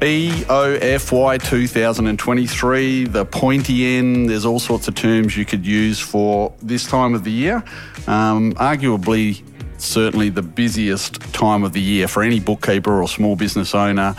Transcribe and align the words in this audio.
EOFY 0.00 1.42
2023, 1.42 3.04
the 3.06 3.24
pointy 3.24 3.96
end, 3.96 4.30
there's 4.30 4.44
all 4.44 4.60
sorts 4.60 4.86
of 4.86 4.94
terms 4.94 5.36
you 5.36 5.44
could 5.44 5.66
use 5.66 5.98
for 5.98 6.54
this 6.62 6.86
time 6.86 7.14
of 7.14 7.24
the 7.24 7.32
year. 7.32 7.64
Um, 8.06 8.52
arguably, 8.54 9.42
certainly 9.78 10.28
the 10.28 10.42
busiest 10.42 11.20
time 11.34 11.64
of 11.64 11.72
the 11.72 11.80
year 11.80 12.06
for 12.06 12.22
any 12.22 12.38
bookkeeper 12.38 13.02
or 13.02 13.08
small 13.08 13.34
business 13.34 13.74
owner 13.74 14.14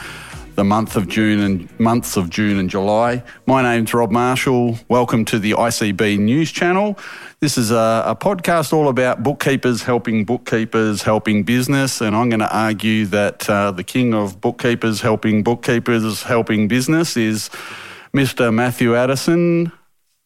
the 0.60 0.64
month 0.66 0.98
of 0.98 1.08
June 1.08 1.40
and 1.40 1.80
months 1.80 2.18
of 2.18 2.30
June 2.30 2.60
and 2.60 2.70
July. 2.70 3.24
My 3.46 3.62
name's 3.62 3.94
Rob 3.94 4.12
Marshall. 4.12 4.78
Welcome 4.90 5.24
to 5.24 5.40
the 5.40 5.52
ICB 5.52 6.20
News 6.20 6.52
Channel. 6.52 7.00
This 7.40 7.58
is 7.58 7.72
a, 7.72 8.04
a, 8.06 8.14
podcast 8.14 8.74
all 8.74 8.90
about 8.90 9.24
bookkeepers 9.24 9.84
helping 9.84 10.26
bookkeepers 10.26 11.04
helping 11.04 11.44
business, 11.44 12.02
and 12.02 12.14
I'm 12.14 12.28
going 12.28 12.42
to 12.42 12.54
argue 12.54 13.06
that 13.06 13.50
uh, 13.50 13.72
the 13.72 13.86
king 13.86 14.14
of 14.14 14.42
bookkeepers 14.42 15.00
helping 15.00 15.44
bookkeepers 15.44 16.24
helping 16.24 16.68
business 16.68 17.16
is 17.16 17.50
Mr. 18.14 18.54
Matthew 18.54 18.98
Addison. 18.98 19.72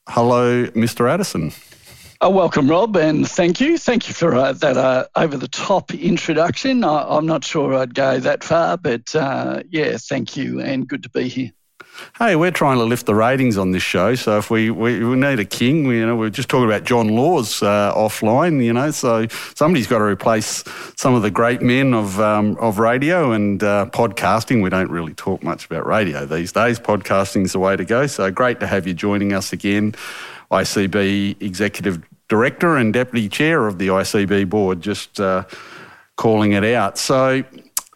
Hello, 0.09 0.66
Mr. 0.70 1.08
Addison. 1.08 1.52
Oh, 2.26 2.30
welcome, 2.30 2.70
Rob, 2.70 2.95
and 2.95 3.30
thank 3.30 3.59
you. 3.59 3.77
Thank 3.77 4.08
you 4.08 4.13
for 4.13 4.34
uh, 4.34 4.54
that 4.54 4.77
uh, 4.77 5.08
over 5.14 5.36
the 5.36 5.50
top 5.50 5.94
introduction. 5.94 6.86
I, 6.86 7.18
am 7.18 7.26
not 7.26 7.44
sure 7.44 7.73
I'd 7.73 7.94
go 7.94 8.18
that 8.18 8.45
far, 8.45 8.77
but 8.77 9.14
uh, 9.14 9.64
yeah, 9.70 9.98
thank 9.98 10.38
you, 10.38 10.62
and 10.62 10.88
good 10.88 11.04
to 11.04 11.09
be 11.09 11.28
here. 11.28 11.52
Hey, 12.17 12.38
we're 12.38 12.52
trying 12.52 12.78
to 12.78 12.86
lift 12.86 13.08
the 13.08 13.14
ratings 13.14 13.58
on 13.58 13.72
this 13.72 13.84
show, 13.84 14.16
so 14.16 14.38
if 14.38 14.50
we, 14.50 14.72
we, 14.72 15.04
we 15.04 15.17
need 15.17 15.41
a 15.41 15.45
king, 15.45 15.86
we, 15.86 15.98
you 15.98 16.05
know, 16.05 16.16
we're 16.16 16.30
just 16.30 16.48
talking 16.48 16.66
about 16.66 16.86
John 16.86 17.09
Laws 17.09 17.62
uh, 17.62 17.94
offline, 17.94 18.64
you 18.64 18.72
know, 18.72 18.92
so 18.92 19.28
somebody's 19.55 19.88
got 19.88 19.98
to 19.98 20.05
replace 20.05 20.64
some 20.95 21.16
of 21.16 21.23
the 21.23 21.31
great 21.31 21.62
men 21.62 21.94
of 21.94 22.22
um, 22.22 22.55
of 22.62 22.80
radio 22.80 23.34
and 23.34 23.62
uh, 23.62 23.88
podcasting. 23.92 24.64
We 24.64 24.70
don't 24.70 24.89
really 24.89 25.14
talk 25.14 25.44
much 25.44 25.66
about 25.66 25.86
radio 25.86 26.26
these 26.26 26.53
days. 26.53 26.80
Podcasting's 26.80 27.52
the 27.52 27.59
way 27.59 27.76
to 27.76 27.83
go. 27.83 28.08
So 28.08 28.31
great 28.31 28.61
to 28.61 28.67
have 28.67 28.88
you 28.88 28.94
joining 28.94 29.33
us 29.33 29.52
again. 29.52 29.94
ICB 30.52 31.41
Executive 31.41 32.03
director 32.30 32.77
and 32.77 32.94
deputy 32.94 33.30
chair 33.30 33.67
of 33.67 33.77
the 33.77 33.88
ICB 33.89 34.49
board, 34.49 34.81
just 34.81 35.19
uh, 35.19 35.44
calling 36.16 36.53
it 36.53 36.63
out. 36.63 36.97
So 36.97 37.44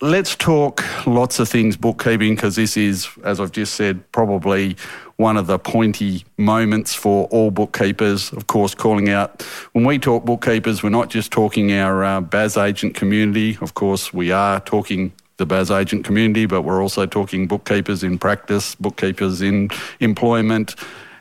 let's 0.01 0.35
talk 0.35 0.83
lots 1.07 1.39
of 1.39 1.49
things 1.49 1.75
bookkeeping 1.75 2.35
because 2.35 2.55
this 2.55 2.77
is, 2.77 3.07
as 3.23 3.39
I've 3.39 3.51
just 3.51 3.73
said, 3.73 4.11
probably 4.11 4.75
one 5.15 5.37
of 5.37 5.47
the 5.47 5.57
pointy 5.57 6.23
moments 6.37 6.93
for 6.93 7.25
all 7.31 7.49
bookkeepers. 7.49 8.31
Of 8.33 8.47
course, 8.47 8.75
calling 8.75 9.09
out 9.09 9.41
when 9.71 9.85
we 9.85 9.97
talk 9.97 10.25
bookkeepers, 10.25 10.83
we're 10.83 10.89
not 10.89 11.09
just 11.09 11.31
talking 11.31 11.71
our 11.73 12.03
uh, 12.03 12.21
BAS 12.21 12.57
agent 12.57 12.93
community. 12.93 13.57
Of 13.61 13.73
course, 13.73 14.13
we 14.13 14.31
are 14.31 14.59
talking 14.59 15.11
the 15.37 15.45
BAS 15.45 15.71
agent 15.71 16.05
community, 16.05 16.45
but 16.45 16.61
we're 16.61 16.81
also 16.81 17.05
talking 17.07 17.47
bookkeepers 17.47 18.03
in 18.03 18.19
practice, 18.19 18.75
bookkeepers 18.75 19.41
in 19.41 19.69
employment 19.99 20.75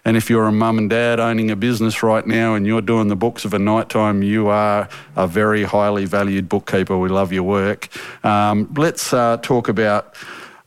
and 0.06 0.16
if 0.16 0.30
you're 0.30 0.46
a 0.46 0.52
mum 0.52 0.78
and 0.78 0.88
dad 0.88 1.18
owning 1.18 1.50
a 1.50 1.56
business 1.56 2.00
right 2.00 2.24
now 2.24 2.54
and 2.54 2.64
you're 2.64 2.80
doing 2.80 3.08
the 3.08 3.16
books 3.16 3.44
of 3.44 3.52
a 3.52 3.58
night 3.58 3.88
time, 3.88 4.22
you 4.22 4.46
are 4.46 4.88
a 5.16 5.26
very 5.26 5.64
highly 5.64 6.04
valued 6.04 6.48
bookkeeper. 6.48 6.96
We 6.96 7.08
love 7.08 7.32
your 7.32 7.42
work. 7.42 7.88
Um, 8.24 8.72
let's 8.76 9.12
uh, 9.12 9.38
talk 9.38 9.68
about 9.68 10.14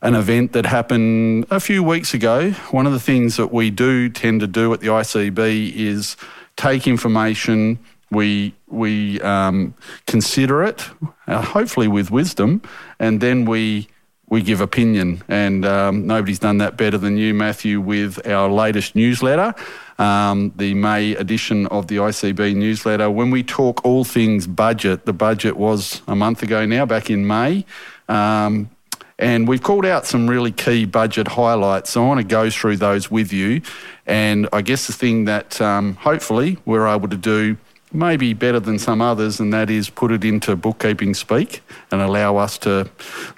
an 0.02 0.14
event 0.14 0.52
that 0.52 0.66
happened 0.66 1.46
a 1.50 1.58
few 1.58 1.82
weeks 1.82 2.12
ago. 2.12 2.50
One 2.70 2.86
of 2.86 2.92
the 2.92 3.00
things 3.00 3.38
that 3.38 3.50
we 3.50 3.70
do 3.70 4.10
tend 4.10 4.40
to 4.40 4.46
do 4.46 4.74
at 4.74 4.80
the 4.80 4.88
ICB 4.88 5.74
is 5.74 6.18
take 6.56 6.86
information, 6.86 7.78
we 8.10 8.54
we 8.66 9.22
um, 9.22 9.72
consider 10.06 10.62
it, 10.64 10.86
uh, 11.26 11.40
hopefully 11.40 11.88
with 11.88 12.10
wisdom, 12.10 12.60
and 12.98 13.22
then 13.22 13.46
we 13.46 13.88
we 14.30 14.40
give 14.42 14.60
opinion. 14.60 15.22
And 15.28 15.66
um, 15.66 16.06
nobody's 16.06 16.38
done 16.38 16.58
that 16.58 16.76
better 16.76 16.96
than 16.96 17.18
you, 17.18 17.34
Matthew, 17.34 17.80
with 17.80 18.26
our 18.26 18.48
latest 18.48 18.94
newsletter, 18.94 19.54
um, 19.98 20.52
the 20.56 20.72
May 20.74 21.12
edition 21.16 21.66
of 21.66 21.88
the 21.88 21.96
ICB 21.96 22.54
newsletter. 22.54 23.10
When 23.10 23.30
we 23.30 23.42
talk 23.42 23.84
all 23.84 24.04
things 24.04 24.46
budget, 24.46 25.04
the 25.04 25.12
budget 25.12 25.56
was 25.56 26.00
a 26.06 26.14
month 26.14 26.42
ago 26.42 26.64
now, 26.64 26.86
back 26.86 27.10
in 27.10 27.26
May. 27.26 27.66
Um, 28.08 28.70
and 29.18 29.46
we've 29.46 29.62
called 29.62 29.84
out 29.84 30.06
some 30.06 30.30
really 30.30 30.52
key 30.52 30.86
budget 30.86 31.28
highlights. 31.28 31.90
So 31.90 32.02
I 32.02 32.06
want 32.06 32.18
to 32.20 32.24
go 32.24 32.48
through 32.48 32.78
those 32.78 33.10
with 33.10 33.32
you. 33.32 33.60
And 34.06 34.48
I 34.52 34.62
guess 34.62 34.86
the 34.86 34.94
thing 34.94 35.26
that 35.26 35.60
um, 35.60 35.96
hopefully 35.96 36.56
we're 36.64 36.86
able 36.86 37.08
to 37.08 37.16
do 37.16 37.58
maybe 37.92 38.34
better 38.34 38.60
than 38.60 38.78
some 38.78 39.00
others, 39.00 39.40
and 39.40 39.52
that 39.52 39.70
is 39.70 39.90
put 39.90 40.12
it 40.12 40.24
into 40.24 40.54
bookkeeping 40.56 41.14
speak 41.14 41.62
and 41.90 42.00
allow 42.00 42.36
us 42.36 42.58
to 42.58 42.88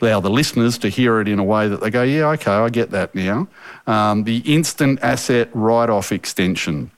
allow 0.01 0.21
the 0.21 0.31
listeners 0.31 0.79
to 0.79 0.89
hear 0.89 1.21
it 1.21 1.29
in 1.29 1.39
a 1.39 1.45
way 1.45 1.69
that 1.69 1.81
they 1.81 1.91
go, 1.91 2.03
yeah, 2.03 2.29
okay, 2.31 2.51
I 2.53 2.69
get 2.69 2.91
that 2.91 3.15
now. 3.15 3.49
Um, 3.87 4.25
the 4.25 4.39
instant 4.39 5.01
asset 5.03 5.49
write 5.53 5.91
off 5.91 6.13
extension. 6.13 6.91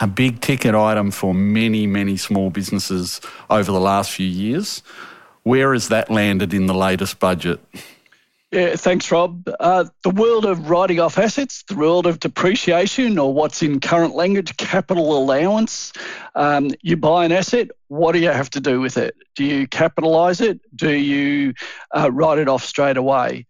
A 0.00 0.06
big 0.06 0.40
ticket 0.40 0.74
item 0.74 1.10
for 1.10 1.34
many, 1.34 1.86
many 1.86 2.16
small 2.16 2.50
businesses 2.50 3.20
over 3.50 3.72
the 3.72 3.80
last 3.80 4.12
few 4.12 4.26
years. 4.28 4.82
Where 5.42 5.72
has 5.72 5.88
that 5.88 6.10
landed 6.10 6.54
in 6.54 6.66
the 6.66 6.74
latest 6.74 7.18
budget? 7.18 7.58
Yeah, 8.50 8.76
thanks, 8.76 9.10
Rob. 9.10 9.46
Uh, 9.60 9.84
the 10.04 10.10
world 10.10 10.46
of 10.46 10.70
writing 10.70 11.00
off 11.00 11.18
assets, 11.18 11.64
the 11.68 11.76
world 11.76 12.06
of 12.06 12.18
depreciation, 12.18 13.18
or 13.18 13.34
what's 13.34 13.62
in 13.62 13.78
current 13.78 14.14
language, 14.14 14.56
capital 14.56 15.18
allowance. 15.18 15.92
Um, 16.34 16.70
you 16.80 16.96
buy 16.96 17.26
an 17.26 17.32
asset, 17.32 17.68
what 17.88 18.12
do 18.12 18.20
you 18.20 18.30
have 18.30 18.48
to 18.50 18.60
do 18.60 18.80
with 18.80 18.96
it? 18.96 19.14
Do 19.36 19.44
you 19.44 19.68
capitalise 19.68 20.40
it? 20.40 20.60
Do 20.74 20.90
you 20.90 21.52
uh, 21.94 22.10
write 22.10 22.38
it 22.38 22.48
off 22.48 22.64
straight 22.64 22.96
away? 22.96 23.46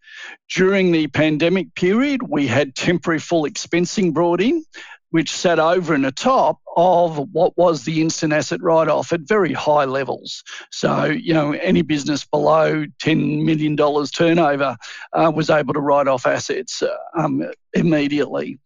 During 0.53 0.91
the 0.91 1.07
pandemic 1.07 1.77
period, 1.77 2.25
we 2.25 2.49
had 2.49 2.75
temporary 2.75 3.21
full 3.21 3.45
expensing 3.45 4.13
brought 4.13 4.41
in 4.41 4.65
which 5.11 5.33
sat 5.33 5.59
over 5.59 5.95
and 5.95 6.05
atop 6.05 6.59
of 6.77 7.19
what 7.33 7.57
was 7.57 7.85
the 7.85 8.01
instant 8.01 8.33
asset 8.33 8.63
write 8.63 8.89
off 8.89 9.13
at 9.13 9.21
very 9.23 9.53
high 9.53 9.85
levels. 9.85 10.45
So, 10.71 11.07
you 11.07 11.35
know, 11.35 11.53
any 11.53 11.83
business 11.83 12.25
below 12.25 12.85
$10 13.03 13.45
million 13.45 13.77
turnover 14.07 14.77
uh, 15.13 15.33
was 15.35 15.51
able 15.51 15.75
to 15.75 15.81
write 15.81 16.09
off 16.09 16.27
assets 16.27 16.83
uh, 16.83 16.95
um, 17.17 17.43
immediately. 17.73 18.59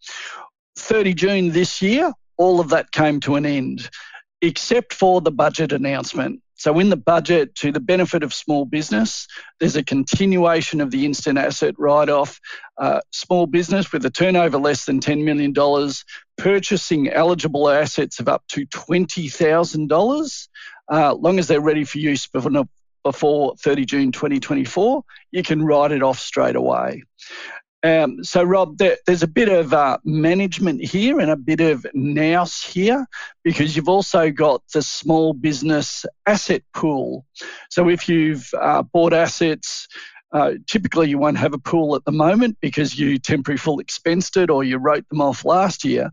30 0.77 1.15
June 1.15 1.51
this 1.53 1.81
year, 1.81 2.13
all 2.37 2.61
of 2.61 2.71
that 2.71 2.93
came 2.93 3.21
to 3.21 3.37
an 3.37 3.47
end, 3.47 3.89
except 4.41 4.93
for 4.93 5.21
the 5.21 5.31
budget 5.31 5.73
announcement. 5.73 6.43
So, 6.63 6.79
in 6.79 6.91
the 6.91 6.97
budget, 6.97 7.57
to 7.57 7.73
the 7.73 7.81
benefit 7.81 8.23
of 8.23 8.33
small 8.33 8.65
business, 8.65 9.27
there's 9.59 9.75
a 9.75 9.83
continuation 9.83 10.81
of 10.81 10.93
the 10.93 11.05
instant 11.05 11.37
asset 11.37 11.75
write 11.77 12.09
off. 12.09 12.39
Uh, 12.79 13.01
small 13.11 13.47
business 13.47 13.93
with 13.93 14.05
a 14.07 14.11
turnover 14.11 14.59
less 14.59 14.85
than 14.85 15.01
$10 15.01 15.25
million 15.25 15.53
purchasing 16.37 17.09
eligible 17.09 17.69
assets 17.69 18.21
of 18.21 18.29
up 18.29 18.43
to 18.49 18.67
$20,000, 18.67 20.49
uh, 20.91 21.15
long 21.15 21.39
as 21.39 21.49
they're 21.49 21.61
ready 21.61 21.85
for 21.85 21.99
use 21.99 22.27
before, 22.27 22.65
before 23.03 23.55
30 23.57 23.85
June 23.85 24.13
2024, 24.13 25.05
you 25.31 25.43
can 25.43 25.63
write 25.63 25.93
it 25.93 26.03
off 26.03 26.19
straight 26.19 26.57
away. 26.57 27.03
Um, 27.85 28.23
so, 28.23 28.45
Rob, 28.45 28.79
there, 28.79 28.97
there's 29.07 29.25
a 29.25 29.29
bit 29.29 29.49
of 29.49 29.73
uh, 29.73 29.99
management 30.05 30.85
here 30.85 31.19
and 31.19 31.31
a 31.31 31.37
bit 31.37 31.61
of 31.61 31.85
nous 31.95 32.63
here 32.63 33.07
because 33.43 33.75
you've 33.75 33.89
also 33.89 34.31
got 34.31 34.63
the 34.73 34.83
small 34.83 35.33
business 35.33 36.07
asset 36.25 36.63
pool. 36.73 37.27
So, 37.71 37.89
if 37.89 38.09
you've 38.09 38.49
uh, 38.59 38.83
bought 38.83 39.13
assets, 39.13 39.89
uh, 40.33 40.53
typically 40.67 41.09
you 41.09 41.19
won't 41.19 41.39
have 41.39 41.55
a 41.55 41.59
pool 41.59 41.95
at 41.95 42.05
the 42.05 42.13
moment 42.13 42.57
because 42.61 42.99
you 42.99 43.19
temporary 43.19 43.59
full 43.59 43.81
expensed 43.81 44.37
it 44.37 44.51
or 44.51 44.65
you 44.65 44.79
wrote 44.79 45.09
them 45.09 45.21
off 45.21 45.45
last 45.45 45.85
year. 45.85 46.11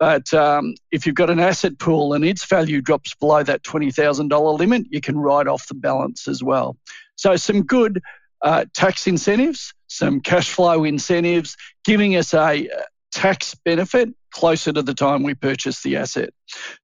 But 0.00 0.34
um, 0.34 0.74
if 0.90 1.06
you've 1.06 1.14
got 1.14 1.30
an 1.30 1.38
asset 1.38 1.78
pool 1.78 2.12
and 2.12 2.24
its 2.24 2.44
value 2.44 2.80
drops 2.80 3.14
below 3.14 3.42
that 3.44 3.62
$20,000 3.62 4.58
limit, 4.58 4.86
you 4.90 5.00
can 5.00 5.16
write 5.16 5.46
off 5.46 5.68
the 5.68 5.74
balance 5.74 6.26
as 6.26 6.42
well. 6.42 6.76
So, 7.14 7.36
some 7.36 7.62
good 7.62 8.02
uh, 8.42 8.64
tax 8.74 9.06
incentives, 9.06 9.72
some 9.86 10.20
cash 10.20 10.50
flow 10.50 10.82
incentives, 10.82 11.56
giving 11.84 12.16
us 12.16 12.34
a 12.34 12.68
uh, 12.68 12.82
tax 13.12 13.54
benefit 13.64 14.08
closer 14.32 14.72
to 14.72 14.82
the 14.82 14.94
time 14.94 15.22
we 15.22 15.34
purchase 15.34 15.82
the 15.82 15.96
asset. 15.96 16.30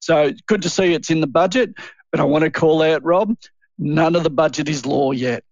So 0.00 0.32
good 0.46 0.62
to 0.62 0.70
see 0.70 0.92
it's 0.92 1.10
in 1.10 1.20
the 1.20 1.26
budget, 1.26 1.74
but 2.12 2.20
I 2.20 2.24
want 2.24 2.44
to 2.44 2.50
call 2.50 2.82
out, 2.82 3.02
Rob, 3.04 3.34
none 3.78 4.14
of 4.14 4.22
the 4.22 4.30
budget 4.30 4.68
is 4.68 4.86
law 4.86 5.10
yet. 5.12 5.42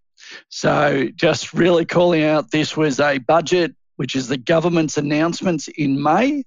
So 0.48 1.08
just 1.14 1.52
really 1.52 1.84
calling 1.84 2.24
out 2.24 2.50
this 2.50 2.76
was 2.76 3.00
a 3.00 3.18
budget, 3.18 3.74
which 3.96 4.14
is 4.16 4.28
the 4.28 4.36
government's 4.36 4.96
announcements 4.96 5.68
in 5.68 6.02
May 6.02 6.44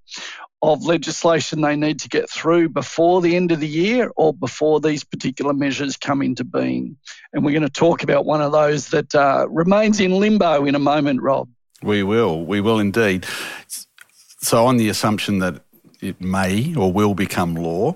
of 0.62 0.84
legislation 0.84 1.62
they 1.62 1.76
need 1.76 2.00
to 2.02 2.10
get 2.10 2.30
through 2.30 2.70
before 2.70 3.22
the 3.22 3.36
end 3.36 3.52
of 3.52 3.60
the 3.60 3.68
year 3.68 4.12
or 4.18 4.34
before 4.34 4.80
these 4.81 5.04
particular 5.04 5.54
measures 5.54 5.96
come 5.96 6.22
into 6.22 6.44
being. 6.44 6.98
And 7.31 7.46
we're 7.46 7.52
going 7.52 7.64
to 7.64 7.70
talk 7.70 8.04
about 8.04 8.26
one 8.26 8.42
of 8.42 8.52
those 8.52 8.90
that 8.90 9.16
uh, 9.16 9.48
remains 9.50 10.00
in 10.00 10.12
limbo 10.12 10.66
in 10.66 10.75
a 10.75 10.80
moment, 10.80 11.22
Rob. 11.22 11.48
We 11.82 12.04
will. 12.04 12.46
We 12.46 12.60
will 12.60 12.80
indeed. 12.80 13.25
So, 14.42 14.66
on 14.66 14.78
the 14.78 14.90
assumption 14.90 15.40
that 15.40 15.62
it 16.02 16.20
may 16.20 16.75
or 16.75 16.92
will 16.92 17.14
become 17.14 17.56
law, 17.56 17.96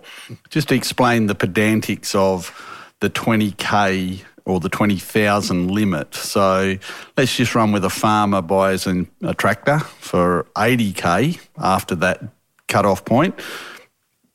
just 0.50 0.70
to 0.70 0.76
explain 0.76 1.28
the 1.28 1.36
pedantics 1.36 2.16
of 2.16 2.52
the 3.00 3.10
20k 3.10 4.24
or 4.46 4.60
the 4.60 4.70
20,000 4.70 5.72
limit. 5.72 6.14
So 6.16 6.78
let's 7.18 7.36
just 7.36 7.56
run 7.56 7.72
with 7.72 7.86
a 7.86 7.90
farmer 7.90 8.42
buys 8.42 8.88
a 8.88 9.34
tractor 9.36 9.80
for 9.80 10.48
80k 10.56 11.40
after 11.58 11.96
that 11.96 12.24
cut-off 12.68 13.06
point 13.06 13.40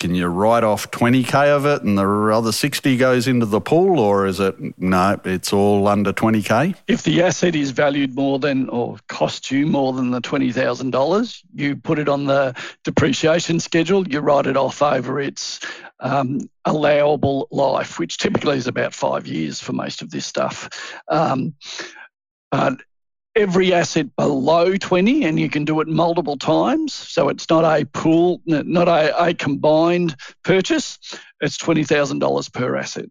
can 0.01 0.15
you 0.15 0.27
write 0.27 0.63
off 0.63 0.91
20k 0.93 1.49
of 1.49 1.67
it 1.67 1.83
and 1.83 1.99
the 1.99 2.07
other 2.33 2.53
60 2.53 2.97
goes 2.97 3.27
into 3.27 3.47
the 3.47 3.61
pool 3.61 3.99
or 3.99 4.27
is 4.27 4.39
it 4.39 4.55
no 4.79 5.19
it's 5.25 5.53
all 5.53 5.89
under 5.89 6.13
20k 6.13 6.75
if 6.87 7.03
the 7.03 7.23
asset 7.23 7.57
is 7.57 7.73
valued 7.73 8.15
more 8.15 8.39
than 8.39 8.69
or 8.69 8.97
costs 9.09 9.51
you 9.51 9.67
more 9.67 9.93
than 9.93 10.11
the 10.11 10.21
$20000 10.21 11.43
you 11.55 11.77
put 11.77 11.99
it 11.99 12.09
on 12.09 12.27
the 12.27 12.55
depreciation 12.85 13.59
schedule 13.59 14.07
you 14.07 14.21
write 14.21 14.47
it 14.47 14.57
off 14.57 14.83
over 14.83 15.21
its 15.21 15.61
um, 16.01 16.41
allowable 16.65 17.49
life 17.51 17.99
which 17.99 18.19
typically 18.19 18.57
is 18.57 18.67
about 18.67 18.95
five 18.95 19.27
years 19.27 19.61
for 19.61 19.73
most 19.73 20.03
of 20.03 20.11
this 20.11 20.27
stuff 20.27 20.69
um, 21.09 21.55
every 23.39 23.73
asset 23.73 24.15
below 24.17 24.77
20 24.77 25.25
and 25.25 25.39
you 25.39 25.49
can 25.49 25.65
do 25.65 25.81
it 25.81 25.87
multiple 25.87 26.37
times. 26.37 26.93
So 26.93 27.29
it's 27.29 27.49
not 27.49 27.65
a 27.65 27.85
pool, 27.85 28.43
not 28.47 28.89
a, 28.89 29.27
a 29.27 29.35
combined 29.35 30.17
purchase. 30.43 30.99
It's 31.41 31.57
$20,000 31.57 32.53
per 32.53 32.77
asset. 32.77 33.07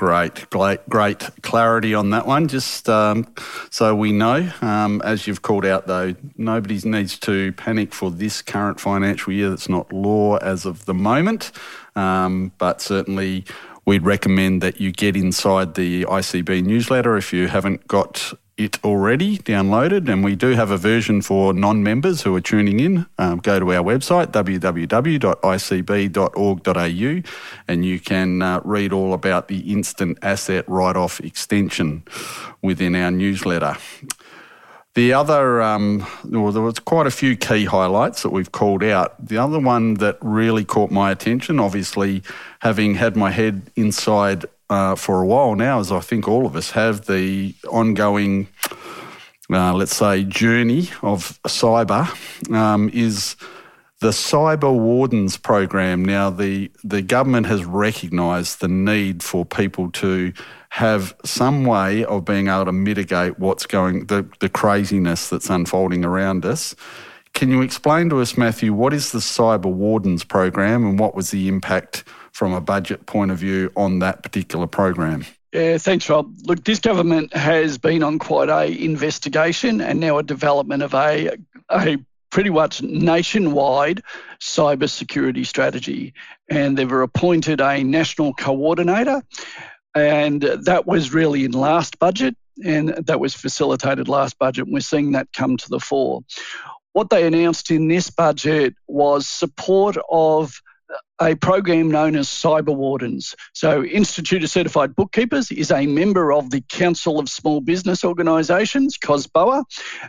Great, 0.00 0.48
great, 0.48 0.88
great 0.88 1.28
clarity 1.42 1.94
on 1.94 2.08
that 2.08 2.26
one. 2.26 2.48
Just 2.48 2.88
um, 2.88 3.26
so 3.68 3.94
we 3.94 4.12
know, 4.12 4.50
um, 4.62 5.02
as 5.04 5.26
you've 5.26 5.42
called 5.42 5.66
out 5.66 5.88
though, 5.88 6.14
nobody 6.38 6.80
needs 6.88 7.18
to 7.18 7.52
panic 7.52 7.92
for 7.92 8.10
this 8.10 8.40
current 8.40 8.80
financial 8.80 9.30
year. 9.30 9.50
That's 9.50 9.68
not 9.68 9.92
law 9.92 10.38
as 10.38 10.64
of 10.64 10.86
the 10.86 10.94
moment, 10.94 11.52
um, 11.96 12.50
but 12.56 12.80
certainly 12.80 13.44
we'd 13.84 14.04
recommend 14.04 14.62
that 14.62 14.80
you 14.80 14.90
get 14.90 15.16
inside 15.16 15.74
the 15.74 16.04
ICB 16.04 16.64
newsletter 16.64 17.18
if 17.18 17.34
you 17.34 17.48
haven't 17.48 17.86
got 17.86 18.32
it 18.60 18.78
already 18.84 19.38
downloaded, 19.38 20.06
and 20.12 20.22
we 20.22 20.36
do 20.36 20.50
have 20.50 20.70
a 20.70 20.76
version 20.76 21.22
for 21.22 21.54
non 21.54 21.82
members 21.82 22.20
who 22.20 22.36
are 22.36 22.42
tuning 22.42 22.78
in. 22.78 23.06
Um, 23.16 23.38
go 23.38 23.58
to 23.58 23.72
our 23.72 23.82
website, 23.82 24.26
www.icb.org.au, 24.32 25.22
and 27.68 27.84
you 27.86 27.98
can 27.98 28.42
uh, 28.42 28.60
read 28.62 28.92
all 28.92 29.14
about 29.14 29.48
the 29.48 29.72
instant 29.72 30.18
asset 30.20 30.66
write 30.68 30.96
off 30.96 31.20
extension 31.20 32.04
within 32.60 32.94
our 32.94 33.10
newsletter. 33.10 33.78
The 34.94 35.14
other, 35.14 35.62
um, 35.62 36.06
well, 36.24 36.52
there 36.52 36.62
was 36.62 36.80
quite 36.80 37.06
a 37.06 37.10
few 37.10 37.36
key 37.36 37.64
highlights 37.64 38.22
that 38.22 38.30
we've 38.30 38.52
called 38.52 38.82
out. 38.82 39.14
The 39.24 39.38
other 39.38 39.58
one 39.58 39.94
that 39.94 40.18
really 40.20 40.66
caught 40.66 40.90
my 40.90 41.10
attention, 41.10 41.58
obviously, 41.60 42.22
having 42.58 42.96
had 42.96 43.16
my 43.16 43.30
head 43.30 43.62
inside 43.76 44.44
uh, 44.70 44.94
for 44.94 45.20
a 45.20 45.26
while 45.26 45.56
now, 45.56 45.80
as 45.80 45.92
I 45.92 46.00
think 46.00 46.28
all 46.28 46.46
of 46.46 46.56
us 46.56 46.70
have, 46.70 47.06
the 47.06 47.54
ongoing, 47.68 48.46
uh, 49.52 49.74
let's 49.74 49.96
say, 49.96 50.24
journey 50.24 50.88
of 51.02 51.38
cyber 51.42 52.08
um, 52.54 52.88
is 52.94 53.36
the 53.98 54.10
Cyber 54.10 54.72
Wardens 54.72 55.36
program. 55.36 56.04
Now, 56.04 56.30
the, 56.30 56.70
the 56.82 57.02
government 57.02 57.46
has 57.46 57.64
recognised 57.66 58.60
the 58.60 58.68
need 58.68 59.22
for 59.22 59.44
people 59.44 59.90
to 59.92 60.32
have 60.70 61.14
some 61.24 61.64
way 61.64 62.04
of 62.04 62.24
being 62.24 62.48
able 62.48 62.64
to 62.66 62.72
mitigate 62.72 63.38
what's 63.38 63.66
going, 63.66 64.06
the, 64.06 64.26
the 64.38 64.48
craziness 64.48 65.28
that's 65.28 65.50
unfolding 65.50 66.04
around 66.04 66.46
us. 66.46 66.74
Can 67.34 67.50
you 67.50 67.60
explain 67.60 68.08
to 68.10 68.20
us, 68.20 68.38
Matthew, 68.38 68.72
what 68.72 68.94
is 68.94 69.12
the 69.12 69.18
Cyber 69.18 69.70
Wardens 69.70 70.24
program 70.24 70.86
and 70.86 70.98
what 70.98 71.14
was 71.14 71.30
the 71.30 71.48
impact? 71.48 72.04
From 72.40 72.54
a 72.54 72.60
budget 72.62 73.04
point 73.04 73.30
of 73.30 73.36
view 73.36 73.70
on 73.76 73.98
that 73.98 74.22
particular 74.22 74.66
program? 74.66 75.26
Yeah, 75.52 75.76
thanks, 75.76 76.08
Rob. 76.08 76.34
Look, 76.44 76.64
this 76.64 76.78
government 76.78 77.36
has 77.36 77.76
been 77.76 78.02
on 78.02 78.18
quite 78.18 78.48
a 78.48 78.82
investigation 78.82 79.82
and 79.82 80.00
now 80.00 80.16
a 80.16 80.22
development 80.22 80.82
of 80.82 80.94
a 80.94 81.36
a 81.70 81.98
pretty 82.30 82.48
much 82.48 82.80
nationwide 82.80 84.02
cybersecurity 84.40 85.44
strategy, 85.44 86.14
and 86.48 86.78
they've 86.78 86.90
appointed 86.90 87.60
a 87.60 87.84
national 87.84 88.32
coordinator, 88.32 89.22
and 89.94 90.40
that 90.40 90.86
was 90.86 91.12
really 91.12 91.44
in 91.44 91.52
last 91.52 91.98
budget, 91.98 92.34
and 92.64 92.88
that 92.88 93.20
was 93.20 93.34
facilitated 93.34 94.08
last 94.08 94.38
budget. 94.38 94.64
And 94.64 94.72
we're 94.72 94.80
seeing 94.80 95.12
that 95.12 95.28
come 95.34 95.58
to 95.58 95.68
the 95.68 95.78
fore. 95.78 96.22
What 96.94 97.10
they 97.10 97.26
announced 97.26 97.70
in 97.70 97.88
this 97.88 98.08
budget 98.08 98.76
was 98.88 99.26
support 99.26 99.98
of 100.10 100.54
a 101.20 101.34
program 101.34 101.90
known 101.90 102.16
as 102.16 102.28
Cyber 102.28 102.74
Wardens. 102.74 103.34
So, 103.52 103.84
Institute 103.84 104.42
of 104.42 104.50
Certified 104.50 104.96
Bookkeepers 104.96 105.52
is 105.52 105.70
a 105.70 105.86
member 105.86 106.32
of 106.32 106.50
the 106.50 106.62
Council 106.62 107.18
of 107.18 107.28
Small 107.28 107.60
Business 107.60 108.04
Organisations, 108.04 108.96
COSBOA, 108.96 109.64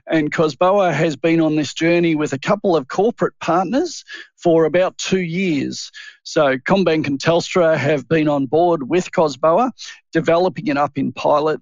and 0.08 0.32
COSBOA 0.32 0.94
has 0.94 1.18
been 1.18 1.42
on 1.42 1.58
this 1.58 1.74
journey 1.74 2.16
with 2.16 2.32
a 2.32 2.40
couple 2.40 2.78
of 2.78 2.88
corporate 2.88 3.34
partners 3.42 4.06
for 4.38 4.64
about 4.64 4.98
two 4.98 5.20
years. 5.20 5.92
So, 6.24 6.58
CommBank 6.58 7.08
and 7.08 7.20
Telstra 7.20 7.76
have 7.76 8.08
been 8.08 8.30
on 8.30 8.46
board 8.46 8.88
with 8.88 9.12
COSBOA, 9.12 9.72
developing 10.14 10.68
it 10.68 10.78
up 10.78 10.98
in 10.98 11.12
pilot. 11.12 11.60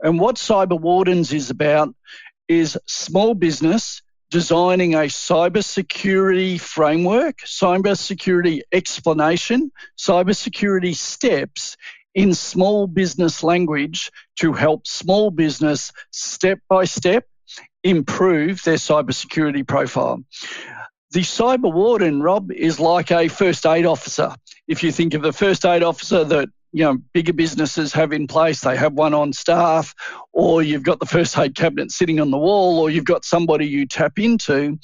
And 0.00 0.18
what 0.18 0.36
Cyber 0.36 0.80
Wardens 0.80 1.32
is 1.32 1.50
about 1.50 1.94
is 2.48 2.76
small 2.86 3.34
business 3.34 4.02
designing 4.32 4.94
a 4.94 5.08
cybersecurity 5.08 6.58
framework, 6.58 7.36
cybersecurity 7.40 8.62
explanation, 8.72 9.70
cybersecurity 9.98 10.96
steps 10.96 11.76
in 12.14 12.32
small 12.32 12.86
business 12.86 13.42
language 13.42 14.10
to 14.40 14.54
help 14.54 14.86
small 14.86 15.30
business 15.30 15.92
step 16.12 16.58
by 16.66 16.86
step 16.86 17.26
improve 17.84 18.62
their 18.64 18.76
cybersecurity 18.76 19.68
profile. 19.68 20.24
The 21.10 21.20
cyber 21.20 21.70
warden, 21.70 22.22
Rob, 22.22 22.50
is 22.50 22.80
like 22.80 23.12
a 23.12 23.28
first 23.28 23.66
aid 23.66 23.84
officer. 23.84 24.34
If 24.66 24.82
you 24.82 24.92
think 24.92 25.12
of 25.12 25.20
the 25.20 25.34
first 25.34 25.66
aid 25.66 25.82
officer 25.82 26.24
that 26.24 26.48
you 26.72 26.84
know 26.84 26.98
bigger 27.12 27.32
businesses 27.32 27.92
have 27.92 28.12
in 28.12 28.26
place. 28.26 28.60
They 28.62 28.76
have 28.76 28.94
one 28.94 29.14
on 29.14 29.32
staff, 29.32 29.94
or 30.32 30.62
you've 30.62 30.82
got 30.82 31.00
the 31.00 31.06
first 31.06 31.36
aid 31.38 31.54
cabinet 31.54 31.92
sitting 31.92 32.20
on 32.20 32.30
the 32.30 32.38
wall, 32.38 32.80
or 32.80 32.90
you've 32.90 33.04
got 33.04 33.24
somebody 33.24 33.66
you 33.66 33.86
tap 33.86 34.18
into. 34.18 34.78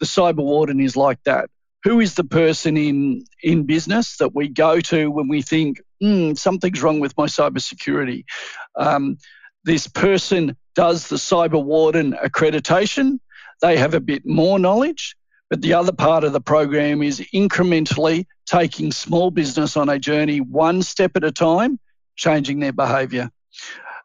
The 0.00 0.06
cyber 0.06 0.44
warden 0.44 0.80
is 0.80 0.96
like 0.96 1.22
that. 1.24 1.48
Who 1.84 2.00
is 2.00 2.14
the 2.14 2.24
person 2.24 2.76
in 2.76 3.24
in 3.42 3.64
business 3.64 4.16
that 4.18 4.34
we 4.34 4.48
go 4.48 4.80
to 4.80 5.10
when 5.10 5.28
we 5.28 5.42
think 5.42 5.80
mm, 6.02 6.36
something's 6.36 6.82
wrong 6.82 7.00
with 7.00 7.16
my 7.16 7.26
cybersecurity? 7.26 8.24
Um, 8.76 9.18
this 9.64 9.86
person 9.86 10.56
does 10.74 11.08
the 11.08 11.16
cyber 11.16 11.62
warden 11.62 12.12
accreditation. 12.12 13.20
They 13.60 13.76
have 13.76 13.94
a 13.94 14.00
bit 14.00 14.24
more 14.24 14.58
knowledge. 14.58 15.16
But 15.50 15.62
the 15.62 15.74
other 15.74 15.92
part 15.92 16.24
of 16.24 16.32
the 16.32 16.40
program 16.40 17.02
is 17.02 17.20
incrementally 17.34 18.26
taking 18.46 18.92
small 18.92 19.30
business 19.30 19.76
on 19.76 19.88
a 19.88 19.98
journey 19.98 20.40
one 20.40 20.82
step 20.82 21.12
at 21.16 21.24
a 21.24 21.32
time, 21.32 21.78
changing 22.16 22.60
their 22.60 22.72
behaviour. 22.72 23.30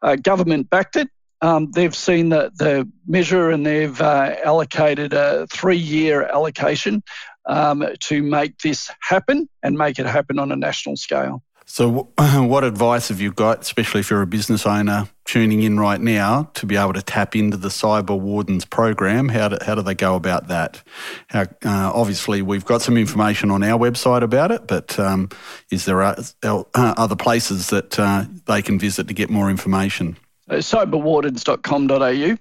Uh, 0.02 0.16
government 0.16 0.70
backed 0.70 0.96
it. 0.96 1.08
Um, 1.40 1.70
they've 1.72 1.94
seen 1.94 2.30
the, 2.30 2.50
the 2.54 2.90
measure 3.06 3.50
and 3.50 3.66
they've 3.66 4.00
uh, 4.00 4.36
allocated 4.44 5.12
a 5.12 5.46
three 5.48 5.76
year 5.76 6.22
allocation 6.22 7.02
um, 7.46 7.84
to 8.00 8.22
make 8.22 8.58
this 8.58 8.90
happen 9.00 9.48
and 9.62 9.76
make 9.76 9.98
it 9.98 10.06
happen 10.06 10.38
on 10.38 10.52
a 10.52 10.56
national 10.56 10.96
scale. 10.96 11.42
So, 11.66 12.10
what 12.18 12.64
advice 12.64 13.08
have 13.08 13.20
you 13.20 13.32
got, 13.32 13.62
especially 13.62 14.00
if 14.00 14.10
you're 14.10 14.22
a 14.22 14.26
business 14.26 14.66
owner 14.66 15.08
tuning 15.24 15.62
in 15.62 15.80
right 15.80 16.00
now, 16.00 16.50
to 16.54 16.66
be 16.66 16.76
able 16.76 16.92
to 16.92 17.02
tap 17.02 17.34
into 17.34 17.56
the 17.56 17.68
Cyber 17.68 18.18
Wardens 18.18 18.64
program? 18.64 19.28
How 19.28 19.48
do, 19.48 19.58
how 19.64 19.74
do 19.74 19.82
they 19.82 19.94
go 19.94 20.14
about 20.14 20.48
that? 20.48 20.82
How, 21.28 21.42
uh, 21.42 21.92
obviously, 21.94 22.42
we've 22.42 22.64
got 22.64 22.82
some 22.82 22.96
information 22.96 23.50
on 23.50 23.62
our 23.62 23.78
website 23.78 24.22
about 24.22 24.50
it, 24.50 24.66
but 24.66 24.98
um, 24.98 25.30
is 25.70 25.84
there 25.84 26.02
other 26.74 27.16
places 27.16 27.68
that 27.70 27.98
uh, 27.98 28.24
they 28.46 28.62
can 28.62 28.78
visit 28.78 29.08
to 29.08 29.14
get 29.14 29.30
more 29.30 29.50
information? 29.50 30.16
Uh, 30.48 30.56
cyberwardens.com.au 30.56 32.36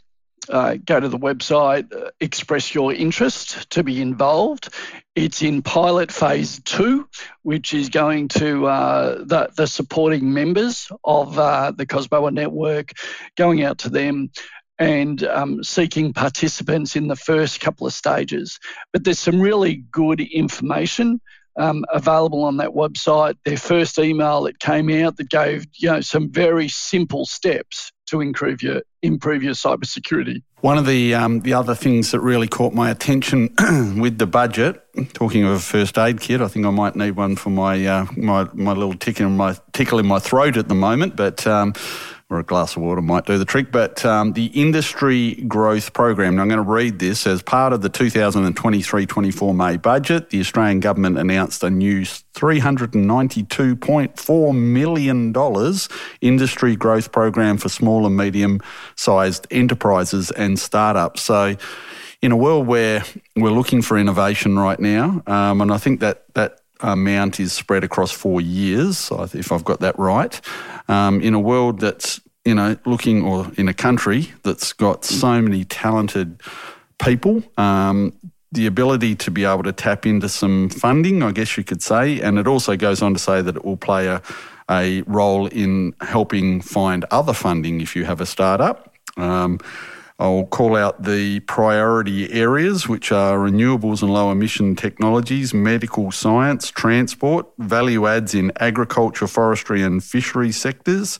uh, 0.50 0.78
go 0.86 1.00
to 1.00 1.08
the 1.08 1.18
website, 1.18 1.94
uh, 1.94 2.12
express 2.20 2.74
your 2.74 2.94
interest 2.94 3.70
to 3.72 3.84
be 3.84 4.02
involved. 4.02 4.70
It's 5.16 5.42
in 5.42 5.62
pilot 5.62 6.12
phase 6.12 6.60
two, 6.64 7.08
which 7.44 7.74
is 7.74 7.90
going 7.90 8.28
to 8.30 8.68
uh, 8.68 9.24
the, 9.24 9.50
the, 9.56 9.68
supporting 9.68 10.34
members 10.34 10.92
of 11.04 11.38
uh, 11.38 11.72
the 11.76 11.86
COSBOA 11.86 12.34
network, 12.34 12.92
going 13.38 13.64
out 13.64 13.78
to 13.80 13.90
them 13.90 14.32
and 14.80 15.24
um, 15.24 15.64
seeking 15.64 16.14
participants 16.14 16.96
in 16.96 17.08
the 17.08 17.16
first 17.16 17.62
couple 17.62 17.88
of 17.88 17.94
stages. 17.94 18.60
But 18.92 19.04
there's 19.04 19.20
some 19.20 19.40
really 19.40 19.86
good 19.92 20.20
information 20.20 21.22
um, 21.56 21.86
available 21.94 22.44
on 22.44 22.58
that 22.58 22.72
website. 22.72 23.38
Their 23.46 23.58
first 23.58 23.98
email 24.00 24.42
that 24.44 24.60
came 24.60 24.90
out 24.90 25.18
that 25.18 25.30
gave 25.30 25.66
you 25.76 25.90
know 25.90 26.02
some 26.02 26.32
very 26.32 26.68
simple 26.68 27.26
steps 27.26 27.93
to 28.08 28.22
improve 28.22 28.62
your 28.62 28.82
improve 29.02 29.44
your 29.44 29.54
cybersecurity. 29.54 30.42
One 30.62 30.78
of 30.78 30.86
the 30.86 31.14
um, 31.14 31.42
the 31.42 31.54
other 31.54 31.76
things 31.76 32.12
that 32.12 32.20
really 32.20 32.48
caught 32.48 32.74
my 32.74 32.90
attention 32.90 33.54
with 34.00 34.18
the 34.18 34.28
budget, 34.28 34.82
talking 35.14 35.44
of 35.44 35.52
a 35.52 35.60
first 35.60 35.98
aid 35.98 36.22
kit, 36.22 36.42
I 36.42 36.48
think 36.48 36.66
I 36.66 36.70
might 36.70 36.96
need 36.96 37.12
one 37.12 37.36
for 37.36 37.50
my 37.50 37.86
uh, 37.86 38.06
my 38.16 38.48
my 38.54 38.74
little 38.74 38.94
tickle 38.94 39.28
in 39.28 39.38
my 39.38 39.58
tickle 39.74 40.00
in 40.00 40.08
my 40.08 40.20
throat 40.20 40.58
at 40.58 40.68
the 40.68 40.76
moment, 40.76 41.16
but. 41.16 41.46
Um, 41.48 41.74
or 42.34 42.40
a 42.40 42.44
glass 42.44 42.76
of 42.76 42.82
water 42.82 43.02
might 43.02 43.26
do 43.26 43.38
the 43.38 43.46
trick. 43.46 43.72
But 43.72 44.04
um, 44.06 44.34
the 44.34 44.48
industry 44.48 45.36
growth 45.48 45.94
program, 45.94 46.38
I'm 46.40 46.48
going 46.48 46.58
to 46.58 46.64
read 46.70 46.98
this 47.00 47.26
as 47.28 47.42
part 47.42 47.72
of 47.74 47.82
the 47.82 47.90
2023 47.90 49.06
24 49.06 49.54
May 49.54 49.78
budget. 49.78 50.32
The 50.32 50.40
Australian 50.40 50.80
government 50.80 51.20
announced 51.20 51.64
a 51.64 51.70
new 51.70 52.02
$392.4 52.02 54.56
million 54.56 55.36
industry 56.22 56.76
growth 56.76 57.12
program 57.12 57.58
for 57.58 57.70
small 57.70 58.08
and 58.08 58.18
medium 58.18 58.60
sized 58.96 59.46
enterprises 59.52 60.32
and 60.32 60.58
startups. 60.60 61.22
So, 61.22 61.56
in 62.22 62.32
a 62.32 62.38
world 62.38 62.68
where 62.68 63.04
we're 63.36 63.52
looking 63.52 63.82
for 63.82 63.98
innovation 63.98 64.58
right 64.58 64.80
now, 64.80 65.22
um, 65.28 65.60
and 65.62 65.72
I 65.72 65.78
think 65.78 66.00
that 66.00 66.24
that 66.36 66.63
amount 66.84 67.40
is 67.40 67.54
spread 67.54 67.84
across 67.84 68.12
four 68.12 68.42
years, 68.42 69.12
if 69.34 69.52
I've 69.52 69.64
got 69.64 69.80
that 69.80 69.98
right. 69.98 70.40
Um, 70.88 71.22
in 71.22 71.34
a 71.34 71.40
world 71.40 71.80
that's 71.80 72.22
you 72.46 72.56
know 72.56 72.78
looking, 72.86 73.24
or 73.24 73.52
in 73.58 73.68
a 73.68 73.74
country 73.74 74.32
that's 74.44 74.74
got 74.74 75.06
so 75.06 75.42
many 75.42 75.64
talented 75.64 76.42
people, 77.00 77.44
um, 77.58 78.14
the 78.52 78.68
ability 78.68 79.16
to 79.16 79.32
be 79.32 79.46
able 79.46 79.64
to 79.64 79.72
tap 79.72 80.06
into 80.06 80.30
some 80.30 80.70
funding, 80.70 81.24
I 81.24 81.32
guess 81.32 81.58
you 81.58 81.64
could 81.64 81.82
say, 81.82 82.20
and 82.22 82.38
it 82.38 82.48
also 82.48 82.76
goes 82.76 83.02
on 83.02 83.14
to 83.14 83.20
say 83.20 83.42
that 83.42 83.56
it 83.56 83.66
will 83.66 83.78
play 83.78 84.08
a 84.08 84.22
a 84.70 85.02
role 85.04 85.48
in 85.48 85.94
helping 86.02 86.62
find 86.62 87.06
other 87.12 87.34
funding 87.34 87.82
if 87.82 87.96
you 87.96 88.06
have 88.06 88.22
a 88.22 88.26
startup. 88.26 88.94
Um, 89.18 89.60
I'll 90.24 90.46
call 90.46 90.78
out 90.78 91.04
the 91.04 91.42
priority 91.42 92.32
areas, 92.32 92.88
which 92.88 93.12
are 93.12 93.38
renewables 93.38 94.02
and 94.02 94.14
low 94.14 94.32
emission 94.32 94.74
technologies, 94.74 95.54
medical 95.54 96.12
science, 96.12 96.72
transport, 96.72 97.48
value 97.60 98.08
adds 98.08 98.34
in 98.34 98.54
agriculture, 98.62 99.28
forestry, 99.28 99.84
and 99.84 100.02
fishery 100.02 100.54
sectors, 100.54 101.20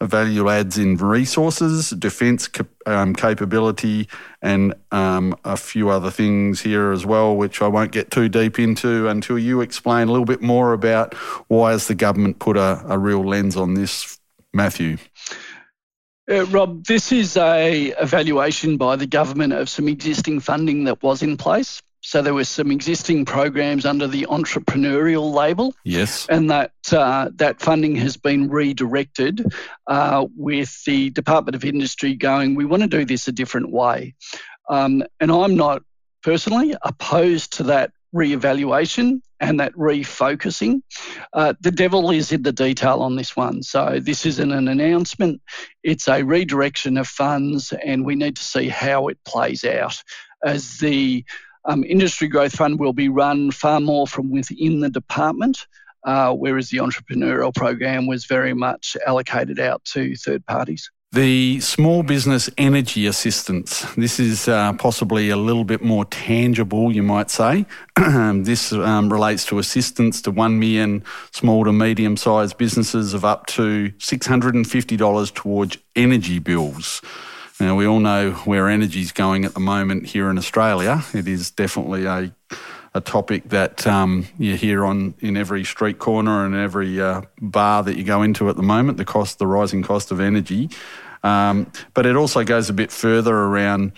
value 0.00 0.48
adds 0.48 0.78
in 0.78 0.96
resources, 0.98 1.90
defence 1.90 2.48
um, 2.86 3.12
capability, 3.16 4.08
and 4.40 4.72
um, 4.92 5.36
a 5.44 5.56
few 5.56 5.88
other 5.88 6.12
things 6.12 6.60
here 6.60 6.92
as 6.92 7.04
well, 7.04 7.34
which 7.34 7.60
I 7.60 7.66
won't 7.66 7.90
get 7.90 8.12
too 8.12 8.28
deep 8.28 8.60
into 8.60 9.08
until 9.08 9.36
you 9.36 9.62
explain 9.62 10.06
a 10.06 10.12
little 10.12 10.26
bit 10.26 10.42
more 10.42 10.72
about 10.72 11.14
why 11.48 11.72
has 11.72 11.88
the 11.88 11.96
government 11.96 12.38
put 12.38 12.56
a, 12.56 12.84
a 12.86 13.00
real 13.00 13.26
lens 13.26 13.56
on 13.56 13.74
this, 13.74 14.20
Matthew. 14.52 14.98
Uh, 16.30 16.46
Rob, 16.46 16.84
this 16.84 17.12
is 17.12 17.36
a 17.36 17.88
evaluation 18.00 18.76
by 18.76 18.96
the 18.96 19.06
government 19.06 19.52
of 19.52 19.68
some 19.68 19.88
existing 19.88 20.40
funding 20.40 20.84
that 20.84 21.02
was 21.02 21.22
in 21.22 21.36
place. 21.36 21.82
So 22.00 22.20
there 22.20 22.34
were 22.34 22.44
some 22.44 22.70
existing 22.70 23.24
programs 23.24 23.86
under 23.86 24.06
the 24.06 24.26
entrepreneurial 24.28 25.32
label. 25.32 25.74
Yes. 25.84 26.26
And 26.28 26.50
that 26.50 26.72
uh, 26.92 27.30
that 27.36 27.60
funding 27.60 27.96
has 27.96 28.18
been 28.18 28.50
redirected 28.50 29.52
uh, 29.86 30.26
with 30.36 30.84
the 30.84 31.10
Department 31.10 31.56
of 31.56 31.64
Industry 31.64 32.14
going, 32.14 32.54
we 32.54 32.66
want 32.66 32.82
to 32.82 32.88
do 32.88 33.06
this 33.06 33.26
a 33.26 33.32
different 33.32 33.70
way. 33.70 34.14
Um, 34.68 35.02
and 35.18 35.32
I'm 35.32 35.56
not 35.56 35.82
personally 36.22 36.74
opposed 36.82 37.54
to 37.54 37.64
that 37.64 37.92
re-evaluation 38.14 39.20
and 39.40 39.60
that 39.60 39.74
refocusing. 39.74 40.80
Uh, 41.34 41.52
the 41.60 41.70
devil 41.70 42.10
is 42.10 42.32
in 42.32 42.42
the 42.42 42.52
detail 42.52 43.02
on 43.02 43.16
this 43.16 43.36
one. 43.36 43.62
So 43.62 43.98
this 44.00 44.24
isn't 44.24 44.52
an 44.52 44.68
announcement; 44.68 45.42
it's 45.82 46.08
a 46.08 46.22
redirection 46.22 46.96
of 46.96 47.06
funds, 47.06 47.74
and 47.84 48.06
we 48.06 48.14
need 48.14 48.36
to 48.36 48.42
see 48.42 48.68
how 48.68 49.08
it 49.08 49.18
plays 49.26 49.64
out 49.64 50.02
as 50.42 50.78
the 50.78 51.24
um, 51.66 51.84
industry 51.84 52.28
growth 52.28 52.54
fund 52.54 52.78
will 52.78 52.92
be 52.92 53.08
run 53.08 53.50
far 53.50 53.80
more 53.80 54.06
from 54.06 54.30
within 54.30 54.80
the 54.80 54.90
department. 54.90 55.66
Uh, 56.04 56.34
whereas 56.34 56.68
the 56.68 56.76
entrepreneurial 56.76 57.54
program 57.54 58.06
was 58.06 58.26
very 58.26 58.52
much 58.52 58.94
allocated 59.06 59.58
out 59.58 59.82
to 59.86 60.14
third 60.16 60.44
parties. 60.44 60.90
The 61.14 61.60
small 61.60 62.02
business 62.02 62.50
energy 62.58 63.06
assistance. 63.06 63.86
This 63.94 64.18
is 64.18 64.48
uh, 64.48 64.72
possibly 64.72 65.30
a 65.30 65.36
little 65.36 65.62
bit 65.62 65.80
more 65.80 66.04
tangible, 66.06 66.90
you 66.90 67.04
might 67.04 67.30
say. 67.30 67.66
this 67.94 68.72
um, 68.72 69.12
relates 69.12 69.46
to 69.46 69.60
assistance 69.60 70.20
to 70.22 70.32
1 70.32 70.58
million 70.58 71.04
small 71.30 71.62
to 71.66 71.72
medium 71.72 72.16
sized 72.16 72.58
businesses 72.58 73.14
of 73.14 73.24
up 73.24 73.46
to 73.46 73.90
$650 73.98 75.34
towards 75.34 75.78
energy 75.94 76.40
bills. 76.40 77.00
Now, 77.60 77.76
we 77.76 77.86
all 77.86 78.00
know 78.00 78.32
where 78.32 78.68
energy 78.68 79.02
is 79.02 79.12
going 79.12 79.44
at 79.44 79.54
the 79.54 79.60
moment 79.60 80.06
here 80.06 80.28
in 80.30 80.36
Australia. 80.36 81.04
It 81.14 81.28
is 81.28 81.48
definitely 81.48 82.06
a 82.06 82.34
a 82.96 83.00
topic 83.00 83.48
that 83.48 83.84
um, 83.88 84.24
you 84.38 84.56
hear 84.56 84.84
on 84.84 85.14
in 85.18 85.36
every 85.36 85.64
street 85.64 85.98
corner 85.98 86.44
and 86.44 86.54
every 86.54 87.00
uh, 87.00 87.22
bar 87.40 87.82
that 87.82 87.96
you 87.96 88.04
go 88.04 88.22
into 88.22 88.48
at 88.48 88.54
the 88.54 88.62
moment. 88.62 88.98
The 88.98 89.04
cost, 89.04 89.40
the 89.40 89.48
rising 89.48 89.82
cost 89.82 90.12
of 90.12 90.20
energy, 90.20 90.70
um, 91.24 91.72
but 91.94 92.06
it 92.06 92.14
also 92.14 92.44
goes 92.44 92.70
a 92.70 92.72
bit 92.72 92.92
further 92.92 93.34
around 93.34 93.92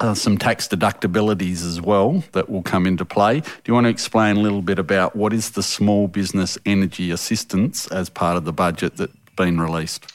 uh, 0.00 0.14
some 0.14 0.38
tax 0.38 0.66
deductibilities 0.66 1.64
as 1.64 1.80
well 1.80 2.24
that 2.32 2.48
will 2.48 2.62
come 2.62 2.86
into 2.86 3.04
play. 3.04 3.40
Do 3.40 3.46
you 3.66 3.74
want 3.74 3.84
to 3.84 3.90
explain 3.90 4.36
a 4.36 4.40
little 4.40 4.62
bit 4.62 4.78
about 4.78 5.14
what 5.14 5.32
is 5.32 5.50
the 5.50 5.62
small 5.62 6.08
business 6.08 6.56
energy 6.64 7.10
assistance 7.10 7.86
as 7.88 8.08
part 8.08 8.36
of 8.36 8.44
the 8.44 8.52
budget 8.52 8.96
that's 8.96 9.12
been 9.36 9.60
released? 9.60 10.06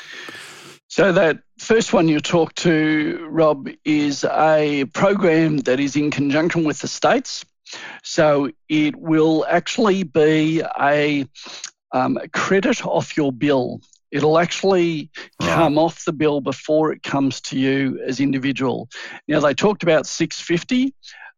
So 0.87 1.11
that 1.11 1.39
first 1.57 1.91
one 1.91 2.07
you 2.07 2.19
talked 2.19 2.57
to, 2.57 3.27
Rob, 3.29 3.67
is 3.83 4.23
a 4.23 4.85
program 4.93 5.57
that 5.59 5.79
is 5.79 5.95
in 5.95 6.11
conjunction 6.11 6.63
with 6.63 6.79
the 6.79 6.87
states. 6.87 7.45
So 8.03 8.51
it 8.69 8.95
will 8.95 9.45
actually 9.49 10.03
be 10.03 10.61
a 10.79 11.25
um, 11.91 12.19
credit 12.31 12.85
off 12.85 13.17
your 13.17 13.31
bill 13.31 13.81
It'll 14.13 14.37
actually 14.37 15.09
come 15.41 15.79
off 15.79 16.05
the 16.05 16.13
bill 16.13 16.39
before 16.39 16.93
it 16.93 17.01
comes 17.01 17.41
to 17.41 17.57
you 17.57 17.99
as 18.05 18.19
individual. 18.19 18.87
Now 19.27 19.39
they 19.39 19.55
talked 19.55 19.81
about 19.81 20.05
650, 20.05 20.93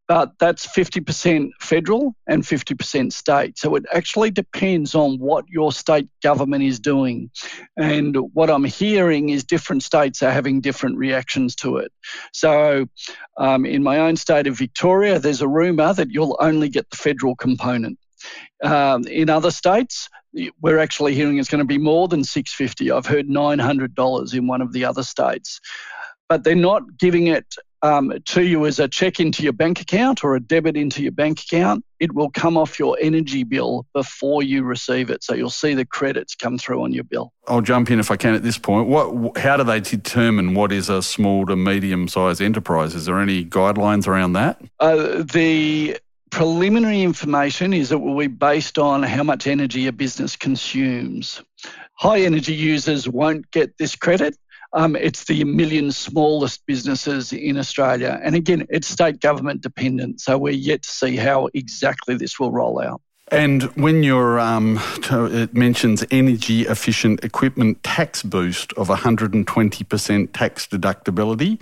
but 0.09 0.33
that's 0.39 0.67
50% 0.67 1.51
federal 1.61 2.13
and 2.27 2.43
50% 2.43 3.13
state. 3.13 3.57
So 3.57 3.75
it 3.75 3.85
actually 3.93 4.29
depends 4.29 4.93
on 4.93 5.17
what 5.19 5.45
your 5.47 5.71
state 5.71 6.09
government 6.21 6.65
is 6.65 6.81
doing. 6.81 7.31
And 7.77 8.15
what 8.33 8.49
I'm 8.49 8.65
hearing 8.65 9.29
is 9.29 9.45
different 9.45 9.81
states 9.81 10.21
are 10.21 10.31
having 10.31 10.59
different 10.59 10.97
reactions 10.97 11.55
to 11.57 11.77
it. 11.77 11.93
So 12.33 12.87
um, 13.37 13.65
in 13.65 13.83
my 13.83 13.99
own 13.99 14.17
state 14.17 14.47
of 14.47 14.57
Victoria, 14.57 15.17
there's 15.17 15.41
a 15.41 15.47
rumour 15.47 15.93
that 15.93 16.11
you'll 16.11 16.37
only 16.41 16.67
get 16.67 16.89
the 16.89 16.97
federal 16.97 17.37
component. 17.37 17.97
Um, 18.63 19.05
in 19.07 19.29
other 19.29 19.51
states, 19.51 20.09
we're 20.61 20.79
actually 20.79 21.15
hearing 21.15 21.37
it's 21.37 21.49
going 21.49 21.59
to 21.59 21.65
be 21.65 21.77
more 21.77 22.07
than 22.07 22.23
650. 22.23 22.91
I've 22.91 23.05
heard 23.05 23.27
$900 23.27 24.33
in 24.33 24.47
one 24.47 24.61
of 24.61 24.73
the 24.73 24.85
other 24.85 25.03
states, 25.03 25.59
but 26.29 26.43
they're 26.43 26.55
not 26.55 26.97
giving 26.97 27.27
it 27.27 27.55
um, 27.85 28.13
to 28.25 28.43
you 28.43 28.65
as 28.65 28.79
a 28.79 28.87
check 28.87 29.19
into 29.19 29.43
your 29.43 29.53
bank 29.53 29.79
account 29.79 30.23
or 30.23 30.35
a 30.35 30.39
debit 30.39 30.75
into 30.75 31.03
your 31.03 31.11
bank 31.11 31.41
account. 31.41 31.85
It 31.99 32.13
will 32.13 32.31
come 32.31 32.57
off 32.57 32.79
your 32.79 32.97
energy 32.99 33.43
bill 33.43 33.85
before 33.93 34.41
you 34.41 34.63
receive 34.63 35.09
it, 35.09 35.23
so 35.23 35.35
you'll 35.35 35.49
see 35.49 35.75
the 35.75 35.85
credits 35.85 36.35
come 36.35 36.57
through 36.57 36.83
on 36.83 36.93
your 36.93 37.03
bill. 37.03 37.31
I'll 37.47 37.61
jump 37.61 37.91
in 37.91 37.99
if 37.99 38.09
I 38.09 38.17
can 38.17 38.33
at 38.33 38.43
this 38.43 38.57
point. 38.57 38.87
What, 38.87 39.37
how 39.37 39.57
do 39.57 39.63
they 39.63 39.79
determine 39.79 40.55
what 40.55 40.71
is 40.71 40.89
a 40.89 41.01
small 41.01 41.45
to 41.45 41.55
medium 41.55 42.07
sized 42.07 42.41
enterprise? 42.41 42.95
Is 42.95 43.05
there 43.05 43.19
any 43.19 43.45
guidelines 43.45 44.07
around 44.07 44.33
that? 44.33 44.59
Uh, 44.79 45.23
the 45.23 45.97
preliminary 46.35 47.01
information 47.01 47.71
is 47.71 47.93
it 47.93 48.01
will 48.01 48.17
be 48.17 48.27
based 48.27 48.77
on 48.77 49.01
how 49.03 49.23
much 49.23 49.47
energy 49.47 49.87
a 49.87 49.91
business 49.93 50.35
consumes. 50.35 51.41
High 51.93 52.23
energy 52.23 52.53
users 52.53 53.07
won't 53.07 53.49
get 53.51 53.77
this 53.77 53.95
credit. 53.95 54.35
Um, 54.73 54.97
it's 54.97 55.23
the 55.23 55.45
million 55.45 55.93
smallest 55.93 56.65
businesses 56.65 57.31
in 57.31 57.57
Australia. 57.57 58.19
And 58.21 58.35
again, 58.35 58.67
it's 58.69 58.85
state 58.85 59.21
government 59.21 59.61
dependent. 59.61 60.19
So 60.19 60.37
we're 60.37 60.51
yet 60.51 60.83
to 60.83 60.89
see 60.89 61.15
how 61.15 61.47
exactly 61.53 62.17
this 62.17 62.37
will 62.37 62.51
roll 62.51 62.81
out. 62.81 63.01
And 63.31 63.63
when 63.77 64.03
you're, 64.03 64.37
um, 64.37 64.81
it 65.09 65.53
mentions 65.53 66.03
energy 66.11 66.63
efficient 66.63 67.23
equipment 67.23 67.81
tax 67.81 68.23
boost 68.23 68.73
of 68.73 68.89
120% 68.89 70.33
tax 70.33 70.67
deductibility. 70.67 71.61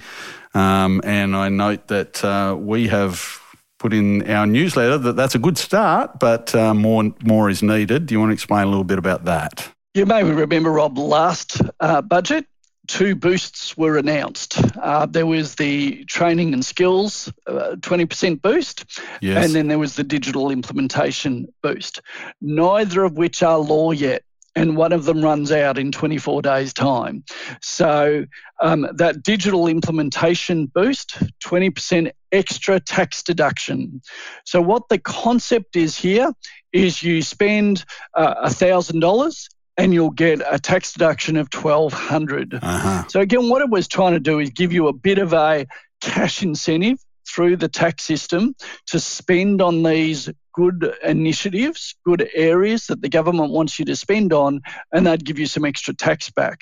Um, 0.55 0.99
and 1.03 1.35
I 1.35 1.49
note 1.49 1.89
that 1.89 2.25
uh, 2.25 2.55
we 2.57 2.87
have 2.87 3.42
put 3.83 3.93
in 3.93 4.25
our 4.31 4.47
newsletter 4.47 4.97
that 4.97 5.17
that's 5.17 5.35
a 5.35 5.39
good 5.39 5.57
start, 5.57 6.17
but 6.17 6.55
uh, 6.55 6.73
more 6.73 7.13
more 7.21 7.49
is 7.49 7.61
needed. 7.61 8.05
Do 8.05 8.15
you 8.15 8.19
want 8.19 8.29
to 8.29 8.33
explain 8.33 8.63
a 8.63 8.69
little 8.69 8.85
bit 8.85 8.97
about 8.97 9.25
that? 9.25 9.69
You 9.93 10.05
may 10.05 10.23
remember, 10.23 10.71
Rob, 10.71 10.97
last 10.97 11.61
uh, 11.81 12.01
budget, 12.01 12.45
two 12.87 13.13
boosts 13.13 13.75
were 13.77 13.97
announced. 13.97 14.59
Uh, 14.77 15.05
there 15.05 15.25
was 15.25 15.55
the 15.55 16.05
training 16.05 16.53
and 16.53 16.65
skills 16.65 17.31
uh, 17.45 17.75
20% 17.79 18.41
boost, 18.41 18.85
yes. 19.21 19.45
and 19.45 19.53
then 19.53 19.67
there 19.67 19.77
was 19.77 19.95
the 19.97 20.03
digital 20.03 20.49
implementation 20.49 21.47
boost, 21.61 22.01
neither 22.41 23.03
of 23.03 23.17
which 23.17 23.43
are 23.43 23.59
law 23.59 23.91
yet. 23.91 24.23
And 24.55 24.77
one 24.77 24.91
of 24.91 25.05
them 25.05 25.21
runs 25.21 25.51
out 25.51 25.77
in 25.77 25.91
24 25.91 26.41
days' 26.41 26.73
time. 26.73 27.23
So 27.61 28.25
um, 28.61 28.87
that 28.95 29.23
digital 29.23 29.67
implementation 29.67 30.67
boost, 30.67 31.17
20% 31.43 32.11
extra 32.31 32.79
tax 32.79 33.23
deduction. 33.23 34.01
So 34.45 34.61
what 34.61 34.89
the 34.89 34.99
concept 34.99 35.75
is 35.75 35.97
here 35.97 36.31
is 36.71 37.01
you 37.01 37.21
spend 37.21 37.85
uh, 38.15 38.47
$1,000 38.47 39.47
and 39.77 39.93
you'll 39.93 40.11
get 40.11 40.41
a 40.47 40.59
tax 40.59 40.93
deduction 40.93 41.35
of 41.35 41.47
1200 41.51 42.53
uh-huh. 42.53 43.07
So 43.07 43.21
again, 43.21 43.49
what 43.49 43.61
it 43.61 43.69
was 43.69 43.87
trying 43.87 44.13
to 44.13 44.19
do 44.19 44.39
is 44.39 44.51
give 44.51 44.71
you 44.71 44.87
a 44.87 44.93
bit 44.93 45.17
of 45.17 45.33
a 45.33 45.65
cash 46.01 46.43
incentive 46.43 46.99
through 47.27 47.57
the 47.57 47.69
tax 47.69 48.03
system 48.03 48.55
to 48.87 48.99
spend 48.99 49.61
on 49.61 49.81
these 49.81 50.29
good 50.53 50.93
initiatives, 51.03 51.95
good 52.05 52.29
areas 52.33 52.87
that 52.87 53.01
the 53.01 53.09
government 53.09 53.51
wants 53.51 53.79
you 53.79 53.85
to 53.85 53.95
spend 53.95 54.33
on, 54.33 54.61
and 54.91 55.05
they'd 55.05 55.25
give 55.25 55.39
you 55.39 55.45
some 55.45 55.65
extra 55.65 55.93
tax 55.93 56.29
back. 56.29 56.61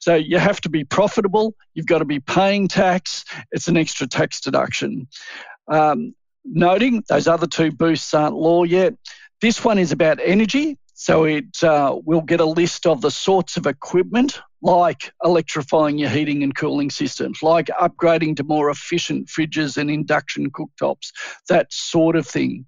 So 0.00 0.14
you 0.14 0.38
have 0.38 0.60
to 0.62 0.68
be 0.68 0.84
profitable, 0.84 1.54
you've 1.74 1.86
got 1.86 1.98
to 1.98 2.04
be 2.04 2.20
paying 2.20 2.68
tax, 2.68 3.24
it's 3.52 3.68
an 3.68 3.76
extra 3.76 4.06
tax 4.06 4.40
deduction. 4.40 5.08
Um, 5.68 6.14
noting 6.44 7.04
those 7.08 7.28
other 7.28 7.46
two 7.46 7.72
boosts 7.72 8.14
aren't 8.14 8.36
law 8.36 8.64
yet. 8.64 8.94
This 9.40 9.64
one 9.64 9.78
is 9.78 9.92
about 9.92 10.18
energy. 10.22 10.78
So 10.98 11.24
it 11.24 11.62
uh, 11.62 11.98
will 12.04 12.22
get 12.22 12.40
a 12.40 12.46
list 12.46 12.86
of 12.86 13.02
the 13.02 13.10
sorts 13.10 13.58
of 13.58 13.66
equipment 13.66 14.40
like 14.62 15.12
electrifying 15.22 15.98
your 15.98 16.08
heating 16.08 16.42
and 16.42 16.54
cooling 16.54 16.90
systems, 16.90 17.42
like 17.42 17.66
upgrading 17.66 18.36
to 18.36 18.44
more 18.44 18.70
efficient 18.70 19.28
fridges 19.28 19.76
and 19.76 19.90
induction 19.90 20.50
cooktops, 20.50 21.12
that 21.50 21.70
sort 21.70 22.16
of 22.16 22.26
thing. 22.26 22.64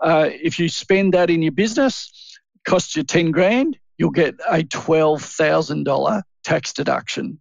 Uh, 0.00 0.28
if 0.30 0.58
you 0.58 0.68
spend 0.68 1.14
that 1.14 1.30
in 1.30 1.40
your 1.40 1.52
business, 1.52 2.38
costs 2.66 2.94
you 2.94 3.02
10 3.02 3.30
grand, 3.30 3.78
you'll 3.96 4.10
get 4.10 4.34
a 4.48 4.62
$12,000 4.62 6.22
tax 6.44 6.72
deduction 6.74 7.38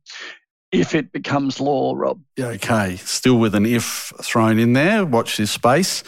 if 0.71 0.95
it 0.95 1.11
becomes 1.11 1.59
law, 1.59 1.93
Rob. 1.93 2.21
Okay, 2.39 2.95
still 2.95 3.37
with 3.37 3.53
an 3.53 3.65
if 3.65 4.13
thrown 4.21 4.57
in 4.57 4.71
there. 4.71 5.05
Watch 5.05 5.35
this 5.35 5.51
space. 5.51 6.03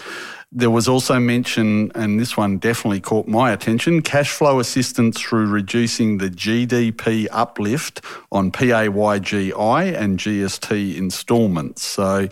There 0.55 0.69
was 0.69 0.87
also 0.87 1.19
mention, 1.19 1.91
and 1.95 2.19
this 2.19 2.37
one 2.37 2.59
definitely 2.59 2.99
caught 2.99 3.27
my 3.27 3.51
attention 3.51 4.03
cash 4.03 4.29
flow 4.29 4.59
assistance 4.59 5.19
through 5.19 5.47
reducing 5.47 6.19
the 6.19 6.29
GDP 6.29 7.27
uplift 7.31 8.01
on 8.31 8.51
PAYGI 8.51 9.99
and 9.99 10.19
GST 10.19 10.95
instalments. 10.95 11.83
So 11.83 12.27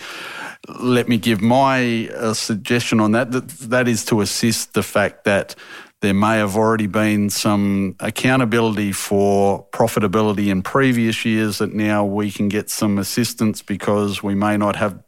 let 0.79 1.07
me 1.09 1.17
give 1.17 1.41
my 1.41 2.09
uh, 2.09 2.35
suggestion 2.35 2.99
on 2.99 3.13
that. 3.13 3.31
that. 3.31 3.47
That 3.47 3.87
is 3.87 4.05
to 4.05 4.21
assist 4.21 4.75
the 4.75 4.83
fact 4.83 5.23
that 5.23 5.55
there 6.01 6.13
may 6.15 6.37
have 6.37 6.55
already 6.55 6.87
been 6.87 7.29
some 7.29 7.95
accountability 7.99 8.91
for 8.91 9.65
profitability 9.71 10.47
in 10.47 10.63
previous 10.63 11.23
years 11.25 11.59
that 11.59 11.73
now 11.73 12.03
we 12.03 12.31
can 12.31 12.49
get 12.49 12.69
some 12.71 12.97
assistance 12.97 13.61
because 13.61 14.23
we 14.23 14.33
may 14.33 14.57
not 14.57 14.75
have 14.75 14.99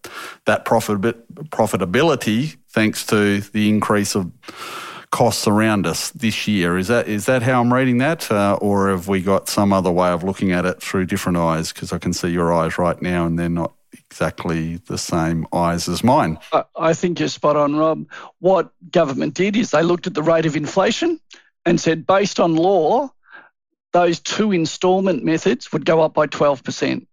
that 0.45 0.65
profit 0.65 1.01
profitability 1.49 2.57
thanks 2.73 3.05
to 3.07 3.39
the 3.39 3.69
increase 3.69 4.15
of 4.15 4.31
costs 5.11 5.47
around 5.47 5.85
us 5.85 6.09
this 6.11 6.47
year. 6.47 6.77
Is 6.77 6.87
that 6.87 7.07
is 7.07 7.27
that 7.27 7.43
how 7.43 7.61
I'm 7.61 7.71
reading 7.71 7.99
that, 7.99 8.29
uh, 8.31 8.57
or 8.59 8.89
have 8.89 9.07
we 9.07 9.21
got 9.21 9.47
some 9.47 9.71
other 9.71 9.91
way 9.91 10.09
of 10.09 10.23
looking 10.23 10.51
at 10.51 10.65
it 10.65 10.81
through 10.81 11.05
different 11.05 11.37
eyes? 11.37 11.71
Because 11.71 11.93
I 11.93 11.99
can 11.99 12.13
see 12.13 12.29
your 12.29 12.51
eyes 12.51 12.77
right 12.77 12.99
now, 13.01 13.25
and 13.25 13.37
they're 13.37 13.47
not 13.47 13.73
exactly 13.93 14.77
the 14.87 14.97
same 14.97 15.45
eyes 15.53 15.87
as 15.87 16.03
mine. 16.03 16.37
I 16.75 16.93
think 16.93 17.19
you're 17.19 17.29
spot 17.29 17.55
on, 17.55 17.75
Rob. 17.75 18.05
What 18.39 18.71
government 18.91 19.35
did 19.35 19.55
is 19.55 19.71
they 19.71 19.83
looked 19.83 20.07
at 20.07 20.13
the 20.13 20.23
rate 20.23 20.45
of 20.45 20.55
inflation 20.55 21.19
and 21.65 21.79
said, 21.79 22.05
based 22.05 22.39
on 22.39 22.55
law, 22.55 23.09
those 23.91 24.19
two 24.19 24.51
instalment 24.51 25.23
methods 25.23 25.71
would 25.71 25.85
go 25.85 26.01
up 26.01 26.13
by 26.13 26.27
12%. 26.27 27.05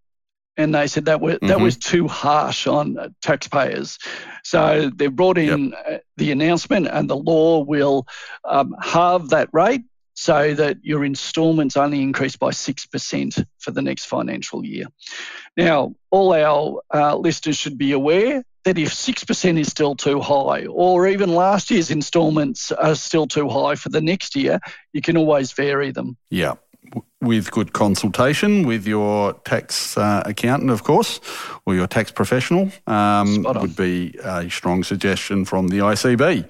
And 0.60 0.74
they 0.74 0.88
said 0.88 1.06
that, 1.06 1.22
were, 1.22 1.32
mm-hmm. 1.32 1.46
that 1.46 1.58
was 1.58 1.78
too 1.78 2.06
harsh 2.06 2.66
on 2.66 3.14
taxpayers. 3.22 3.98
So 4.44 4.90
they 4.94 5.06
brought 5.06 5.38
in 5.38 5.70
yep. 5.70 5.86
Uh, 5.88 5.98
the 6.18 6.32
announcement, 6.32 6.86
and 6.86 7.08
the 7.08 7.16
law 7.16 7.64
will 7.64 8.06
um, 8.44 8.76
halve 8.78 9.30
that 9.30 9.48
rate 9.52 9.84
so 10.12 10.52
that 10.52 10.76
your 10.82 11.02
instalments 11.02 11.78
only 11.78 12.02
increase 12.02 12.36
by 12.36 12.50
6% 12.50 13.46
for 13.58 13.70
the 13.70 13.80
next 13.80 14.04
financial 14.04 14.62
year. 14.62 14.84
Now, 15.56 15.94
all 16.10 16.34
our 16.34 16.82
uh, 16.92 17.16
listeners 17.16 17.56
should 17.56 17.78
be 17.78 17.92
aware 17.92 18.44
that 18.64 18.76
if 18.76 18.90
6% 18.90 19.58
is 19.58 19.68
still 19.68 19.94
too 19.94 20.20
high, 20.20 20.66
or 20.66 21.08
even 21.08 21.34
last 21.34 21.70
year's 21.70 21.90
instalments 21.90 22.70
are 22.70 22.96
still 22.96 23.26
too 23.26 23.48
high 23.48 23.76
for 23.76 23.88
the 23.88 24.02
next 24.02 24.36
year, 24.36 24.60
you 24.92 25.00
can 25.00 25.16
always 25.16 25.52
vary 25.52 25.90
them. 25.90 26.18
Yeah. 26.28 26.56
With 27.22 27.50
good 27.50 27.74
consultation 27.74 28.66
with 28.66 28.86
your 28.86 29.34
tax 29.44 29.98
uh, 29.98 30.22
accountant, 30.24 30.70
of 30.70 30.84
course, 30.84 31.20
or 31.66 31.74
your 31.74 31.86
tax 31.86 32.10
professional, 32.10 32.70
um, 32.86 33.42
would 33.42 33.76
be 33.76 34.14
a 34.24 34.48
strong 34.48 34.82
suggestion 34.82 35.44
from 35.44 35.68
the 35.68 35.80
ICB. 35.80 36.48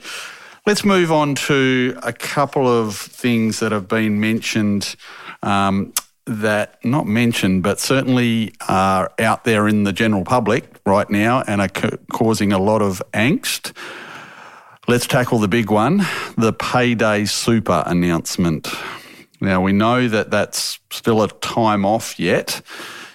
Let's 0.67 0.85
move 0.85 1.11
on 1.11 1.35
to 1.47 1.99
a 2.05 2.13
couple 2.13 2.69
of 2.69 2.97
things 2.97 3.59
that 3.59 3.73
have 3.73 3.89
been 3.89 4.21
mentioned 4.21 4.95
um, 5.43 5.93
that, 6.27 6.79
not 6.85 7.07
mentioned, 7.07 7.65
but 7.65 7.81
certainly 7.81 8.53
are 8.69 9.11
out 9.19 9.43
there 9.43 9.67
in 9.67 9.83
the 9.83 9.93
general 9.93 10.23
public 10.23 10.79
right 10.87 11.11
now 11.11 11.43
and 11.49 11.61
are 11.61 11.69
ca- 11.69 11.97
causing 12.13 12.53
a 12.53 12.59
lot 12.59 12.81
of 12.81 13.03
angst. 13.13 13.77
Let's 14.87 15.09
tackle 15.09 15.39
the 15.39 15.49
big 15.49 15.71
one 15.71 16.07
the 16.37 16.53
payday 16.53 17.25
super 17.25 17.83
announcement. 17.87 18.69
Now, 19.41 19.61
we 19.61 19.73
know 19.73 20.09
that 20.09 20.31
that's 20.31 20.79
still 20.91 21.23
a 21.23 21.29
time 21.29 21.85
off 21.85 22.19
yet. 22.19 22.63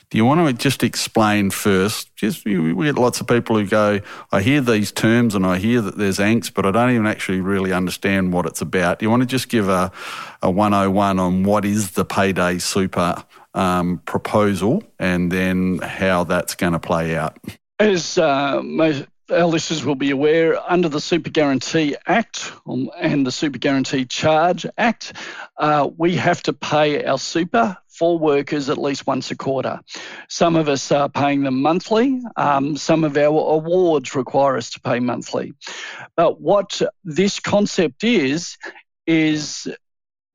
Do 0.09 0.17
you 0.17 0.25
want 0.25 0.47
to 0.47 0.53
just 0.53 0.83
explain 0.83 1.49
first? 1.49 2.15
Just 2.15 2.45
we 2.45 2.85
get 2.85 2.95
lots 2.95 3.19
of 3.19 3.27
people 3.27 3.57
who 3.57 3.67
go, 3.67 3.99
I 4.31 4.41
hear 4.41 4.61
these 4.61 4.91
terms 4.91 5.35
and 5.35 5.45
I 5.45 5.57
hear 5.57 5.81
that 5.81 5.97
there's 5.97 6.19
angst, 6.19 6.53
but 6.53 6.65
I 6.65 6.71
don't 6.71 6.91
even 6.91 7.07
actually 7.07 7.41
really 7.41 7.73
understand 7.73 8.31
what 8.31 8.45
it's 8.45 8.61
about. 8.61 8.99
Do 8.99 9.05
you 9.05 9.09
want 9.09 9.23
to 9.23 9.27
just 9.27 9.49
give 9.49 9.67
a, 9.67 9.91
a 10.41 10.49
101 10.49 11.19
on 11.19 11.43
what 11.43 11.65
is 11.65 11.91
the 11.91 12.05
payday 12.05 12.59
super 12.59 13.23
um, 13.55 13.97
proposal 14.05 14.83
and 14.99 15.31
then 15.31 15.79
how 15.79 16.23
that's 16.23 16.55
going 16.55 16.73
to 16.73 16.79
play 16.79 17.15
out? 17.15 17.37
As 17.79 18.17
uh, 18.17 18.61
most 18.63 19.05
our 19.31 19.45
listeners 19.45 19.83
will 19.83 19.95
be 19.95 20.11
aware, 20.11 20.59
under 20.71 20.89
the 20.89 21.01
Super 21.01 21.29
Guarantee 21.29 21.95
Act 22.05 22.51
um, 22.67 22.89
and 22.97 23.25
the 23.25 23.31
Super 23.31 23.57
Guarantee 23.57 24.05
Charge 24.05 24.65
Act, 24.77 25.13
uh, 25.57 25.89
we 25.97 26.15
have 26.15 26.43
to 26.43 26.53
pay 26.53 27.03
our 27.05 27.17
super 27.17 27.77
for 27.89 28.19
workers 28.19 28.69
at 28.69 28.77
least 28.77 29.07
once 29.07 29.31
a 29.31 29.35
quarter. 29.35 29.79
Some 30.27 30.55
of 30.55 30.67
us 30.67 30.91
are 30.91 31.09
paying 31.09 31.43
them 31.43 31.61
monthly. 31.61 32.21
Um, 32.35 32.75
some 32.75 33.03
of 33.03 33.17
our 33.17 33.25
awards 33.25 34.15
require 34.15 34.57
us 34.57 34.71
to 34.71 34.81
pay 34.81 34.99
monthly. 34.99 35.53
But 36.15 36.41
what 36.41 36.81
this 37.03 37.39
concept 37.39 38.03
is, 38.03 38.57
is 39.07 39.67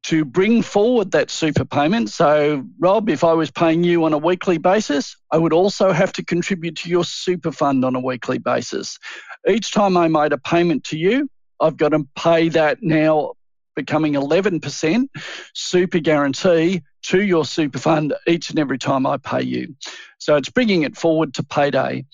to 0.02 0.24
bring 0.24 0.62
forward 0.62 1.10
that 1.12 1.30
super 1.30 1.64
payment. 1.64 2.10
So, 2.10 2.64
Rob, 2.78 3.10
if 3.10 3.22
I 3.22 3.32
was 3.34 3.50
paying 3.50 3.84
you 3.84 4.04
on 4.04 4.12
a 4.12 4.18
weekly 4.18 4.58
basis, 4.58 5.16
I 5.30 5.38
would 5.38 5.52
also 5.52 5.92
have 5.92 6.12
to 6.14 6.24
contribute 6.24 6.76
to 6.76 6.88
your 6.88 7.04
super 7.04 7.52
fund 7.52 7.84
on 7.84 7.94
a 7.94 8.00
weekly 8.00 8.38
basis. 8.38 8.98
Each 9.46 9.72
time 9.72 9.96
I 9.96 10.08
made 10.08 10.32
a 10.32 10.38
payment 10.38 10.84
to 10.84 10.98
you, 10.98 11.28
I've 11.60 11.76
got 11.76 11.90
to 11.90 12.06
pay 12.16 12.48
that 12.50 12.82
now 12.82 13.34
becoming 13.76 14.14
11% 14.14 15.08
super 15.54 15.98
guarantee 15.98 16.82
to 17.02 17.22
your 17.22 17.44
super 17.44 17.78
fund 17.78 18.14
each 18.26 18.50
and 18.50 18.58
every 18.58 18.78
time 18.78 19.06
I 19.06 19.16
pay 19.16 19.42
you. 19.42 19.76
So 20.18 20.36
it's 20.36 20.50
bringing 20.50 20.82
it 20.82 20.96
forward 20.96 21.34
to 21.34 21.42
payday. 21.42 22.04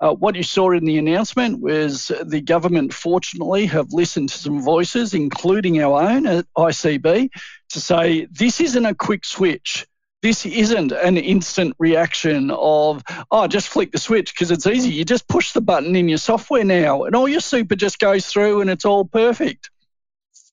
Uh, 0.00 0.14
what 0.14 0.34
you 0.34 0.42
saw 0.42 0.70
in 0.70 0.84
the 0.84 0.96
announcement 0.96 1.60
was 1.60 2.10
the 2.24 2.40
government, 2.40 2.94
fortunately, 2.94 3.66
have 3.66 3.92
listened 3.92 4.30
to 4.30 4.38
some 4.38 4.62
voices, 4.62 5.12
including 5.12 5.82
our 5.82 6.02
own 6.02 6.26
at 6.26 6.46
ICB, 6.56 7.28
to 7.68 7.80
say 7.80 8.26
this 8.30 8.60
isn't 8.60 8.86
a 8.86 8.94
quick 8.94 9.26
switch. 9.26 9.86
This 10.22 10.46
isn't 10.46 10.92
an 10.92 11.16
instant 11.16 11.74
reaction 11.78 12.50
of, 12.50 13.02
oh, 13.30 13.46
just 13.46 13.68
flick 13.68 13.92
the 13.92 13.98
switch 13.98 14.34
because 14.34 14.50
it's 14.50 14.66
easy. 14.66 14.90
You 14.90 15.04
just 15.04 15.28
push 15.28 15.52
the 15.52 15.62
button 15.62 15.96
in 15.96 16.08
your 16.08 16.18
software 16.18 16.64
now 16.64 17.04
and 17.04 17.14
all 17.14 17.28
your 17.28 17.40
super 17.40 17.74
just 17.74 17.98
goes 17.98 18.26
through 18.26 18.60
and 18.60 18.70
it's 18.70 18.84
all 18.84 19.04
perfect. 19.04 19.70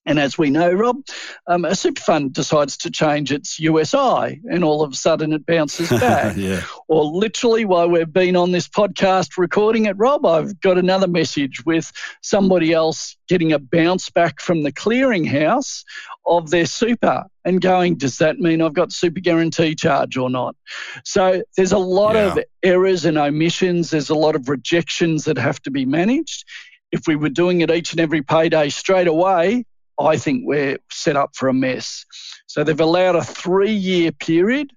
And 0.08 0.20
as 0.20 0.38
we 0.38 0.50
know, 0.50 0.72
Rob, 0.72 1.02
um, 1.48 1.66
a 1.66 1.76
super 1.76 2.02
fund 2.02 2.32
decides 2.32 2.78
to 2.78 2.90
change 2.90 3.34
its 3.34 3.60
USI 3.60 4.40
and 4.50 4.64
all 4.64 4.82
of 4.82 4.94
a 4.94 4.96
sudden 4.96 5.34
it 5.34 5.46
bounces 5.46 5.90
back. 6.00 6.38
yeah. 6.38 6.64
Or 6.88 7.04
literally, 7.04 7.66
while 7.66 7.90
we've 7.90 8.12
been 8.12 8.38
on 8.38 8.52
this 8.54 8.70
podcast 8.70 9.38
recording 9.38 9.86
it, 9.86 9.98
Rob, 9.98 10.26
I've 10.26 10.62
got 10.62 10.78
another 10.78 11.10
message 11.10 11.66
with 11.66 11.92
somebody 12.22 12.72
else 12.72 13.18
getting 13.28 13.52
a 13.52 13.60
bounce 13.60 14.10
back 14.10 14.40
from 14.40 14.64
the 14.64 14.72
clearinghouse 14.72 15.84
of 16.26 16.52
their 16.52 16.66
super 16.66 17.26
and 17.44 17.60
going, 17.62 17.98
does 17.98 18.20
that 18.20 18.40
mean 18.40 18.62
I've 18.62 18.74
got 18.74 18.94
super 18.94 19.20
guarantee 19.20 19.76
charge 19.76 20.16
or 20.16 20.30
not? 20.30 20.56
So 21.04 21.44
there's 21.58 21.74
a 21.74 21.78
lot 21.78 22.16
yeah. 22.16 22.32
of 22.32 22.40
errors 22.64 23.04
and 23.04 23.18
omissions. 23.18 23.90
There's 23.90 24.10
a 24.10 24.16
lot 24.16 24.36
of 24.36 24.48
rejections 24.48 25.26
that 25.26 25.38
have 25.38 25.62
to 25.64 25.72
be 25.72 25.86
managed. 25.86 26.46
If 26.94 27.02
we 27.08 27.18
were 27.18 27.30
doing 27.30 27.60
it 27.60 27.72
each 27.72 27.92
and 27.92 28.00
every 28.00 28.22
payday 28.22 28.70
straight 28.70 29.08
away, 29.08 29.66
I 30.00 30.18
think 30.18 30.44
we're 30.46 30.78
set 30.92 31.16
up 31.16 31.36
for 31.36 31.50
a 31.50 31.54
mess. 31.54 32.06
So 32.48 32.64
they've 32.64 32.80
allowed 32.80 33.16
a 33.16 33.24
three 33.24 33.74
year 33.74 34.12
period 34.12 34.72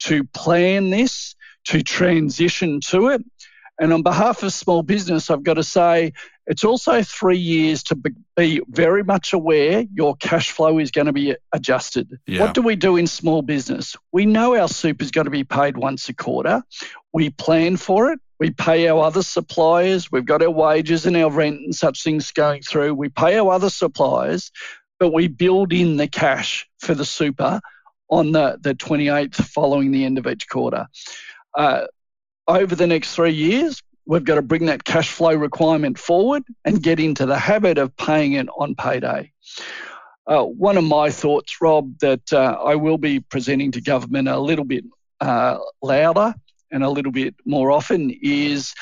to 0.00 0.24
plan 0.24 0.90
this, 0.90 1.34
to 1.66 1.82
transition 1.82 2.80
to 2.88 3.08
it. 3.08 3.24
And 3.78 3.92
on 3.92 4.02
behalf 4.02 4.42
of 4.42 4.52
small 4.52 4.82
business, 4.82 5.30
I've 5.30 5.42
got 5.42 5.54
to 5.54 5.62
say 5.62 6.12
it's 6.46 6.64
also 6.64 7.02
three 7.02 7.38
years 7.38 7.82
to 7.84 7.98
be 8.36 8.60
very 8.68 9.02
much 9.02 9.32
aware 9.32 9.84
your 9.92 10.16
cash 10.16 10.50
flow 10.50 10.78
is 10.78 10.90
going 10.90 11.08
to 11.08 11.12
be 11.12 11.36
adjusted. 11.52 12.18
Yeah. 12.26 12.42
What 12.42 12.54
do 12.54 12.62
we 12.62 12.76
do 12.76 12.96
in 12.96 13.06
small 13.06 13.42
business? 13.42 13.96
We 14.12 14.24
know 14.24 14.56
our 14.56 14.68
super 14.68 15.02
is 15.02 15.10
going 15.10 15.26
to 15.26 15.30
be 15.30 15.44
paid 15.44 15.76
once 15.76 16.08
a 16.08 16.14
quarter. 16.14 16.62
We 17.12 17.30
plan 17.30 17.76
for 17.76 18.12
it. 18.12 18.20
We 18.38 18.50
pay 18.50 18.88
our 18.88 19.02
other 19.02 19.22
suppliers. 19.22 20.12
We've 20.12 20.24
got 20.24 20.42
our 20.42 20.50
wages 20.50 21.06
and 21.06 21.16
our 21.16 21.30
rent 21.30 21.60
and 21.60 21.74
such 21.74 22.02
things 22.02 22.32
going 22.32 22.62
through. 22.62 22.94
We 22.94 23.08
pay 23.08 23.38
our 23.38 23.52
other 23.52 23.70
suppliers, 23.70 24.50
but 24.98 25.12
we 25.12 25.28
build 25.28 25.72
in 25.72 25.96
the 25.96 26.08
cash 26.08 26.68
for 26.78 26.94
the 26.94 27.04
super 27.04 27.60
on 28.08 28.32
the, 28.32 28.58
the 28.60 28.74
28th 28.74 29.34
following 29.34 29.90
the 29.90 30.04
end 30.04 30.18
of 30.18 30.26
each 30.26 30.48
quarter. 30.48 30.86
Uh, 31.56 31.86
over 32.46 32.76
the 32.76 32.86
next 32.86 33.14
three 33.14 33.32
years, 33.32 33.82
we've 34.06 34.24
got 34.24 34.36
to 34.36 34.42
bring 34.42 34.66
that 34.66 34.84
cash 34.84 35.10
flow 35.10 35.34
requirement 35.34 35.98
forward 35.98 36.44
and 36.64 36.82
get 36.82 37.00
into 37.00 37.26
the 37.26 37.38
habit 37.38 37.78
of 37.78 37.96
paying 37.96 38.34
it 38.34 38.48
on 38.58 38.74
payday. 38.74 39.32
Uh, 40.26 40.44
one 40.44 40.76
of 40.76 40.84
my 40.84 41.10
thoughts, 41.10 41.56
Rob, 41.60 41.98
that 42.00 42.32
uh, 42.32 42.58
I 42.62 42.76
will 42.76 42.98
be 42.98 43.20
presenting 43.20 43.72
to 43.72 43.80
government 43.80 44.28
a 44.28 44.38
little 44.38 44.64
bit 44.64 44.84
uh, 45.20 45.58
louder 45.82 46.34
and 46.70 46.82
a 46.82 46.90
little 46.90 47.12
bit 47.12 47.34
more 47.44 47.70
often 47.70 48.16
is 48.22 48.74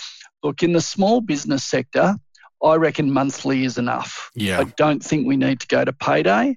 look, 0.43 0.63
in 0.63 0.73
the 0.73 0.81
small 0.81 1.21
business 1.21 1.65
sector, 1.65 2.17
I 2.63 2.77
reckon 2.77 3.11
monthly 3.11 3.65
is 3.65 3.77
enough. 3.77 4.31
Yeah. 4.35 4.61
I 4.61 4.65
don't 4.65 5.05
think 5.05 5.27
we 5.27 5.37
need 5.37 5.61
to 5.61 5.67
go 5.67 5.85
to 5.85 5.93
payday. 5.93 6.57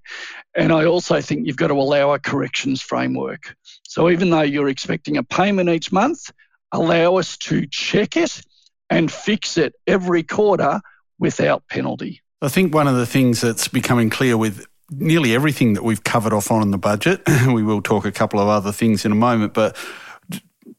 And 0.56 0.72
I 0.72 0.86
also 0.86 1.20
think 1.22 1.48
you've 1.48 1.58
got 1.58 1.68
to 1.68 1.74
allow 1.74 2.14
a 2.14 2.20
corrections 2.20 2.82
framework. 2.82 3.56
So 3.84 4.10
even 4.10 4.30
though 4.30 4.42
you're 4.42 4.70
expecting 4.70 5.18
a 5.18 5.24
payment 5.24 5.70
each 5.70 5.92
month, 5.92 6.32
allow 6.72 7.16
us 7.16 7.38
to 7.38 7.66
check 7.68 8.16
it 8.16 8.42
and 8.90 9.12
fix 9.12 9.58
it 9.58 9.74
every 9.86 10.24
quarter 10.24 10.80
without 11.20 11.68
penalty. 11.68 12.22
I 12.42 12.50
think 12.50 12.74
one 12.74 12.88
of 12.88 12.96
the 12.96 13.06
things 13.06 13.42
that's 13.42 13.68
becoming 13.68 14.10
clear 14.10 14.38
with 14.38 14.66
nearly 14.90 15.36
everything 15.36 15.74
that 15.74 15.84
we've 15.84 16.04
covered 16.04 16.32
off 16.32 16.52
on 16.52 16.62
in 16.62 16.72
the 16.72 16.78
budget, 16.78 17.22
we 17.48 17.64
will 17.64 17.82
talk 17.82 18.06
a 18.06 18.12
couple 18.12 18.40
of 18.40 18.48
other 18.48 18.72
things 18.72 19.04
in 19.04 19.12
a 19.12 19.16
moment, 19.16 19.54
but 19.54 19.76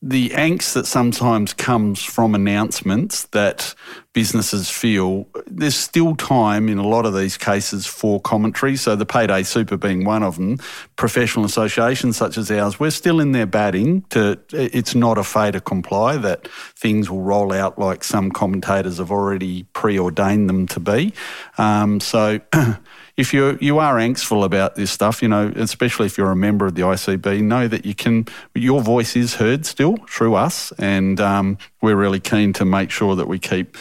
the 0.01 0.29
angst 0.31 0.75
that 0.75 0.87
sometimes 0.87 1.53
comes 1.53 2.03
from 2.05 2.35
announcements 2.35 3.25
that 3.27 3.75
businesses 4.13 4.71
feel 4.71 5.27
there's 5.47 5.75
still 5.75 6.15
time 6.15 6.69
in 6.69 6.79
a 6.79 6.87
lot 6.87 7.05
of 7.05 7.17
these 7.17 7.37
cases 7.37 7.85
for 7.85 8.21
commentary. 8.21 8.77
So, 8.77 8.95
the 8.95 9.05
payday 9.05 9.43
super 9.43 9.77
being 9.77 10.05
one 10.05 10.23
of 10.23 10.37
them, 10.37 10.59
professional 10.95 11.45
associations 11.45 12.17
such 12.17 12.39
as 12.39 12.49
ours, 12.49 12.79
we're 12.79 12.91
still 12.91 13.19
in 13.19 13.33
there 13.33 13.47
batting 13.47 14.03
to 14.11 14.39
it's 14.53 14.95
not 14.95 15.19
a 15.19 15.25
fait 15.25 15.53
to 15.53 15.61
comply 15.61 16.17
that 16.17 16.47
things 16.77 17.11
will 17.11 17.23
roll 17.23 17.53
out 17.53 17.77
like 17.77 18.05
some 18.05 18.31
commentators 18.31 18.99
have 18.99 19.11
already 19.11 19.65
preordained 19.73 20.49
them 20.49 20.69
to 20.69 20.79
be. 20.79 21.13
Um, 21.59 21.99
so, 21.99 22.39
if 23.19 23.35
you 23.35 23.59
you 23.61 23.81
are 23.81 23.97
angstful 23.97 24.45
about 24.45 24.77
this 24.77 24.93
stuff, 24.93 25.21
you 25.21 25.29
know, 25.29 25.53
especially 25.57 26.07
if 26.07 26.17
you're 26.17 26.31
a 26.31 26.37
member 26.37 26.67
of 26.67 26.77
the 26.77 26.83
ICB, 26.83 27.43
know 27.43 27.67
that 27.67 27.85
you 27.85 27.95
can 27.95 28.27
your 28.55 28.81
voice 28.81 29.17
is 29.17 29.35
heard 29.35 29.67
still 29.67 29.97
through 30.09 30.37
us, 30.37 30.73
and 30.79 31.21
um, 31.21 31.59
we're 31.83 31.97
really 31.97 32.21
keen 32.21 32.53
to 32.55 32.65
make 32.65 32.93
sure 32.93 33.17
that 33.17 33.27
we 33.27 33.41
keep 33.41 33.77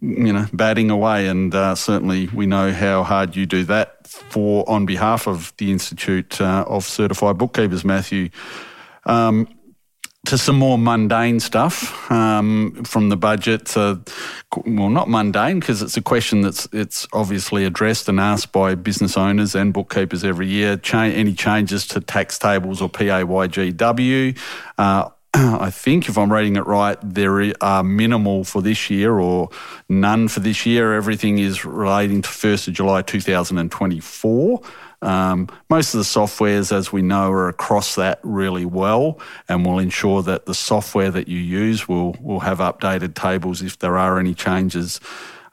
you 0.00 0.32
know 0.32 0.46
batting 0.54 0.90
away, 0.90 1.28
and 1.28 1.54
uh, 1.54 1.74
certainly 1.74 2.28
we 2.28 2.46
know 2.46 2.72
how 2.72 3.02
hard 3.02 3.36
you 3.36 3.44
do 3.44 3.64
that 3.64 4.08
for 4.08 4.68
on 4.68 4.86
behalf 4.86 5.28
of 5.28 5.52
the 5.58 5.70
Institute 5.70 6.40
uh, 6.40 6.64
of 6.66 6.84
Certified 6.84 7.36
Bookkeepers, 7.36 7.84
Matthew. 7.84 8.30
Um, 9.04 9.46
to 10.26 10.36
some 10.36 10.56
more 10.56 10.76
mundane 10.76 11.40
stuff 11.40 12.10
um, 12.10 12.84
from 12.84 13.08
the 13.08 13.16
budget. 13.16 13.74
well, 13.74 14.90
not 14.90 15.08
mundane 15.08 15.60
because 15.60 15.80
it's 15.82 15.96
a 15.96 16.02
question 16.02 16.42
that's 16.42 16.68
it's 16.72 17.06
obviously 17.12 17.64
addressed 17.64 18.08
and 18.08 18.20
asked 18.20 18.52
by 18.52 18.74
business 18.74 19.16
owners 19.16 19.54
and 19.54 19.72
bookkeepers 19.72 20.22
every 20.22 20.46
year. 20.46 20.78
Any 20.92 21.32
changes 21.32 21.86
to 21.88 22.00
tax 22.00 22.38
tables 22.38 22.82
or 22.82 22.88
PAYGW? 22.90 24.38
Uh, 24.76 25.08
I 25.34 25.70
think, 25.70 26.08
if 26.08 26.18
I'm 26.18 26.32
reading 26.32 26.56
it 26.56 26.66
right, 26.66 26.98
there 27.02 27.52
are 27.60 27.84
minimal 27.84 28.44
for 28.44 28.60
this 28.60 28.90
year 28.90 29.18
or 29.18 29.48
none 29.88 30.28
for 30.28 30.40
this 30.40 30.66
year. 30.66 30.94
Everything 30.94 31.38
is 31.38 31.64
relating 31.64 32.20
to 32.22 32.28
1st 32.28 32.68
of 32.68 32.74
July 32.74 33.02
2024. 33.02 34.60
Um, 35.02 35.48
most 35.68 35.94
of 35.94 35.98
the 35.98 36.04
softwares, 36.04 36.72
as 36.72 36.92
we 36.92 37.02
know, 37.02 37.30
are 37.30 37.48
across 37.48 37.94
that 37.94 38.20
really 38.22 38.64
well 38.64 39.18
and 39.48 39.64
will 39.64 39.78
ensure 39.78 40.22
that 40.22 40.46
the 40.46 40.54
software 40.54 41.10
that 41.10 41.28
you 41.28 41.38
use 41.38 41.88
will, 41.88 42.16
will 42.20 42.40
have 42.40 42.58
updated 42.58 43.14
tables 43.14 43.62
if 43.62 43.78
there 43.78 43.96
are 43.96 44.18
any 44.18 44.34
changes. 44.34 45.00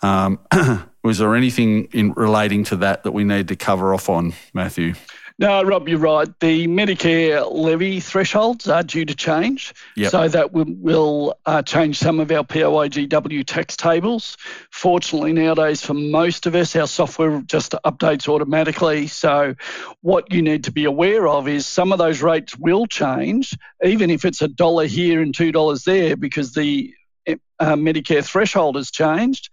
Um, 0.01 0.39
was 1.03 1.19
there 1.19 1.35
anything 1.35 1.85
in 1.93 2.11
relating 2.13 2.63
to 2.65 2.75
that 2.77 3.03
that 3.03 3.11
we 3.11 3.23
need 3.23 3.47
to 3.47 3.55
cover 3.55 3.93
off 3.93 4.09
on, 4.09 4.33
Matthew? 4.53 4.95
No, 5.39 5.61
Rob, 5.61 5.87
you're 5.87 5.99
right. 5.99 6.27
The 6.39 6.67
Medicare 6.67 7.47
levy 7.51 7.99
thresholds 7.99 8.67
are 8.67 8.81
due 8.81 9.05
to 9.05 9.13
change. 9.13 9.71
Yep. 9.95 10.11
So 10.11 10.27
that 10.29 10.51
will, 10.51 10.65
will 10.67 11.35
uh, 11.45 11.61
change 11.61 11.99
some 11.99 12.19
of 12.19 12.31
our 12.31 12.43
PAYGW 12.43 13.45
tax 13.45 13.77
tables. 13.77 14.37
Fortunately, 14.71 15.33
nowadays, 15.33 15.83
for 15.83 15.93
most 15.93 16.47
of 16.47 16.55
us, 16.55 16.75
our 16.75 16.87
software 16.87 17.39
just 17.41 17.73
updates 17.85 18.27
automatically. 18.27 19.05
So 19.05 19.53
what 20.01 20.33
you 20.33 20.41
need 20.41 20.63
to 20.63 20.71
be 20.71 20.85
aware 20.85 21.27
of 21.27 21.47
is 21.47 21.67
some 21.67 21.91
of 21.91 21.99
those 21.99 22.23
rates 22.23 22.57
will 22.57 22.87
change, 22.87 23.55
even 23.83 24.09
if 24.09 24.25
it's 24.25 24.41
a 24.41 24.47
dollar 24.47 24.87
here 24.87 25.21
and 25.21 25.35
$2 25.35 25.83
there, 25.83 26.17
because 26.17 26.53
the 26.53 26.95
uh, 27.27 27.75
Medicare 27.75 28.25
threshold 28.25 28.75
has 28.75 28.89
changed. 28.89 29.49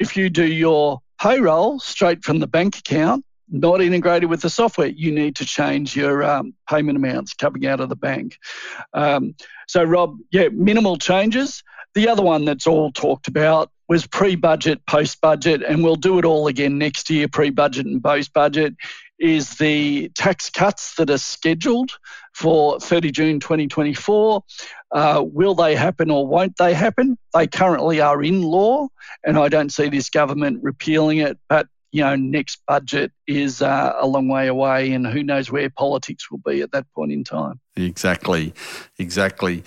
If 0.00 0.16
you 0.16 0.30
do 0.30 0.44
your 0.44 1.00
payroll 1.20 1.78
straight 1.78 2.24
from 2.24 2.40
the 2.40 2.48
bank 2.48 2.78
account, 2.78 3.24
not 3.52 3.80
integrated 3.80 4.30
with 4.30 4.40
the 4.40 4.50
software, 4.50 4.88
you 4.88 5.12
need 5.12 5.36
to 5.36 5.44
change 5.44 5.94
your 5.94 6.24
um, 6.24 6.54
payment 6.68 6.96
amounts 6.96 7.34
coming 7.34 7.66
out 7.66 7.80
of 7.80 7.88
the 7.88 7.96
bank. 7.96 8.38
Um, 8.92 9.34
so, 9.68 9.84
Rob, 9.84 10.16
yeah, 10.30 10.48
minimal 10.48 10.96
changes. 10.96 11.62
The 11.94 12.08
other 12.08 12.22
one 12.22 12.44
that's 12.44 12.66
all 12.66 12.90
talked 12.90 13.28
about 13.28 13.70
was 13.88 14.06
pre 14.06 14.36
budget, 14.36 14.84
post 14.86 15.20
budget, 15.20 15.62
and 15.62 15.84
we'll 15.84 15.96
do 15.96 16.18
it 16.18 16.24
all 16.24 16.46
again 16.46 16.78
next 16.78 17.10
year 17.10 17.28
pre 17.28 17.50
budget 17.50 17.86
and 17.86 18.02
post 18.02 18.32
budget. 18.32 18.74
Is 19.18 19.56
the 19.56 20.08
tax 20.16 20.50
cuts 20.50 20.96
that 20.96 21.10
are 21.10 21.18
scheduled 21.18 21.92
for 22.34 22.80
30 22.80 23.10
June 23.12 23.40
2024. 23.40 24.42
Uh, 24.90 25.24
will 25.24 25.54
they 25.54 25.76
happen 25.76 26.10
or 26.10 26.26
won't 26.26 26.56
they 26.56 26.74
happen? 26.74 27.16
They 27.34 27.46
currently 27.46 28.00
are 28.00 28.22
in 28.22 28.42
law, 28.42 28.88
and 29.24 29.38
I 29.38 29.48
don't 29.48 29.70
see 29.70 29.88
this 29.88 30.10
government 30.10 30.62
repealing 30.62 31.18
it, 31.18 31.38
but 31.48 31.66
you 31.92 32.02
know, 32.02 32.16
next 32.16 32.62
budget 32.66 33.12
is 33.26 33.60
uh, 33.60 33.94
a 34.00 34.06
long 34.06 34.26
way 34.28 34.48
away, 34.48 34.92
and 34.92 35.06
who 35.06 35.22
knows 35.22 35.50
where 35.50 35.68
politics 35.68 36.30
will 36.30 36.38
be 36.38 36.62
at 36.62 36.72
that 36.72 36.90
point 36.94 37.12
in 37.12 37.22
time. 37.22 37.60
Exactly, 37.76 38.54
exactly. 38.98 39.62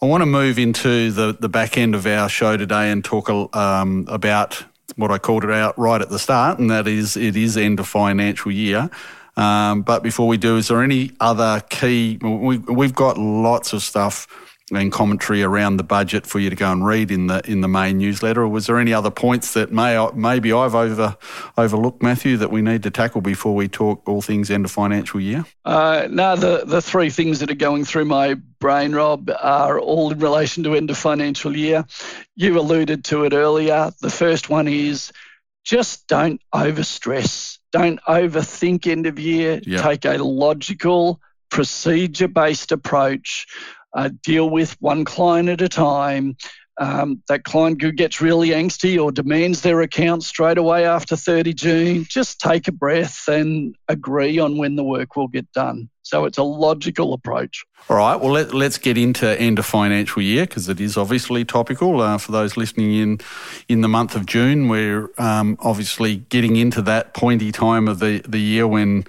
I 0.00 0.06
want 0.06 0.22
to 0.22 0.26
move 0.26 0.58
into 0.58 1.10
the, 1.10 1.36
the 1.38 1.48
back 1.48 1.76
end 1.76 1.94
of 1.96 2.06
our 2.06 2.28
show 2.28 2.56
today 2.56 2.90
and 2.90 3.04
talk 3.04 3.28
um, 3.56 4.06
about 4.08 4.64
what 4.94 5.10
I 5.10 5.18
called 5.18 5.42
it 5.42 5.50
out 5.50 5.76
right 5.76 6.00
at 6.00 6.08
the 6.08 6.20
start, 6.20 6.60
and 6.60 6.70
that 6.70 6.86
is 6.86 7.16
it 7.16 7.36
is 7.36 7.56
end 7.56 7.80
of 7.80 7.88
financial 7.88 8.52
year. 8.52 8.88
Um, 9.36 9.82
but 9.82 10.02
before 10.02 10.28
we 10.28 10.36
do, 10.38 10.56
is 10.56 10.68
there 10.68 10.82
any 10.82 11.12
other 11.18 11.62
key? 11.68 12.18
We, 12.22 12.58
we've 12.58 12.94
got 12.94 13.18
lots 13.18 13.72
of 13.72 13.82
stuff 13.82 14.45
and 14.72 14.90
commentary 14.90 15.44
around 15.44 15.76
the 15.76 15.84
budget 15.84 16.26
for 16.26 16.40
you 16.40 16.50
to 16.50 16.56
go 16.56 16.72
and 16.72 16.84
read 16.84 17.10
in 17.10 17.28
the 17.28 17.40
in 17.48 17.60
the 17.60 17.68
main 17.68 17.98
newsletter? 17.98 18.42
Or 18.42 18.48
was 18.48 18.66
there 18.66 18.78
any 18.78 18.92
other 18.92 19.10
points 19.10 19.54
that 19.54 19.70
may 19.72 20.08
maybe 20.14 20.52
I've 20.52 20.74
over 20.74 21.16
overlooked, 21.56 22.02
Matthew, 22.02 22.36
that 22.38 22.50
we 22.50 22.62
need 22.62 22.82
to 22.82 22.90
tackle 22.90 23.20
before 23.20 23.54
we 23.54 23.68
talk 23.68 24.08
all 24.08 24.22
things 24.22 24.50
end 24.50 24.64
of 24.64 24.70
financial 24.70 25.20
year? 25.20 25.44
Uh, 25.64 26.08
no, 26.10 26.34
the 26.34 26.64
the 26.64 26.82
three 26.82 27.10
things 27.10 27.40
that 27.40 27.50
are 27.50 27.54
going 27.54 27.84
through 27.84 28.06
my 28.06 28.34
brain, 28.58 28.92
Rob, 28.92 29.30
are 29.40 29.78
all 29.78 30.10
in 30.10 30.18
relation 30.18 30.64
to 30.64 30.74
end 30.74 30.90
of 30.90 30.98
financial 30.98 31.56
year. 31.56 31.84
You 32.34 32.58
alluded 32.58 33.04
to 33.04 33.24
it 33.24 33.32
earlier. 33.32 33.92
The 34.00 34.10
first 34.10 34.50
one 34.50 34.66
is 34.66 35.12
just 35.64 36.08
don't 36.08 36.40
overstress. 36.52 37.58
Don't 37.72 38.00
overthink 38.08 38.86
end 38.86 39.06
of 39.06 39.18
year. 39.18 39.60
Yep. 39.64 39.82
Take 39.82 40.04
a 40.06 40.16
logical, 40.18 41.20
procedure 41.50 42.28
based 42.28 42.72
approach 42.72 43.46
uh, 43.94 44.10
deal 44.22 44.48
with 44.48 44.76
one 44.80 45.04
client 45.04 45.48
at 45.48 45.62
a 45.62 45.68
time. 45.68 46.36
Um, 46.78 47.22
that 47.28 47.44
client 47.44 47.78
gets 47.96 48.20
really 48.20 48.50
angsty 48.50 49.02
or 49.02 49.10
demands 49.10 49.62
their 49.62 49.80
account 49.80 50.24
straight 50.24 50.58
away 50.58 50.84
after 50.84 51.16
30 51.16 51.54
June, 51.54 52.04
just 52.06 52.38
take 52.38 52.68
a 52.68 52.72
breath 52.72 53.28
and 53.28 53.74
agree 53.88 54.38
on 54.38 54.58
when 54.58 54.76
the 54.76 54.84
work 54.84 55.16
will 55.16 55.28
get 55.28 55.50
done. 55.52 55.88
So 56.06 56.24
it's 56.24 56.38
a 56.38 56.44
logical 56.44 57.14
approach. 57.14 57.66
All 57.88 57.96
right. 57.96 58.14
Well, 58.14 58.30
let, 58.30 58.54
us 58.54 58.78
get 58.78 58.96
into 58.96 59.28
end 59.40 59.58
of 59.58 59.66
financial 59.66 60.22
year 60.22 60.46
because 60.46 60.68
it 60.68 60.80
is 60.80 60.96
obviously 60.96 61.44
topical 61.44 62.00
uh, 62.00 62.16
for 62.18 62.30
those 62.30 62.56
listening 62.56 62.94
in 62.94 63.18
in 63.68 63.80
the 63.80 63.88
month 63.88 64.14
of 64.14 64.24
June. 64.24 64.68
We're 64.68 65.10
um, 65.18 65.56
obviously 65.58 66.18
getting 66.28 66.54
into 66.54 66.80
that 66.82 67.12
pointy 67.12 67.50
time 67.50 67.88
of 67.88 67.98
the, 67.98 68.20
the 68.20 68.38
year 68.38 68.68
when 68.68 69.04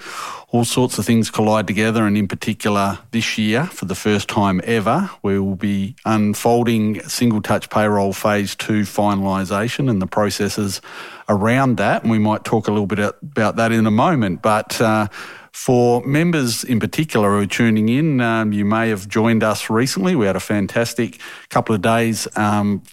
all 0.50 0.66
sorts 0.66 0.98
of 0.98 1.06
things 1.06 1.30
collide 1.30 1.68
together. 1.68 2.08
And 2.08 2.18
in 2.18 2.28
particular, 2.28 2.98
this 3.12 3.38
year, 3.38 3.66
for 3.66 3.86
the 3.86 3.96
first 3.96 4.28
time 4.28 4.60
ever, 4.64 5.08
we 5.22 5.40
will 5.40 5.56
be 5.56 5.96
unfolding 6.04 7.02
single 7.02 7.44
touch 7.44 7.70
payroll 7.70 8.12
phase 8.12 8.56
two 8.56 8.82
finalisation 8.82 9.88
and 9.88 10.02
the 10.02 10.08
processes 10.08 10.82
around 11.30 11.78
that. 11.78 12.02
And 12.02 12.10
we 12.10 12.18
might 12.18 12.44
talk 12.44 12.68
a 12.68 12.72
little 12.72 12.88
bit 12.88 12.98
about 12.98 13.56
that 13.58 13.72
in 13.72 13.86
a 13.86 13.92
moment. 13.92 14.42
But 14.42 14.82
uh, 14.82 15.10
for 15.58 16.06
members 16.06 16.64
in 16.64 16.80
particular 16.80 17.32
who 17.32 17.40
are 17.42 17.46
tuning 17.48 17.90
in, 17.90 18.22
um, 18.22 18.54
you 18.54 18.64
may 18.64 18.90
have 18.90 19.10
joined 19.10 19.44
us 19.44 19.72
recently. 19.72 20.16
We 20.16 20.28
had 20.28 20.36
a 20.36 20.40
fantastic 20.40 21.20
couple 21.50 21.74
of 21.74 21.82
days 21.82 22.28
um, 22.38 22.84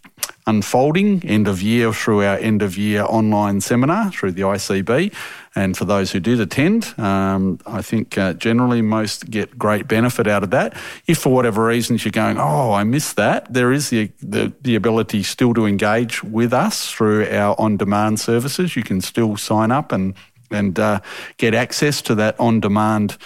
unfolding 0.46 1.22
end 1.27 1.46
of 1.46 1.61
year 1.61 1.92
through 1.92 2.24
our 2.24 2.38
end 2.38 2.62
of 2.62 2.79
year 2.79 3.03
online 3.03 3.61
seminar 3.61 4.11
through 4.11 4.33
the 4.33 4.42
ICB. 4.42 5.14
And 5.55 5.77
for 5.77 5.85
those 5.85 6.11
who 6.11 6.20
did 6.20 6.40
attend, 6.40 6.98
um, 6.98 7.61
I 7.66 7.83
think 7.83 8.16
uh, 8.16 8.33
generally 8.33 8.81
most 8.81 9.31
get 9.31 9.59
great 9.59 9.87
benefit 9.87 10.27
out 10.27 10.42
of 10.42 10.50
that. 10.50 10.74
If 11.07 11.18
for 11.18 11.35
whatever 11.35 11.66
reasons 11.66 12.03
you're 12.03 12.12
going, 12.12 12.38
oh, 12.38 12.72
I 12.72 12.83
missed 12.83 13.16
that, 13.16 13.53
there 13.53 13.72
is 13.72 13.90
the, 13.90 14.11
the, 14.20 14.53
the 14.62 14.74
ability 14.74 15.22
still 15.22 15.53
to 15.53 15.66
engage 15.66 16.24
with 16.24 16.55
us 16.55 16.90
through 16.90 17.29
our 17.29 17.55
on 17.61 17.77
demand 17.77 18.20
services. 18.20 18.74
You 18.74 18.83
can 18.83 19.03
still 19.03 19.37
sign 19.37 19.70
up 19.70 19.92
and, 19.92 20.14
and 20.54 20.78
uh, 20.78 21.00
get 21.36 21.54
access 21.54 22.00
to 22.02 22.14
that 22.14 22.38
on 22.40 22.60
demand 22.60 23.18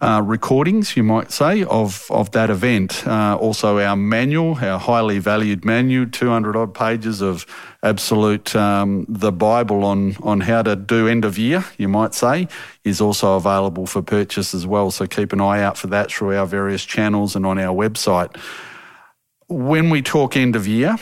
uh, 0.00 0.20
recordings, 0.22 0.96
you 0.96 1.02
might 1.02 1.32
say, 1.32 1.64
of, 1.64 2.06
of 2.10 2.30
that 2.32 2.50
event. 2.50 3.06
Uh, 3.06 3.36
also, 3.36 3.78
our 3.78 3.96
manual, 3.96 4.54
our 4.56 4.78
highly 4.78 5.18
valued 5.18 5.64
manual, 5.64 6.06
200 6.06 6.54
odd 6.54 6.74
pages 6.74 7.22
of 7.22 7.46
absolute 7.82 8.54
um, 8.54 9.06
the 9.08 9.32
Bible 9.32 9.84
on, 9.84 10.16
on 10.22 10.40
how 10.40 10.62
to 10.62 10.76
do 10.76 11.08
end 11.08 11.24
of 11.24 11.38
year, 11.38 11.64
you 11.78 11.88
might 11.88 12.14
say, 12.14 12.46
is 12.84 13.00
also 13.00 13.36
available 13.36 13.86
for 13.86 14.02
purchase 14.02 14.52
as 14.52 14.66
well. 14.66 14.90
So 14.90 15.06
keep 15.06 15.32
an 15.32 15.40
eye 15.40 15.62
out 15.62 15.78
for 15.78 15.86
that 15.88 16.10
through 16.10 16.36
our 16.36 16.46
various 16.46 16.84
channels 16.84 17.34
and 17.34 17.46
on 17.46 17.58
our 17.58 17.74
website. 17.74 18.36
When 19.48 19.90
we 19.90 20.02
talk 20.02 20.36
end 20.36 20.56
of 20.56 20.66
year, 20.66 20.98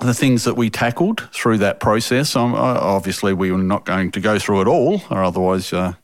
the 0.00 0.14
things 0.14 0.44
that 0.44 0.54
we 0.54 0.68
tackled 0.68 1.28
through 1.32 1.58
that 1.58 1.80
process, 1.80 2.36
um, 2.36 2.54
obviously 2.54 3.32
we 3.32 3.50
were 3.50 3.58
not 3.58 3.84
going 3.84 4.10
to 4.12 4.20
go 4.20 4.38
through 4.38 4.60
it 4.60 4.68
all, 4.68 5.00
or 5.10 5.24
otherwise 5.24 5.72
uh, 5.72 5.94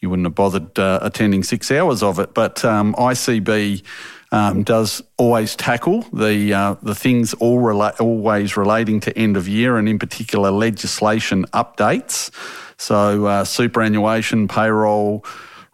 you 0.00 0.08
wouldn't 0.08 0.26
have 0.26 0.34
bothered 0.34 0.78
uh, 0.78 1.00
attending 1.02 1.42
six 1.42 1.70
hours 1.70 2.02
of 2.02 2.18
it. 2.18 2.32
But 2.34 2.64
um, 2.64 2.94
ICB 2.94 3.82
um, 4.30 4.62
does 4.62 5.02
always 5.16 5.56
tackle 5.56 6.02
the 6.12 6.52
uh, 6.52 6.74
the 6.82 6.94
things 6.94 7.34
all 7.34 7.60
rela- 7.60 7.98
always 8.00 8.56
relating 8.56 9.00
to 9.00 9.18
end 9.18 9.36
of 9.36 9.48
year 9.48 9.78
and 9.78 9.88
in 9.88 9.98
particular 9.98 10.50
legislation 10.50 11.44
updates. 11.46 12.30
So 12.76 13.26
uh, 13.26 13.44
superannuation, 13.44 14.46
payroll 14.46 15.24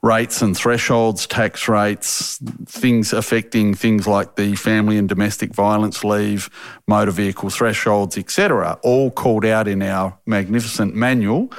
rates 0.05 0.43
and 0.43 0.57
thresholds, 0.57 1.27
tax 1.27 1.67
rates, 1.67 2.38
things 2.67 3.12
affecting 3.12 3.75
things 3.75 4.07
like 4.07 4.37
the 4.37 4.55
family 4.55 4.99
and 4.99 5.09
domestic 5.09 5.55
violence 5.55 6.05
leave, 6.05 6.51
motor 6.87 7.11
vehicle 7.11 7.51
thresholds, 7.51 8.19
etc., 8.19 8.79
all 8.83 9.11
called 9.11 9.45
out 9.45 9.67
in 9.67 9.83
our 9.83 10.17
magnificent 10.27 10.95
manual 10.95 11.51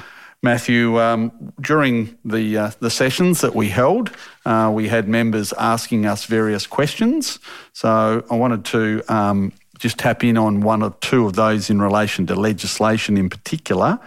Matthew, 0.45 1.01
um, 1.01 1.31
during 1.59 2.19
the 2.23 2.55
uh, 2.55 2.71
the 2.79 2.91
sessions 2.91 3.41
that 3.41 3.55
we 3.55 3.67
held, 3.67 4.11
uh, 4.45 4.71
we 4.71 4.87
had 4.87 5.07
members 5.07 5.53
asking 5.53 6.05
us 6.05 6.25
various 6.25 6.67
questions. 6.67 7.39
So 7.73 8.23
I 8.29 8.35
wanted 8.35 8.63
to 8.65 9.01
um, 9.09 9.53
just 9.79 9.97
tap 9.97 10.23
in 10.23 10.37
on 10.37 10.61
one 10.61 10.83
or 10.83 10.95
two 11.01 11.25
of 11.25 11.33
those 11.33 11.71
in 11.71 11.81
relation 11.81 12.27
to 12.27 12.35
legislation 12.35 13.17
in 13.17 13.27
particular, 13.27 13.99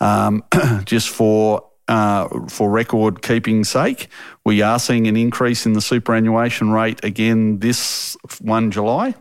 um, 0.00 0.42
just 0.86 1.10
for 1.10 1.68
uh, 1.88 2.28
for 2.48 2.70
record 2.70 3.22
keeping 3.22 3.64
sake. 3.64 4.08
We 4.44 4.62
are 4.62 4.78
seeing 4.78 5.06
an 5.06 5.16
increase 5.16 5.66
in 5.66 5.72
the 5.72 5.80
superannuation 5.80 6.70
rate 6.70 7.02
again 7.04 7.58
this 7.58 8.16
1 8.40 8.70
July 8.70 9.14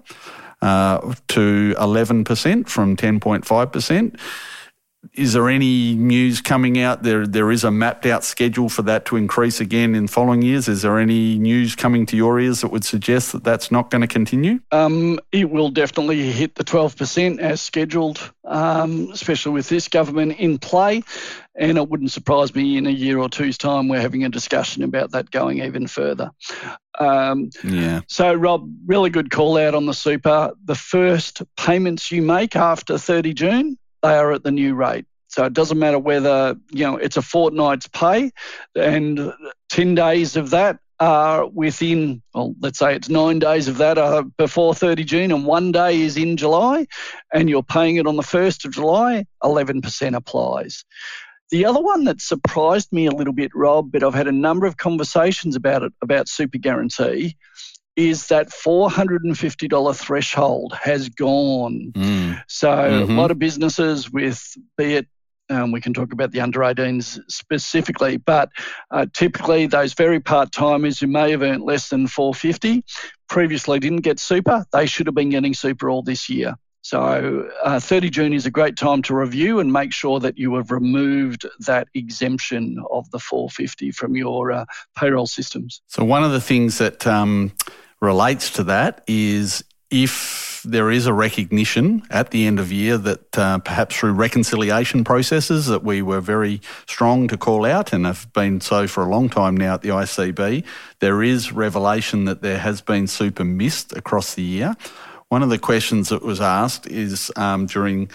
uh, 0.61 1.13
to 1.27 1.75
11% 1.77 2.69
from 2.69 2.95
10.5% 2.95 4.19
is 5.13 5.33
there 5.33 5.49
any 5.49 5.95
news 5.95 6.41
coming 6.41 6.79
out? 6.79 7.03
There, 7.03 7.27
there 7.27 7.51
is 7.51 7.63
a 7.63 7.71
mapped 7.71 8.05
out 8.05 8.23
schedule 8.23 8.69
for 8.69 8.83
that 8.83 9.05
to 9.05 9.17
increase 9.17 9.59
again 9.59 9.95
in 9.95 10.07
following 10.07 10.41
years. 10.41 10.67
Is 10.67 10.83
there 10.83 10.97
any 10.97 11.37
news 11.37 11.75
coming 11.75 12.05
to 12.07 12.15
your 12.15 12.39
ears 12.39 12.61
that 12.61 12.69
would 12.69 12.85
suggest 12.85 13.33
that 13.33 13.43
that's 13.43 13.69
not 13.69 13.89
going 13.89 14.01
to 14.01 14.07
continue? 14.07 14.59
Um, 14.71 15.19
it 15.31 15.49
will 15.49 15.69
definitely 15.69 16.31
hit 16.31 16.55
the 16.55 16.63
12% 16.63 17.39
as 17.39 17.61
scheduled, 17.61 18.31
um, 18.45 19.09
especially 19.11 19.51
with 19.51 19.67
this 19.67 19.87
government 19.89 20.39
in 20.39 20.57
play. 20.57 21.03
And 21.55 21.77
it 21.77 21.87
wouldn't 21.89 22.11
surprise 22.11 22.55
me 22.55 22.77
in 22.77 22.87
a 22.87 22.91
year 22.91 23.19
or 23.19 23.29
two's 23.29 23.57
time 23.57 23.87
we're 23.87 24.01
having 24.01 24.23
a 24.23 24.29
discussion 24.29 24.83
about 24.83 25.11
that 25.11 25.29
going 25.29 25.61
even 25.61 25.85
further. 25.85 26.31
Um, 26.97 27.49
yeah. 27.63 28.01
So, 28.07 28.33
Rob, 28.33 28.67
really 28.85 29.09
good 29.09 29.29
call 29.29 29.57
out 29.57 29.75
on 29.75 29.85
the 29.85 29.93
super. 29.93 30.53
The 30.65 30.75
first 30.75 31.43
payments 31.57 32.11
you 32.11 32.21
make 32.21 32.55
after 32.55 32.97
30 32.97 33.33
June 33.33 33.77
they 34.03 34.15
are 34.15 34.31
at 34.33 34.43
the 34.43 34.51
new 34.51 34.75
rate. 34.75 35.05
So 35.29 35.45
it 35.45 35.53
doesn't 35.53 35.79
matter 35.79 35.97
whether, 35.97 36.55
you 36.69 36.85
know, 36.85 36.97
it's 36.97 37.17
a 37.17 37.21
fortnight's 37.23 37.87
pay 37.87 38.31
and 38.75 39.33
10 39.69 39.95
days 39.95 40.35
of 40.35 40.51
that 40.51 40.77
are 40.99 41.47
within, 41.47 42.21
well, 42.35 42.53
let's 42.59 42.77
say 42.77 42.95
it's 42.95 43.09
nine 43.09 43.39
days 43.39 43.67
of 43.67 43.77
that 43.77 43.97
are 43.97 44.21
before 44.21 44.75
30 44.75 45.03
June 45.03 45.31
and 45.31 45.45
one 45.47 45.71
day 45.71 45.99
is 46.01 46.17
in 46.17 46.37
July 46.37 46.85
and 47.33 47.49
you're 47.49 47.63
paying 47.63 47.95
it 47.95 48.05
on 48.05 48.15
the 48.15 48.21
1st 48.21 48.65
of 48.65 48.71
July, 48.71 49.25
11% 49.41 50.15
applies. 50.15 50.85
The 51.49 51.65
other 51.65 51.81
one 51.81 52.03
that 52.03 52.21
surprised 52.21 52.91
me 52.91 53.07
a 53.07 53.11
little 53.11 53.33
bit, 53.33 53.51
Rob, 53.55 53.91
but 53.91 54.03
I've 54.03 54.13
had 54.13 54.27
a 54.27 54.31
number 54.31 54.67
of 54.67 54.77
conversations 54.77 55.55
about 55.55 55.81
it, 55.81 55.93
about 56.01 56.29
Super 56.29 56.59
Guarantee, 56.59 57.37
is 57.95 58.27
that 58.27 58.49
$450 58.49 59.95
threshold 59.95 60.73
has 60.81 61.09
gone. 61.09 61.91
Mm. 61.93 62.43
So 62.47 62.69
mm-hmm. 62.69 63.11
a 63.11 63.15
lot 63.15 63.31
of 63.31 63.39
businesses 63.39 64.11
with, 64.11 64.41
be 64.77 64.95
it 64.95 65.07
um, 65.49 65.71
we 65.71 65.81
can 65.81 65.93
talk 65.93 66.13
about 66.13 66.31
the 66.31 66.39
under 66.39 66.59
18s 66.59 67.19
specifically, 67.27 68.17
but 68.17 68.49
uh, 68.91 69.05
typically 69.13 69.67
those 69.67 69.93
very 69.93 70.19
part 70.19 70.51
timers 70.51 70.99
who 70.99 71.07
may 71.07 71.31
have 71.31 71.41
earned 71.41 71.63
less 71.63 71.89
than 71.89 72.07
450 72.07 72.83
previously 73.29 73.79
didn't 73.79 74.01
get 74.01 74.19
super. 74.19 74.65
They 74.71 74.85
should 74.85 75.07
have 75.07 75.15
been 75.15 75.29
getting 75.29 75.53
super 75.53 75.89
all 75.89 76.01
this 76.01 76.29
year. 76.29 76.55
So, 76.81 77.49
uh, 77.63 77.79
30 77.79 78.09
June 78.09 78.33
is 78.33 78.45
a 78.45 78.51
great 78.51 78.75
time 78.75 79.01
to 79.03 79.15
review 79.15 79.61
and 79.61 79.71
make 79.71 79.93
sure 79.93 80.19
that 80.19 80.37
you 80.37 80.53
have 80.55 80.69
removed 80.69 81.45
that 81.61 81.87
exemption 81.93 82.83
of 82.91 83.09
the 83.11 83.19
450 83.19 83.91
from 83.91 84.17
your 84.17 84.51
uh, 84.51 84.65
payroll 84.97 85.25
systems. 85.25 85.81
So, 85.87 86.03
one 86.03 86.25
of 86.25 86.33
the 86.33 86.41
things 86.41 86.79
that 86.79 87.07
um, 87.07 87.53
relates 88.03 88.49
to 88.51 88.63
that 88.65 89.01
is 89.07 89.63
if 89.89 90.61
there 90.65 90.91
is 90.91 91.05
a 91.07 91.13
recognition 91.13 92.03
at 92.09 92.31
the 92.31 92.45
end 92.45 92.59
of 92.59 92.71
year 92.71 92.97
that 92.97 93.37
uh, 93.37 93.57
perhaps 93.59 93.95
through 93.95 94.11
reconciliation 94.11 95.03
processes 95.05 95.67
that 95.67 95.83
we 95.83 96.01
were 96.01 96.19
very 96.19 96.59
strong 96.85 97.27
to 97.29 97.37
call 97.37 97.65
out 97.65 97.93
and 97.93 98.05
have 98.05 98.31
been 98.33 98.59
so 98.59 98.87
for 98.87 99.03
a 99.03 99.09
long 99.09 99.29
time 99.29 99.55
now 99.55 99.75
at 99.75 99.81
the 99.81 99.89
ICB, 99.89 100.65
there 100.99 101.23
is 101.23 101.53
revelation 101.53 102.25
that 102.25 102.41
there 102.41 102.57
has 102.57 102.81
been 102.81 103.07
super 103.07 103.45
missed 103.45 103.95
across 103.95 104.33
the 104.35 104.41
year. 104.41 104.75
One 105.29 105.41
of 105.41 105.49
the 105.49 105.59
questions 105.59 106.09
that 106.09 106.23
was 106.23 106.41
asked 106.41 106.87
is 106.87 107.31
um, 107.37 107.67
during 107.67 108.09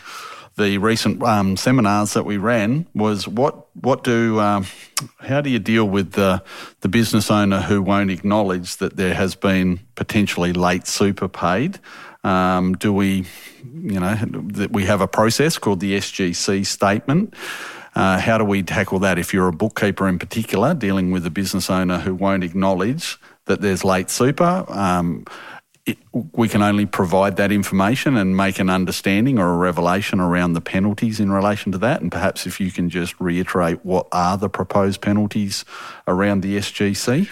the 0.58 0.76
recent 0.78 1.22
um, 1.22 1.56
seminars 1.56 2.12
that 2.12 2.24
we 2.24 2.36
ran 2.36 2.86
was 2.94 3.26
what 3.26 3.66
what 3.74 4.04
do 4.04 4.38
um, 4.40 4.66
how 5.20 5.40
do 5.40 5.48
you 5.48 5.58
deal 5.58 5.88
with 5.88 6.12
the 6.12 6.42
the 6.80 6.88
business 6.88 7.30
owner 7.30 7.60
who 7.60 7.80
won't 7.80 8.10
acknowledge 8.10 8.76
that 8.76 8.96
there 8.96 9.14
has 9.14 9.34
been 9.34 9.80
potentially 9.94 10.52
late 10.52 10.86
super 10.86 11.28
paid? 11.28 11.78
Um, 12.24 12.74
do 12.74 12.92
we, 12.92 13.24
you 13.62 14.00
know, 14.00 14.14
that 14.14 14.72
we 14.72 14.84
have 14.84 15.00
a 15.00 15.08
process 15.08 15.56
called 15.56 15.80
the 15.80 15.96
SGC 15.96 16.66
statement? 16.66 17.32
Uh, 17.94 18.18
how 18.18 18.36
do 18.38 18.44
we 18.44 18.62
tackle 18.62 18.98
that 18.98 19.18
if 19.18 19.32
you're 19.32 19.48
a 19.48 19.52
bookkeeper 19.52 20.06
in 20.06 20.18
particular 20.18 20.74
dealing 20.74 21.10
with 21.10 21.24
a 21.26 21.30
business 21.30 21.70
owner 21.70 21.98
who 21.98 22.14
won't 22.14 22.44
acknowledge 22.44 23.18
that 23.46 23.60
there's 23.60 23.84
late 23.84 24.10
super? 24.10 24.64
It, 25.88 25.98
we 26.12 26.48
can 26.48 26.62
only 26.62 26.86
provide 26.86 27.36
that 27.36 27.50
information 27.50 28.16
and 28.16 28.36
make 28.36 28.58
an 28.58 28.68
understanding 28.68 29.38
or 29.38 29.52
a 29.54 29.56
revelation 29.56 30.20
around 30.20 30.52
the 30.52 30.60
penalties 30.60 31.18
in 31.18 31.32
relation 31.32 31.72
to 31.72 31.78
that. 31.78 32.02
And 32.02 32.12
perhaps 32.12 32.46
if 32.46 32.60
you 32.60 32.70
can 32.70 32.90
just 32.90 33.18
reiterate 33.18 33.84
what 33.84 34.06
are 34.12 34.36
the 34.36 34.50
proposed 34.50 35.00
penalties 35.00 35.64
around 36.06 36.42
the 36.42 36.58
SGC. 36.58 37.28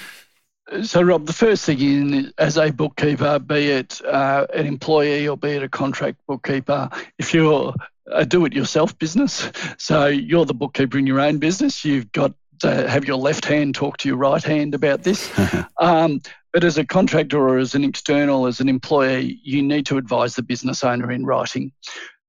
So, 0.83 1.03
Rob, 1.03 1.27
the 1.27 1.33
first 1.33 1.65
thing 1.65 1.81
in, 1.81 2.33
as 2.39 2.57
a 2.57 2.71
bookkeeper, 2.73 3.39
be 3.39 3.71
it 3.71 4.01
uh, 4.05 4.47
an 4.53 4.67
employee 4.67 5.29
or 5.29 5.37
be 5.37 5.51
it 5.51 5.63
a 5.63 5.69
contract 5.69 6.19
bookkeeper, 6.27 6.91
if 7.19 7.33
you're 7.33 7.73
a 8.13 8.25
do 8.25 8.45
it 8.45 8.53
yourself 8.53 8.99
business, 8.99 9.51
so 9.79 10.07
you're 10.07 10.45
the 10.45 10.55
bookkeeper 10.55 10.99
in 10.99 11.07
your 11.07 11.21
own 11.21 11.39
business, 11.39 11.85
you've 11.85 12.11
got 12.13 12.33
to 12.61 12.89
have 12.89 13.07
your 13.07 13.17
left 13.17 13.45
hand 13.45 13.75
talk 13.75 13.97
to 13.99 14.09
your 14.09 14.17
right 14.17 14.43
hand 14.43 14.75
about 14.75 15.03
this. 15.03 15.31
um, 15.81 16.21
but 16.53 16.65
as 16.65 16.79
a 16.79 16.87
contractor 16.87 17.39
or 17.39 17.59
as 17.59 17.75
an 17.75 17.85
external, 17.85 18.47
as 18.47 18.61
an 18.61 18.69
employee, 18.69 19.41
you 19.43 19.63
need 19.63 19.87
to 19.87 19.99
advise 19.99 20.37
the 20.37 20.43
business 20.43 20.83
owner 20.85 21.11
in 21.11 21.27
writing. 21.27 21.73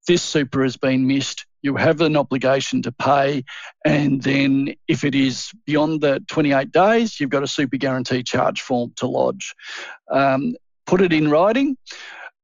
This 0.06 0.22
super 0.22 0.62
has 0.62 0.76
been 0.76 1.06
missed. 1.06 1.46
You 1.62 1.76
have 1.76 2.00
an 2.00 2.16
obligation 2.16 2.82
to 2.82 2.92
pay. 2.92 3.44
And 3.84 4.22
then 4.22 4.74
if 4.86 5.04
it 5.04 5.14
is 5.14 5.50
beyond 5.66 6.00
the 6.00 6.22
28 6.28 6.72
days, 6.72 7.18
you've 7.18 7.30
got 7.30 7.42
a 7.42 7.48
super 7.48 7.76
guarantee 7.76 8.22
charge 8.22 8.60
form 8.60 8.92
to 8.96 9.06
lodge. 9.06 9.54
Um, 10.10 10.56
put 10.86 11.00
it 11.00 11.12
in 11.12 11.30
writing. 11.30 11.76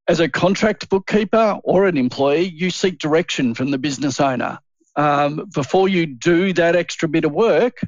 As 0.07 0.19
a 0.19 0.29
contract 0.29 0.89
bookkeeper 0.89 1.59
or 1.63 1.87
an 1.87 1.97
employee, 1.97 2.43
you 2.43 2.69
seek 2.69 2.99
direction 2.99 3.55
from 3.55 3.71
the 3.71 3.79
business 3.79 4.19
owner. 4.19 4.59
Um, 4.95 5.49
before 5.53 5.89
you 5.89 6.05
do 6.05 6.53
that 6.53 6.75
extra 6.75 7.09
bit 7.09 7.25
of 7.25 7.31
work, 7.31 7.81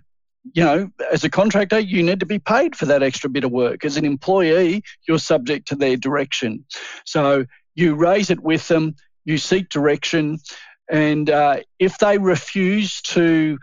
you 0.53 0.63
know, 0.63 0.89
as 1.11 1.23
a 1.23 1.29
contractor, 1.29 1.79
you 1.79 2.03
need 2.03 2.19
to 2.19 2.25
be 2.25 2.39
paid 2.39 2.75
for 2.75 2.85
that 2.85 3.03
extra 3.03 3.29
bit 3.29 3.43
of 3.43 3.51
work. 3.51 3.85
As 3.85 3.97
an 3.97 4.05
employee, 4.05 4.83
you're 5.07 5.19
subject 5.19 5.67
to 5.69 5.75
their 5.75 5.97
direction. 5.97 6.65
So 7.05 7.45
you 7.75 7.95
raise 7.95 8.29
it 8.29 8.41
with 8.41 8.67
them, 8.67 8.95
you 9.25 9.37
seek 9.37 9.69
direction, 9.69 10.39
and 10.89 11.29
uh, 11.29 11.57
if 11.79 11.97
they 11.97 12.17
refuse 12.17 13.01
to 13.01 13.57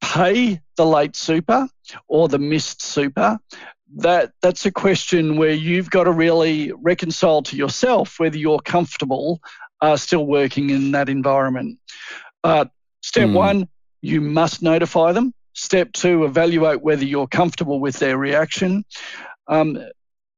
pay 0.00 0.60
the 0.76 0.86
late 0.86 1.16
super 1.16 1.68
or 2.08 2.28
the 2.28 2.38
missed 2.38 2.82
super, 2.82 3.38
that 3.96 4.32
that's 4.40 4.64
a 4.64 4.72
question 4.72 5.36
where 5.36 5.50
you've 5.50 5.90
got 5.90 6.04
to 6.04 6.12
really 6.12 6.72
reconcile 6.72 7.42
to 7.42 7.56
yourself 7.56 8.18
whether 8.18 8.38
you're 8.38 8.60
comfortable 8.60 9.40
uh, 9.80 9.96
still 9.96 10.24
working 10.24 10.70
in 10.70 10.92
that 10.92 11.08
environment. 11.08 11.78
But 12.42 12.70
step 13.02 13.28
mm. 13.28 13.34
one, 13.34 13.68
you 14.00 14.20
must 14.20 14.62
notify 14.62 15.12
them. 15.12 15.34
Step 15.54 15.92
two, 15.92 16.24
evaluate 16.24 16.82
whether 16.82 17.04
you're 17.04 17.26
comfortable 17.26 17.78
with 17.78 17.98
their 17.98 18.16
reaction. 18.16 18.84
Um, 19.48 19.78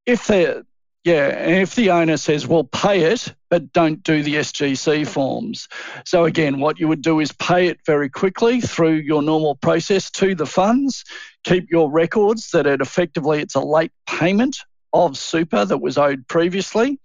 if 0.07 0.27
they're 0.27 0.65
yeah, 1.05 1.29
and 1.29 1.61
if 1.61 1.75
the 1.75 1.91
owner 1.91 2.17
says, 2.17 2.47
well, 2.47 2.65
pay 2.65 3.03
it, 3.03 3.35
but 3.51 3.75
don't 3.75 4.03
do 4.03 4.23
the 4.23 4.37
SGC 4.37 5.07
forms. 5.07 5.69
So, 6.07 6.25
again, 6.25 6.61
what 6.61 6.81
you 6.81 6.89
would 6.89 7.03
do 7.03 7.21
is 7.21 7.31
pay 7.33 7.67
it 7.67 7.79
very 7.85 8.09
quickly 8.09 8.63
through 8.63 8.95
your 8.95 9.21
normal 9.21 9.55
process 9.55 10.11
to 10.13 10.35
the 10.35 10.47
funds, 10.47 11.05
keep 11.45 11.71
your 11.71 11.91
records 11.91 12.49
that 12.53 12.67
it 12.67 12.81
effectively 12.81 13.41
it's 13.41 13.55
a 13.55 13.61
late 13.61 13.93
payment 14.07 14.57
of 14.95 15.19
super 15.19 15.65
that 15.65 15.79
was 15.79 15.99
owed 15.99 16.27
previously. 16.29 16.99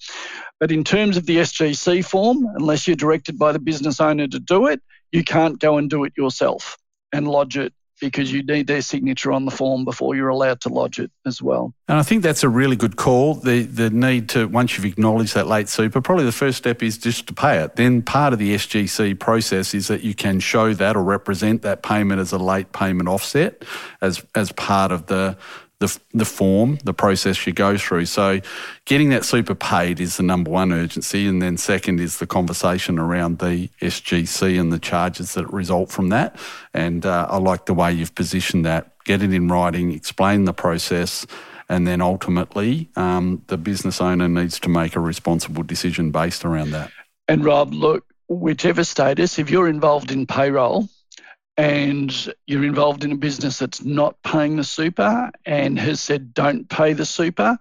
But 0.59 0.71
in 0.71 0.83
terms 0.83 1.17
of 1.17 1.25
the 1.25 1.37
SGC 1.37 2.05
form, 2.05 2.45
unless 2.55 2.87
you're 2.87 2.95
directed 2.95 3.39
by 3.39 3.51
the 3.51 3.59
business 3.59 3.99
owner 3.99 4.27
to 4.27 4.39
do 4.39 4.67
it, 4.67 4.81
you 5.11 5.23
can't 5.23 5.59
go 5.59 5.77
and 5.77 5.89
do 5.89 6.03
it 6.03 6.13
yourself 6.15 6.77
and 7.11 7.27
lodge 7.27 7.57
it 7.57 7.73
because 7.99 8.31
you 8.31 8.43
need 8.43 8.67
their 8.67 8.81
signature 8.81 9.31
on 9.31 9.45
the 9.45 9.51
form 9.51 9.83
before 9.83 10.15
you're 10.15 10.29
allowed 10.29 10.61
to 10.61 10.69
lodge 10.69 10.99
it 10.99 11.11
as 11.25 11.41
well. 11.41 11.73
And 11.87 11.97
I 11.97 12.03
think 12.03 12.23
that's 12.23 12.43
a 12.43 12.49
really 12.49 12.75
good 12.75 12.95
call. 12.95 13.35
The 13.35 13.63
the 13.63 13.89
need 13.89 14.29
to 14.29 14.47
once 14.47 14.77
you've 14.77 14.85
acknowledged 14.85 15.33
that 15.33 15.47
late 15.47 15.67
super, 15.67 16.01
probably 16.01 16.25
the 16.25 16.31
first 16.31 16.57
step 16.57 16.81
is 16.81 16.97
just 16.97 17.27
to 17.27 17.33
pay 17.33 17.57
it. 17.57 17.75
Then 17.75 18.01
part 18.01 18.33
of 18.33 18.39
the 18.39 18.55
SGC 18.55 19.19
process 19.19 19.73
is 19.73 19.87
that 19.87 20.03
you 20.03 20.13
can 20.13 20.39
show 20.39 20.73
that 20.73 20.95
or 20.95 21.03
represent 21.03 21.61
that 21.63 21.83
payment 21.83 22.21
as 22.21 22.31
a 22.31 22.37
late 22.37 22.71
payment 22.71 23.09
offset 23.09 23.63
as 24.01 24.23
as 24.35 24.51
part 24.53 24.91
of 24.91 25.07
the 25.07 25.37
the, 25.79 25.97
the 26.13 26.25
form, 26.25 26.77
the 26.83 26.93
process 26.93 27.47
you 27.47 27.53
go 27.53 27.77
through. 27.77 28.05
So 28.05 28.41
getting 28.85 29.09
that 29.09 29.23
super 29.23 29.55
paid 29.55 29.99
is 29.99 30.17
the 30.17 30.23
number 30.23 30.51
one 30.51 30.73
urgency. 30.73 31.25
And 31.25 31.41
then 31.41 31.57
second 31.57 31.99
is 32.01 32.19
the 32.19 32.27
conversation 32.27 32.99
around 32.99 33.39
the 33.39 33.69
SGC 33.81 34.59
and 34.59 34.73
the 34.73 34.79
charges 34.79 35.33
that 35.35 35.51
result 35.51 35.89
from 35.89 36.09
that. 36.09 36.35
And 36.73 37.05
uh, 37.05 37.27
I 37.29 37.37
like 37.37 37.65
the 37.65 37.73
way 37.73 37.93
you've 37.93 38.15
positioned 38.15 38.65
that. 38.65 38.91
Get 39.05 39.23
it 39.23 39.33
in 39.33 39.47
writing, 39.47 39.93
explain 39.93 40.43
the 40.43 40.53
process, 40.53 41.25
and 41.69 41.87
then 41.87 42.01
ultimately 42.01 42.89
um, 42.95 43.41
the 43.47 43.57
business 43.57 44.01
owner 44.01 44.27
needs 44.27 44.59
to 44.59 44.69
make 44.69 44.95
a 44.95 44.99
responsible 44.99 45.63
decision 45.63 46.11
based 46.11 46.43
around 46.43 46.71
that. 46.71 46.91
And 47.27 47.45
Rob, 47.45 47.73
look, 47.73 48.05
whichever 48.27 48.83
status, 48.83 49.39
if 49.39 49.49
you're 49.49 49.69
involved 49.69 50.11
in 50.11 50.27
payroll, 50.27 50.89
and 51.59 52.33
you're 52.47 52.63
involved 52.63 53.03
in 53.03 53.11
a 53.11 53.17
business 53.17 53.59
that's 53.59 53.83
not 53.83 54.15
paying 54.23 54.55
the 54.55 54.63
super 54.63 55.29
and 55.45 55.77
has 55.77 55.99
said 55.99 56.33
don't 56.33 56.69
pay 56.69 56.93
the 56.93 57.05
super, 57.05 57.57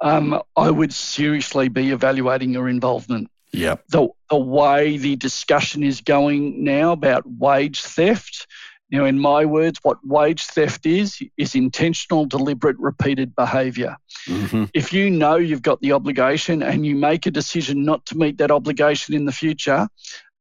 um, 0.00 0.40
I 0.56 0.70
would 0.70 0.94
seriously 0.94 1.68
be 1.68 1.90
evaluating 1.90 2.54
your 2.54 2.70
involvement. 2.70 3.30
Yep. 3.52 3.84
The, 3.88 4.08
the 4.30 4.38
way 4.38 4.96
the 4.96 5.16
discussion 5.16 5.82
is 5.82 6.00
going 6.00 6.64
now 6.64 6.92
about 6.92 7.24
wage 7.26 7.82
theft, 7.82 8.46
now, 8.90 9.06
in 9.06 9.18
my 9.18 9.44
words, 9.44 9.80
what 9.82 9.98
wage 10.06 10.44
theft 10.44 10.86
is, 10.86 11.20
is 11.36 11.54
intentional, 11.54 12.26
deliberate, 12.26 12.78
repeated 12.78 13.34
behaviour. 13.34 13.96
Mm-hmm. 14.28 14.66
If 14.72 14.92
you 14.92 15.10
know 15.10 15.34
you've 15.34 15.62
got 15.62 15.80
the 15.80 15.92
obligation 15.92 16.62
and 16.62 16.86
you 16.86 16.94
make 16.94 17.26
a 17.26 17.30
decision 17.30 17.84
not 17.84 18.06
to 18.06 18.16
meet 18.16 18.38
that 18.38 18.52
obligation 18.52 19.14
in 19.14 19.24
the 19.24 19.32
future, 19.32 19.88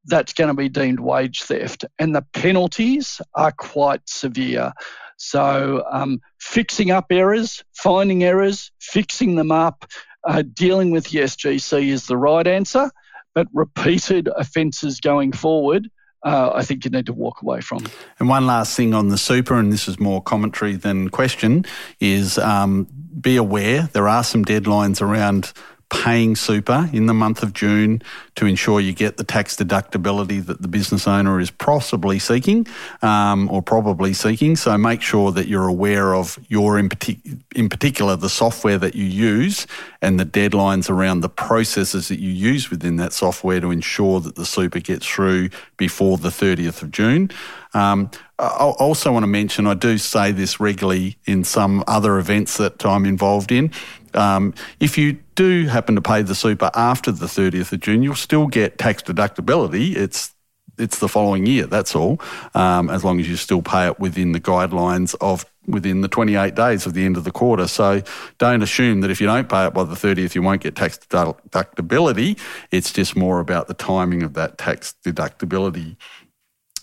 that's 0.05 0.33
going 0.33 0.49
to 0.49 0.53
be 0.53 0.69
deemed 0.69 0.99
wage 0.99 1.43
theft. 1.43 1.85
And 1.99 2.15
the 2.15 2.25
penalties 2.33 3.21
are 3.35 3.51
quite 3.51 4.01
severe. 4.07 4.73
So, 5.17 5.85
um, 5.89 6.19
fixing 6.39 6.91
up 6.91 7.05
errors, 7.09 7.63
finding 7.73 8.23
errors, 8.23 8.71
fixing 8.79 9.35
them 9.35 9.51
up, 9.51 9.85
uh, 10.27 10.43
dealing 10.53 10.91
with 10.91 11.09
the 11.09 11.19
SGC 11.19 11.87
is 11.87 12.07
the 12.07 12.17
right 12.17 12.45
answer. 12.45 12.91
But 13.35 13.47
repeated 13.53 14.29
offences 14.35 14.99
going 14.99 15.31
forward, 15.31 15.89
uh, 16.23 16.51
I 16.53 16.63
think 16.63 16.85
you 16.85 16.91
need 16.91 17.05
to 17.07 17.13
walk 17.13 17.41
away 17.41 17.61
from. 17.61 17.85
And 18.19 18.29
one 18.29 18.45
last 18.45 18.75
thing 18.75 18.93
on 18.93 19.09
the 19.09 19.17
super, 19.17 19.55
and 19.55 19.73
this 19.73 19.87
is 19.87 19.99
more 19.99 20.21
commentary 20.21 20.75
than 20.75 21.09
question, 21.09 21.65
is 21.99 22.37
um, 22.37 22.87
be 23.19 23.35
aware 23.35 23.89
there 23.93 24.07
are 24.07 24.23
some 24.23 24.45
deadlines 24.45 25.01
around 25.01 25.51
paying 25.93 26.35
super 26.35 26.89
in 26.91 27.05
the 27.05 27.13
month 27.13 27.43
of 27.43 27.53
June 27.53 28.01
to 28.35 28.47
ensure 28.47 28.79
you 28.79 28.93
get 28.93 29.17
the 29.17 29.23
tax 29.23 29.55
deductibility 29.55 30.43
that 30.43 30.59
the 30.59 30.67
business 30.67 31.07
owner 31.07 31.39
is 31.39 31.51
possibly 31.51 32.17
seeking 32.17 32.65
um, 33.03 33.47
or 33.51 33.61
probably 33.61 34.11
seeking. 34.11 34.55
So 34.55 34.75
make 34.75 35.03
sure 35.03 35.31
that 35.31 35.47
you're 35.47 35.67
aware 35.67 36.15
of 36.15 36.39
your, 36.49 36.79
in, 36.79 36.89
partic- 36.89 37.39
in 37.55 37.69
particular, 37.69 38.15
the 38.15 38.29
software 38.29 38.79
that 38.79 38.95
you 38.95 39.05
use 39.05 39.67
and 40.01 40.19
the 40.19 40.25
deadlines 40.25 40.89
around 40.89 41.21
the 41.21 41.29
processes 41.29 42.07
that 42.07 42.19
you 42.19 42.31
use 42.31 42.71
within 42.71 42.95
that 42.95 43.13
software 43.13 43.61
to 43.61 43.69
ensure 43.69 44.19
that 44.19 44.35
the 44.35 44.45
super 44.45 44.79
gets 44.79 45.05
through 45.05 45.49
before 45.77 46.17
the 46.17 46.29
30th 46.29 46.81
of 46.81 46.89
June. 46.89 47.29
Um, 47.75 48.09
I 48.39 48.45
also 48.79 49.11
want 49.11 49.23
to 49.23 49.27
mention, 49.27 49.67
I 49.67 49.75
do 49.75 49.97
say 49.97 50.31
this 50.31 50.59
regularly 50.59 51.17
in 51.25 51.43
some 51.43 51.83
other 51.87 52.17
events 52.17 52.57
that 52.57 52.85
I'm 52.85 53.05
involved 53.05 53.51
in. 53.51 53.71
Um, 54.15 54.53
if 54.79 54.97
you 54.97 55.19
do 55.35 55.67
happen 55.67 55.95
to 55.95 56.01
pay 56.01 56.21
the 56.23 56.35
super 56.35 56.71
after 56.73 57.11
the 57.11 57.27
30th 57.27 57.71
of 57.71 57.79
June, 57.79 58.03
you'll 58.03 58.15
still 58.15 58.47
get 58.47 58.77
tax 58.77 59.03
deductibility. 59.03 59.95
It's 59.95 60.33
it's 60.79 60.97
the 60.97 61.07
following 61.07 61.45
year. 61.45 61.67
That's 61.67 61.95
all. 61.95 62.19
Um, 62.55 62.89
as 62.89 63.03
long 63.03 63.19
as 63.19 63.29
you 63.29 63.35
still 63.35 63.61
pay 63.61 63.87
it 63.87 63.99
within 63.99 64.31
the 64.31 64.39
guidelines 64.39 65.15
of 65.21 65.45
within 65.67 66.01
the 66.01 66.07
28 66.07 66.55
days 66.55 66.85
of 66.85 66.93
the 66.93 67.05
end 67.05 67.15
of 67.15 67.23
the 67.23 67.31
quarter. 67.31 67.67
So 67.67 68.01
don't 68.37 68.61
assume 68.63 69.01
that 69.01 69.11
if 69.11 69.21
you 69.21 69.27
don't 69.27 69.47
pay 69.47 69.67
it 69.67 69.73
by 69.73 69.83
the 69.83 69.95
30th, 69.95 70.35
you 70.35 70.41
won't 70.41 70.61
get 70.61 70.75
tax 70.75 70.97
deductibility. 70.97 72.39
It's 72.71 72.91
just 72.91 73.15
more 73.15 73.39
about 73.39 73.67
the 73.67 73.73
timing 73.73 74.23
of 74.23 74.33
that 74.33 74.57
tax 74.57 74.95
deductibility. 75.05 75.95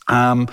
Um, 0.09 0.49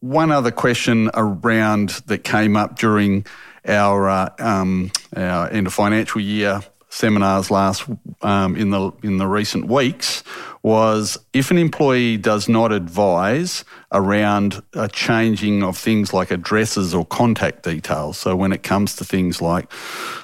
one 0.00 0.30
other 0.30 0.50
question 0.50 1.10
around 1.14 1.90
that 2.06 2.24
came 2.24 2.56
up 2.56 2.78
during 2.78 3.26
our, 3.66 4.08
uh, 4.08 4.30
um, 4.38 4.90
our 5.16 5.48
end 5.50 5.66
of 5.66 5.74
financial 5.74 6.20
year 6.20 6.60
seminars 6.90 7.50
last 7.50 7.84
um, 8.22 8.54
in 8.54 8.70
the 8.70 8.92
in 9.02 9.18
the 9.18 9.26
recent 9.26 9.66
weeks 9.66 10.22
was 10.64 11.18
if 11.34 11.50
an 11.50 11.58
employee 11.58 12.16
does 12.16 12.48
not 12.48 12.72
advise 12.72 13.66
around 13.92 14.62
a 14.72 14.88
changing 14.88 15.62
of 15.62 15.76
things 15.76 16.14
like 16.14 16.30
addresses 16.30 16.94
or 16.94 17.04
contact 17.04 17.62
details. 17.62 18.16
So 18.16 18.34
when 18.34 18.50
it 18.50 18.62
comes 18.62 18.96
to 18.96 19.04
things 19.04 19.42
like 19.42 19.70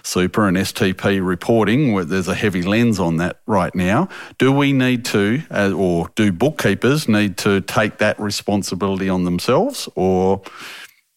super 0.03 0.49
and 0.49 0.57
STP 0.57 1.25
reporting, 1.25 1.93
where 1.93 2.07
there's 2.07 2.27
a 2.27 2.35
heavy 2.35 2.63
lens 2.63 2.99
on 2.99 3.19
that 3.19 3.41
right 3.47 3.75
now, 3.75 4.09
do 4.39 4.51
we 4.51 4.73
need 4.73 5.05
to, 5.07 5.43
uh, 5.51 5.73
or 5.77 6.09
do 6.17 6.33
bookkeepers 6.33 7.07
need 7.07 7.37
to 7.39 7.61
take 7.61 7.99
that 7.99 8.19
responsibility 8.19 9.11
on 9.11 9.25
themselves, 9.25 9.91
or 9.95 10.41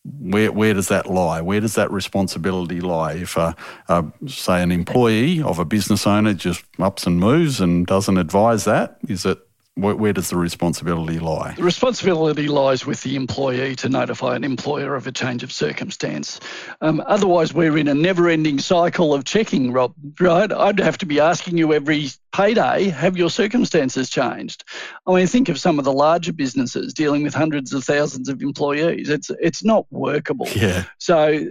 where 0.04 0.52
where 0.52 0.74
does 0.74 0.90
that 0.90 1.10
lie? 1.10 1.42
Where 1.42 1.62
does 1.62 1.76
that 1.76 1.92
responsibility 1.92 2.82
lie? 2.82 3.14
If 3.14 3.38
a, 3.38 3.56
a, 3.88 4.06
say 4.28 4.62
an 4.62 4.72
employee 4.72 5.42
of 5.42 5.60
a 5.60 5.66
business 5.66 6.06
owner 6.06 6.34
just 6.34 6.66
ups 6.80 7.08
and 7.08 7.20
moves 7.20 7.62
and 7.62 7.88
doesn't 7.88 8.18
advise 8.18 8.66
that, 8.66 8.98
is 9.08 9.26
it 9.26 9.40
where, 9.76 9.96
where, 9.96 10.14
does 10.14 10.30
the 10.30 10.38
responsibility 10.38 11.20
lie? 11.20 11.54
The 11.56 11.64
responsibility 11.64 12.48
lies 12.48 12.86
with 12.86 13.02
the 13.02 13.16
employee 13.16 13.76
to 13.78 13.90
notify 13.90 14.36
an 14.36 14.44
employer 14.44 14.96
of 14.96 15.08
a 15.08 15.12
change 15.12 15.44
of 15.44 15.52
circumstance. 15.52 16.40
Um, 16.82 17.02
otherwise, 17.08 17.54
we're 17.54 17.78
in 17.78 17.88
a 17.88 17.96
never 17.96 18.30
ending 18.30 18.60
cycle 18.60 19.14
of 19.14 19.26
checking, 19.26 19.72
Rob, 19.72 19.94
right? 20.20 20.52
I'd 20.52 20.80
have 20.80 21.00
to 21.00 21.06
be 21.06 21.20
asking 21.20 21.58
you 21.58 21.74
every 21.74 22.10
payday 22.34 22.90
have 22.90 23.16
your 23.16 23.30
circumstances 23.30 24.10
changed? 24.10 24.66
I 25.08 25.14
mean, 25.14 25.28
think 25.28 25.50
of 25.50 25.60
some 25.60 25.80
of 25.80 25.86
the 25.86 25.94
larger 25.94 26.34
businesses 26.34 26.94
dealing 26.94 27.24
with 27.24 27.34
hundreds 27.34 27.72
of 27.74 27.84
thousands 27.84 28.28
of 28.28 28.42
employees. 28.42 29.10
It's, 29.10 29.32
it's 29.40 29.64
not 29.64 29.86
workable. 29.92 30.48
Yeah. 30.56 30.84
So, 30.98 31.48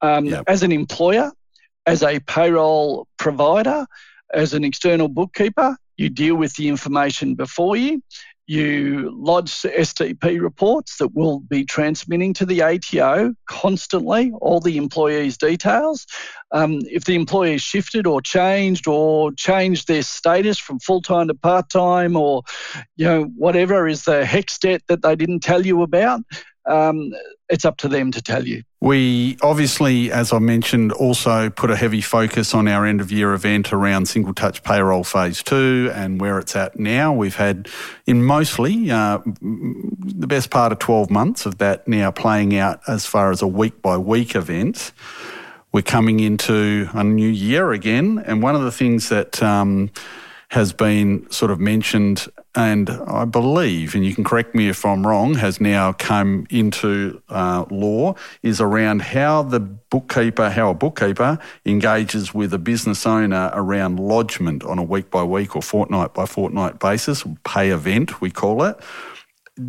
um, 0.00 0.24
yep. 0.24 0.44
as 0.46 0.62
an 0.62 0.72
employer, 0.72 1.30
as 1.86 2.02
a 2.02 2.20
payroll 2.20 3.06
provider, 3.18 3.86
as 4.32 4.54
an 4.54 4.64
external 4.64 5.08
bookkeeper, 5.08 5.76
you 6.00 6.08
deal 6.08 6.34
with 6.34 6.56
the 6.56 6.68
information 6.68 7.34
before 7.34 7.76
you. 7.76 8.02
You 8.46 9.12
lodge 9.14 9.60
the 9.60 9.68
STP 9.68 10.40
reports 10.40 10.96
that 10.96 11.14
will 11.14 11.40
be 11.40 11.64
transmitting 11.64 12.32
to 12.34 12.46
the 12.46 12.62
ATO 12.62 13.34
constantly 13.46 14.32
all 14.40 14.60
the 14.60 14.78
employees' 14.78 15.36
details. 15.36 16.06
Um, 16.50 16.80
if 16.90 17.04
the 17.04 17.14
employee 17.14 17.58
shifted 17.58 18.06
or 18.06 18.22
changed 18.22 18.88
or 18.88 19.30
changed 19.32 19.86
their 19.86 20.02
status 20.02 20.58
from 20.58 20.80
full 20.80 21.02
time 21.02 21.28
to 21.28 21.34
part 21.34 21.68
time 21.68 22.16
or 22.16 22.42
you 22.96 23.04
know 23.04 23.24
whatever 23.36 23.86
is 23.86 24.04
the 24.04 24.24
HECS 24.24 24.58
debt 24.58 24.82
that 24.88 25.02
they 25.02 25.14
didn't 25.14 25.40
tell 25.40 25.64
you 25.64 25.82
about, 25.82 26.22
um, 26.66 27.12
it's 27.50 27.66
up 27.66 27.76
to 27.76 27.88
them 27.88 28.10
to 28.12 28.22
tell 28.22 28.48
you. 28.48 28.62
We 28.82 29.36
obviously, 29.42 30.10
as 30.10 30.32
I 30.32 30.38
mentioned, 30.38 30.92
also 30.92 31.50
put 31.50 31.70
a 31.70 31.76
heavy 31.76 32.00
focus 32.00 32.54
on 32.54 32.66
our 32.66 32.86
end 32.86 33.02
of 33.02 33.12
year 33.12 33.34
event 33.34 33.74
around 33.74 34.06
single 34.06 34.32
touch 34.32 34.62
payroll 34.62 35.04
phase 35.04 35.42
two 35.42 35.90
and 35.94 36.18
where 36.18 36.38
it's 36.38 36.56
at 36.56 36.78
now. 36.78 37.12
We've 37.12 37.36
had 37.36 37.68
in 38.06 38.24
mostly 38.24 38.90
uh, 38.90 39.18
the 39.42 40.26
best 40.26 40.48
part 40.48 40.72
of 40.72 40.78
12 40.78 41.10
months 41.10 41.44
of 41.44 41.58
that 41.58 41.86
now 41.86 42.10
playing 42.10 42.56
out 42.56 42.80
as 42.88 43.04
far 43.04 43.30
as 43.30 43.42
a 43.42 43.46
week 43.46 43.82
by 43.82 43.98
week 43.98 44.34
event. 44.34 44.92
We're 45.72 45.82
coming 45.82 46.20
into 46.20 46.88
a 46.94 47.04
new 47.04 47.28
year 47.28 47.72
again, 47.72 48.22
and 48.26 48.42
one 48.42 48.56
of 48.56 48.62
the 48.62 48.72
things 48.72 49.10
that 49.10 49.42
um, 49.42 49.90
has 50.50 50.72
been 50.72 51.30
sort 51.30 51.50
of 51.50 51.60
mentioned 51.60 52.26
and 52.56 52.90
I 52.90 53.24
believe, 53.24 53.94
and 53.94 54.04
you 54.04 54.12
can 54.12 54.24
correct 54.24 54.56
me 54.56 54.68
if 54.68 54.84
I'm 54.84 55.06
wrong, 55.06 55.34
has 55.34 55.60
now 55.60 55.92
come 55.92 56.48
into 56.50 57.22
uh, 57.28 57.64
law 57.70 58.16
is 58.42 58.60
around 58.60 59.02
how 59.02 59.42
the 59.42 59.60
bookkeeper, 59.60 60.50
how 60.50 60.70
a 60.70 60.74
bookkeeper 60.74 61.38
engages 61.64 62.34
with 62.34 62.52
a 62.52 62.58
business 62.58 63.06
owner 63.06 63.50
around 63.52 64.00
lodgement 64.00 64.64
on 64.64 64.80
a 64.80 64.82
week 64.82 65.12
by 65.12 65.22
week 65.22 65.54
or 65.54 65.62
fortnight 65.62 66.12
by 66.12 66.26
fortnight 66.26 66.80
basis, 66.80 67.24
pay 67.44 67.70
event, 67.70 68.20
we 68.20 68.32
call 68.32 68.64
it. 68.64 68.76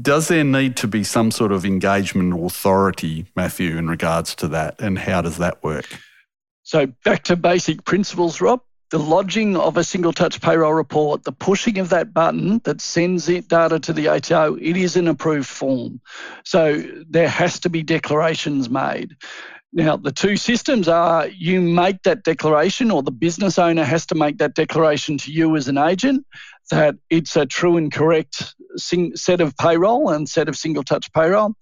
Does 0.01 0.29
there 0.29 0.43
need 0.43 0.75
to 0.77 0.87
be 0.87 1.03
some 1.03 1.29
sort 1.29 1.51
of 1.51 1.65
engagement 1.65 2.33
authority, 2.43 3.27
Matthew, 3.35 3.77
in 3.77 3.87
regards 3.87 4.33
to 4.35 4.47
that, 4.47 4.81
and 4.81 4.97
how 4.97 5.21
does 5.21 5.37
that 5.37 5.63
work? 5.63 5.99
So, 6.63 6.87
back 7.03 7.25
to 7.25 7.35
basic 7.35 7.83
principles, 7.83 8.41
Rob 8.41 8.61
the 8.91 8.99
lodging 8.99 9.55
of 9.55 9.77
a 9.77 9.83
single 9.83 10.13
touch 10.13 10.41
payroll 10.41 10.73
report, 10.73 11.23
the 11.23 11.31
pushing 11.31 11.79
of 11.79 11.89
that 11.89 12.13
button 12.13 12.59
that 12.65 12.81
sends 12.81 13.29
it 13.29 13.47
data 13.47 13.79
to 13.79 13.93
the 13.93 14.09
ATO, 14.09 14.55
it 14.55 14.77
is 14.77 14.97
an 14.97 15.07
approved 15.07 15.47
form. 15.47 16.01
So 16.43 16.83
there 17.09 17.29
has 17.29 17.59
to 17.61 17.69
be 17.69 17.83
declarations 17.83 18.69
made. 18.69 19.15
Now, 19.73 19.95
the 19.95 20.11
two 20.11 20.35
systems 20.35 20.89
are 20.89 21.27
you 21.27 21.61
make 21.61 22.03
that 22.03 22.23
declaration, 22.23 22.91
or 22.91 23.01
the 23.01 23.11
business 23.11 23.57
owner 23.57 23.85
has 23.85 24.05
to 24.07 24.15
make 24.15 24.39
that 24.39 24.53
declaration 24.53 25.17
to 25.19 25.31
you 25.31 25.55
as 25.55 25.69
an 25.69 25.77
agent 25.77 26.25
that 26.69 26.95
it's 27.09 27.37
a 27.37 27.45
true 27.45 27.77
and 27.77 27.91
correct 27.91 28.53
set 28.75 29.39
of 29.39 29.55
payroll 29.55 30.09
and 30.09 30.27
set 30.27 30.49
of 30.49 30.57
single 30.57 30.83
touch 30.83 31.11
payroll. 31.13 31.55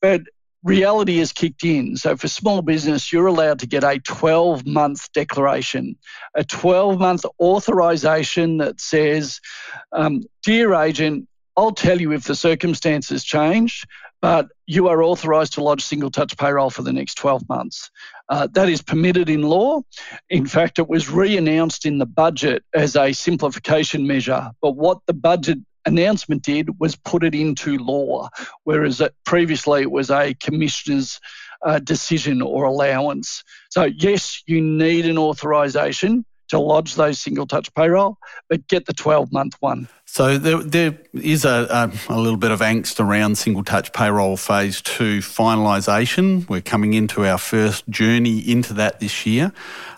But 0.00 0.22
reality 0.62 1.18
has 1.18 1.32
kicked 1.32 1.64
in. 1.64 1.96
So 1.96 2.16
for 2.16 2.28
small 2.28 2.62
business, 2.62 3.12
you're 3.12 3.26
allowed 3.26 3.58
to 3.60 3.66
get 3.66 3.84
a 3.84 3.98
12 3.98 4.66
month 4.66 5.12
declaration, 5.12 5.96
a 6.34 6.44
12 6.44 6.98
month 6.98 7.24
authorization 7.40 8.58
that 8.58 8.80
says, 8.80 9.40
um, 9.92 10.22
Dear 10.44 10.74
agent, 10.74 11.28
I'll 11.56 11.72
tell 11.72 12.00
you 12.00 12.12
if 12.12 12.24
the 12.24 12.34
circumstances 12.34 13.24
change, 13.24 13.84
but 14.22 14.48
you 14.66 14.88
are 14.88 15.02
authorised 15.02 15.54
to 15.54 15.62
lodge 15.62 15.84
single 15.84 16.10
touch 16.10 16.36
payroll 16.38 16.70
for 16.70 16.82
the 16.82 16.92
next 16.92 17.14
12 17.14 17.48
months. 17.48 17.90
Uh, 18.28 18.46
that 18.52 18.68
is 18.68 18.80
permitted 18.80 19.28
in 19.28 19.42
law. 19.42 19.82
In 20.30 20.46
fact, 20.46 20.78
it 20.78 20.88
was 20.88 21.10
re 21.10 21.36
announced 21.36 21.84
in 21.84 21.98
the 21.98 22.06
budget 22.06 22.64
as 22.72 22.96
a 22.96 23.12
simplification 23.12 24.06
measure. 24.06 24.52
But 24.62 24.76
what 24.76 25.00
the 25.06 25.12
budget 25.12 25.58
announcement 25.86 26.42
did 26.42 26.80
was 26.80 26.96
put 26.96 27.24
it 27.24 27.34
into 27.34 27.78
law, 27.78 28.28
whereas 28.64 29.02
previously 29.24 29.82
it 29.82 29.90
was 29.90 30.10
a 30.10 30.34
commissioner's 30.34 31.20
uh, 31.64 31.78
decision 31.78 32.42
or 32.42 32.64
allowance. 32.64 33.44
So, 33.70 33.84
yes, 33.84 34.42
you 34.46 34.60
need 34.60 35.06
an 35.06 35.18
authorisation 35.18 36.24
to 36.48 36.58
lodge 36.58 36.96
those 36.96 37.18
single 37.18 37.46
touch 37.46 37.72
payroll, 37.74 38.18
but 38.50 38.68
get 38.68 38.84
the 38.84 38.92
12 38.92 39.32
month 39.32 39.54
one. 39.60 39.88
So 40.04 40.36
there, 40.36 40.58
there 40.58 40.98
is 41.14 41.46
a, 41.46 41.66
a, 41.70 42.14
a, 42.14 42.20
little 42.20 42.36
bit 42.36 42.50
of 42.50 42.60
angst 42.60 43.00
around 43.00 43.38
single 43.38 43.64
touch 43.64 43.90
payroll 43.94 44.36
phase 44.36 44.82
two 44.82 45.20
finalisation. 45.20 46.46
We're 46.50 46.60
coming 46.60 46.92
into 46.92 47.24
our 47.24 47.38
first 47.38 47.88
journey 47.88 48.38
into 48.38 48.74
that 48.74 49.00
this 49.00 49.24
year. 49.24 49.52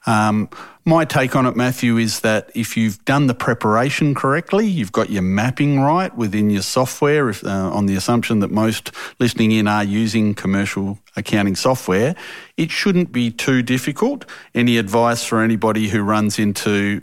Um, 0.06 0.48
my 0.84 1.04
take 1.04 1.34
on 1.34 1.46
it, 1.46 1.56
Matthew, 1.56 1.96
is 1.96 2.20
that 2.20 2.50
if 2.54 2.76
you've 2.76 3.02
done 3.04 3.26
the 3.26 3.34
preparation 3.34 4.14
correctly, 4.14 4.66
you've 4.66 4.92
got 4.92 5.08
your 5.08 5.22
mapping 5.22 5.80
right 5.80 6.14
within 6.14 6.50
your 6.50 6.62
software, 6.62 7.30
if, 7.30 7.42
uh, 7.44 7.70
on 7.72 7.86
the 7.86 7.96
assumption 7.96 8.40
that 8.40 8.50
most 8.50 8.90
listening 9.18 9.50
in 9.52 9.66
are 9.66 9.84
using 9.84 10.34
commercial 10.34 10.98
accounting 11.16 11.56
software, 11.56 12.14
it 12.56 12.70
shouldn't 12.70 13.12
be 13.12 13.30
too 13.30 13.62
difficult. 13.62 14.26
Any 14.54 14.76
advice 14.76 15.24
for 15.24 15.40
anybody 15.40 15.88
who 15.88 16.02
runs 16.02 16.38
into 16.38 17.00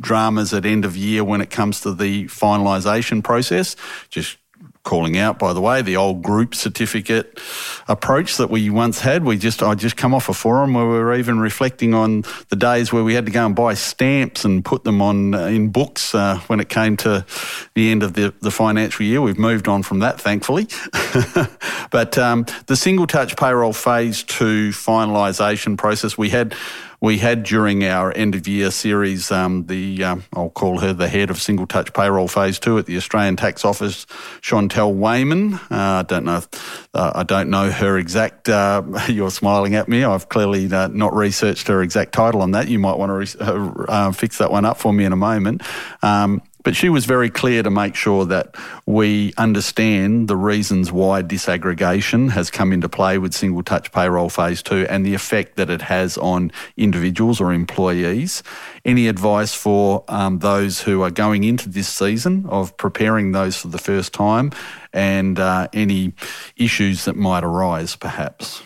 dramas 0.00 0.54
at 0.54 0.64
end 0.64 0.84
of 0.84 0.96
year 0.96 1.22
when 1.22 1.40
it 1.40 1.50
comes 1.50 1.82
to 1.82 1.92
the 1.92 2.24
finalisation 2.26 3.22
process? 3.22 3.76
Just 4.08 4.38
calling 4.84 5.18
out, 5.18 5.38
by 5.38 5.52
the 5.52 5.60
way, 5.60 5.82
the 5.82 5.96
old 5.96 6.22
group 6.22 6.54
certificate 6.54 7.38
approach 7.88 8.36
that 8.36 8.50
we 8.50 8.70
once 8.70 9.00
had. 9.00 9.24
We 9.24 9.36
just, 9.36 9.62
I 9.62 9.74
just 9.74 9.96
come 9.96 10.14
off 10.14 10.28
a 10.28 10.34
forum 10.34 10.74
where 10.74 10.86
we 10.86 10.98
were 10.98 11.14
even 11.14 11.38
reflecting 11.38 11.94
on 11.94 12.24
the 12.48 12.56
days 12.56 12.92
where 12.92 13.04
we 13.04 13.14
had 13.14 13.26
to 13.26 13.32
go 13.32 13.44
and 13.44 13.54
buy 13.54 13.74
stamps 13.74 14.44
and 14.44 14.64
put 14.64 14.84
them 14.84 15.02
on 15.02 15.34
uh, 15.34 15.46
in 15.46 15.68
books 15.68 16.14
uh, 16.14 16.38
when 16.46 16.60
it 16.60 16.68
came 16.68 16.96
to 16.98 17.24
the 17.74 17.90
end 17.90 18.02
of 18.02 18.14
the, 18.14 18.32
the 18.40 18.50
financial 18.50 19.04
year. 19.04 19.20
We've 19.20 19.38
moved 19.38 19.68
on 19.68 19.82
from 19.82 19.98
that, 19.98 20.20
thankfully. 20.20 20.68
but 21.90 22.16
um, 22.16 22.46
the 22.66 22.76
single 22.76 23.06
touch 23.06 23.36
payroll 23.36 23.72
phase 23.72 24.22
two 24.22 24.70
finalisation 24.70 25.76
process, 25.76 26.16
we 26.16 26.30
had 26.30 26.54
we 27.00 27.18
had 27.18 27.44
during 27.44 27.84
our 27.84 28.12
end 28.16 28.34
of 28.34 28.48
year 28.48 28.70
series 28.70 29.30
um, 29.30 29.66
the 29.66 30.02
um, 30.02 30.24
I'll 30.32 30.50
call 30.50 30.80
her 30.80 30.92
the 30.92 31.08
head 31.08 31.30
of 31.30 31.40
single 31.40 31.66
touch 31.66 31.92
payroll 31.92 32.28
phase 32.28 32.58
two 32.58 32.78
at 32.78 32.86
the 32.86 32.96
Australian 32.96 33.36
Tax 33.36 33.64
Office, 33.64 34.06
Chantel 34.40 34.94
Wayman. 34.94 35.54
Uh, 35.54 35.58
I 35.70 36.04
don't 36.06 36.24
know. 36.24 36.42
Uh, 36.92 37.12
I 37.14 37.22
don't 37.22 37.50
know 37.50 37.70
her 37.70 37.98
exact. 37.98 38.48
Uh, 38.48 38.82
you're 39.08 39.30
smiling 39.30 39.74
at 39.74 39.88
me. 39.88 40.04
I've 40.04 40.28
clearly 40.28 40.72
uh, 40.72 40.88
not 40.88 41.14
researched 41.14 41.68
her 41.68 41.82
exact 41.82 42.12
title 42.12 42.42
on 42.42 42.52
that. 42.52 42.68
You 42.68 42.78
might 42.78 42.98
want 42.98 43.10
to 43.10 43.14
re- 43.14 44.12
fix 44.12 44.38
that 44.38 44.50
one 44.50 44.64
up 44.64 44.78
for 44.78 44.92
me 44.92 45.04
in 45.04 45.12
a 45.12 45.16
moment. 45.16 45.62
Um, 46.02 46.42
but 46.64 46.74
she 46.74 46.88
was 46.88 47.06
very 47.06 47.30
clear 47.30 47.62
to 47.62 47.70
make 47.70 47.94
sure 47.94 48.24
that 48.26 48.54
we 48.86 49.32
understand 49.36 50.28
the 50.28 50.36
reasons 50.36 50.90
why 50.92 51.22
disaggregation 51.22 52.30
has 52.30 52.50
come 52.50 52.72
into 52.72 52.88
play 52.88 53.18
with 53.18 53.34
single 53.34 53.62
touch 53.62 53.92
payroll 53.92 54.28
phase 54.28 54.62
two 54.62 54.86
and 54.88 55.04
the 55.04 55.14
effect 55.14 55.56
that 55.56 55.70
it 55.70 55.82
has 55.82 56.18
on 56.18 56.50
individuals 56.76 57.40
or 57.40 57.52
employees. 57.52 58.42
Any 58.84 59.08
advice 59.08 59.54
for 59.54 60.04
um, 60.08 60.40
those 60.40 60.80
who 60.80 61.02
are 61.02 61.10
going 61.10 61.44
into 61.44 61.68
this 61.68 61.88
season 61.88 62.46
of 62.48 62.76
preparing 62.76 63.32
those 63.32 63.56
for 63.56 63.68
the 63.68 63.78
first 63.78 64.12
time 64.12 64.52
and 64.92 65.38
uh, 65.38 65.68
any 65.72 66.12
issues 66.56 67.04
that 67.04 67.16
might 67.16 67.44
arise, 67.44 67.96
perhaps? 67.96 68.62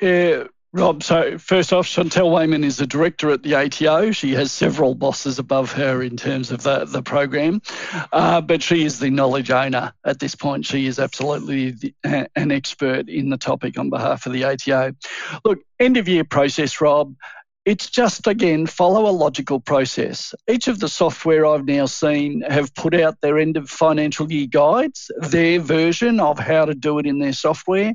Yeah, 0.00 0.44
Rob, 0.74 1.02
so 1.02 1.36
first 1.36 1.74
off, 1.74 1.86
Chantel 1.86 2.32
Wayman 2.32 2.64
is 2.64 2.78
the 2.78 2.86
director 2.86 3.30
at 3.30 3.42
the 3.42 3.54
ATO. 3.54 4.10
She 4.10 4.32
has 4.32 4.50
several 4.50 4.94
bosses 4.94 5.38
above 5.38 5.70
her 5.72 6.02
in 6.02 6.16
terms 6.16 6.50
of 6.50 6.62
the, 6.62 6.86
the 6.86 7.02
program, 7.02 7.60
uh, 8.10 8.40
but 8.40 8.62
she 8.62 8.82
is 8.82 8.98
the 8.98 9.10
knowledge 9.10 9.50
owner 9.50 9.92
at 10.06 10.18
this 10.18 10.34
point. 10.34 10.64
She 10.64 10.86
is 10.86 10.98
absolutely 10.98 11.72
the, 11.72 11.94
an 12.34 12.50
expert 12.50 13.10
in 13.10 13.28
the 13.28 13.36
topic 13.36 13.78
on 13.78 13.90
behalf 13.90 14.24
of 14.24 14.32
the 14.32 14.44
ATO. 14.44 14.94
Look, 15.44 15.58
end 15.78 15.98
of 15.98 16.08
year 16.08 16.24
process, 16.24 16.80
Rob. 16.80 17.16
It's 17.64 17.90
just, 17.90 18.26
again, 18.26 18.66
follow 18.66 19.08
a 19.08 19.12
logical 19.12 19.60
process. 19.60 20.34
Each 20.50 20.66
of 20.66 20.80
the 20.80 20.88
software 20.88 21.46
I've 21.46 21.66
now 21.66 21.86
seen 21.86 22.40
have 22.40 22.74
put 22.74 22.92
out 22.92 23.20
their 23.20 23.38
end 23.38 23.56
of 23.56 23.70
financial 23.70 24.32
year 24.32 24.48
guides, 24.48 25.12
their 25.18 25.60
version 25.60 26.18
of 26.18 26.40
how 26.40 26.64
to 26.64 26.74
do 26.74 26.98
it 26.98 27.06
in 27.06 27.20
their 27.20 27.34
software. 27.34 27.92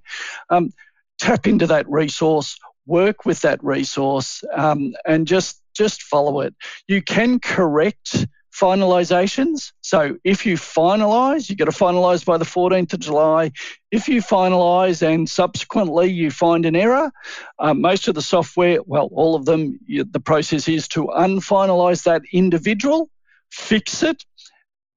Um, 0.50 0.72
tap 1.20 1.48
into 1.48 1.68
that 1.68 1.90
resource, 1.90 2.58
work 2.86 3.26
with 3.26 3.42
that 3.42 3.64
resource, 3.64 4.44
um, 4.54 4.94
and 5.06 5.28
just 5.28 5.62
just 5.76 6.02
follow 6.02 6.42
it. 6.42 6.56
You 6.88 7.02
can 7.02 7.40
correct 7.40 8.28
finalisations. 8.58 9.72
So 9.82 10.18
if 10.24 10.46
you 10.46 10.56
finalise, 10.56 11.48
you've 11.48 11.60
got 11.60 11.66
to 11.66 11.72
finalise 11.72 12.26
by 12.26 12.38
the 12.38 12.46
14th 12.46 12.94
of 12.94 13.00
July. 13.00 13.52
If 13.92 14.08
you 14.08 14.22
finalise 14.22 15.08
and 15.08 15.30
subsequently 15.30 16.10
you 16.10 16.32
find 16.32 16.66
an 16.66 16.76
error, 16.76 17.12
uh, 17.60 17.74
most 17.76 18.08
of 18.08 18.16
the 18.16 18.22
software, 18.22 18.80
well, 18.86 19.10
all 19.14 19.36
of 19.36 19.46
them, 19.46 19.80
you, 19.86 20.04
the 20.04 20.20
process 20.20 20.68
is 20.68 20.88
to 20.90 21.06
unfinalise 21.06 22.04
that 22.04 22.24
individual, 22.34 23.10
fix 23.52 24.02
it 24.02 24.24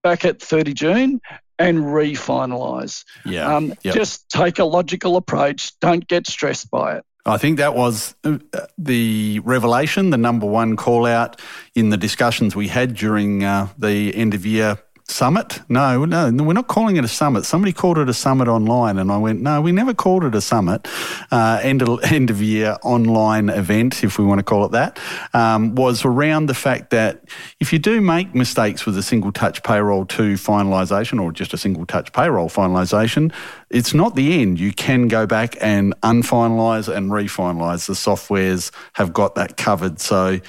back 0.03 0.25
at 0.25 0.41
30 0.41 0.73
June, 0.73 1.21
and 1.61 1.79
refinalise. 1.79 3.05
Yeah. 3.25 3.55
Um, 3.55 3.75
yep. 3.83 3.95
Just 3.95 4.29
take 4.31 4.59
a 4.59 4.65
logical 4.65 5.17
approach. 5.17 5.79
Don't 5.79 6.07
get 6.09 6.27
stressed 6.27 6.71
by 6.71 6.97
it. 6.97 7.05
I 7.27 7.37
think 7.37 7.59
that 7.59 7.77
was 7.77 8.15
uh, 8.25 8.39
the 8.79 9.41
revelation, 9.45 10.09
the 10.09 10.17
number 10.17 10.47
one 10.47 10.75
call 10.77 11.05
out 11.05 11.41
in 11.75 11.91
the 11.91 11.99
discussions 11.99 12.57
we 12.57 12.69
had 12.69 12.95
during 12.95 13.45
uh, 13.45 13.69
the 13.79 14.15
end 14.17 14.33
of 14.33 14.47
year 14.47 14.79
summit. 15.11 15.61
No, 15.69 16.05
no, 16.05 16.31
we're 16.31 16.53
not 16.53 16.69
calling 16.69 16.97
it 16.97 17.05
a 17.05 17.09
summit. 17.09 17.45
Somebody 17.45 17.73
called 17.73 17.99
it 17.99 18.09
a 18.09 18.15
summit 18.15 18.49
online, 18.49 18.99
and 18.99 19.11
I 19.11 19.19
went, 19.19 19.41
no, 19.41 19.61
we 19.61 19.73
never 19.73 19.93
called 19.93 20.25
it 20.25 20.35
a 20.35 20.41
summit. 20.41 20.89
Uh, 21.31 21.61
end 21.63 21.83
of 21.83 22.03
end 22.13 22.31
of 22.31 22.41
year 22.43 22.77
online 22.83 23.49
event, 23.49 24.03
if 24.05 24.19
we 24.19 24.25
want 24.25 24.39
to 24.39 24.43
call 24.43 24.65
it 24.65 24.73
that, 24.73 24.99
um, 25.35 25.75
was 25.75 26.05
around 26.05 26.47
the 26.47 26.55
fact 26.55 26.91
that 26.91 27.25
if 27.61 27.73
you 27.73 27.79
do 27.79 28.01
make 28.01 28.35
mistakes 28.35 28.87
with 28.87 28.97
a 28.97 29.03
single 29.03 29.33
touch 29.33 29.63
payroll 29.63 30.07
to 30.07 30.35
finalisation, 30.35 31.21
or 31.21 31.33
just 31.33 31.53
a 31.53 31.59
single 31.59 31.87
touch 31.87 32.13
payroll 32.13 32.49
finalisation, 32.49 33.33
it's 33.69 33.93
not 33.93 34.15
the 34.15 34.41
end. 34.41 34.59
You 34.59 34.73
can 34.73 35.09
go 35.09 35.27
back 35.27 35.57
and 35.61 35.95
unfinalise 36.03 36.95
and 36.95 37.11
refinalise. 37.11 37.87
The 37.87 37.95
softwares 37.95 38.71
have 38.95 39.13
got 39.13 39.35
that 39.35 39.57
covered. 39.57 40.01
So 40.01 40.41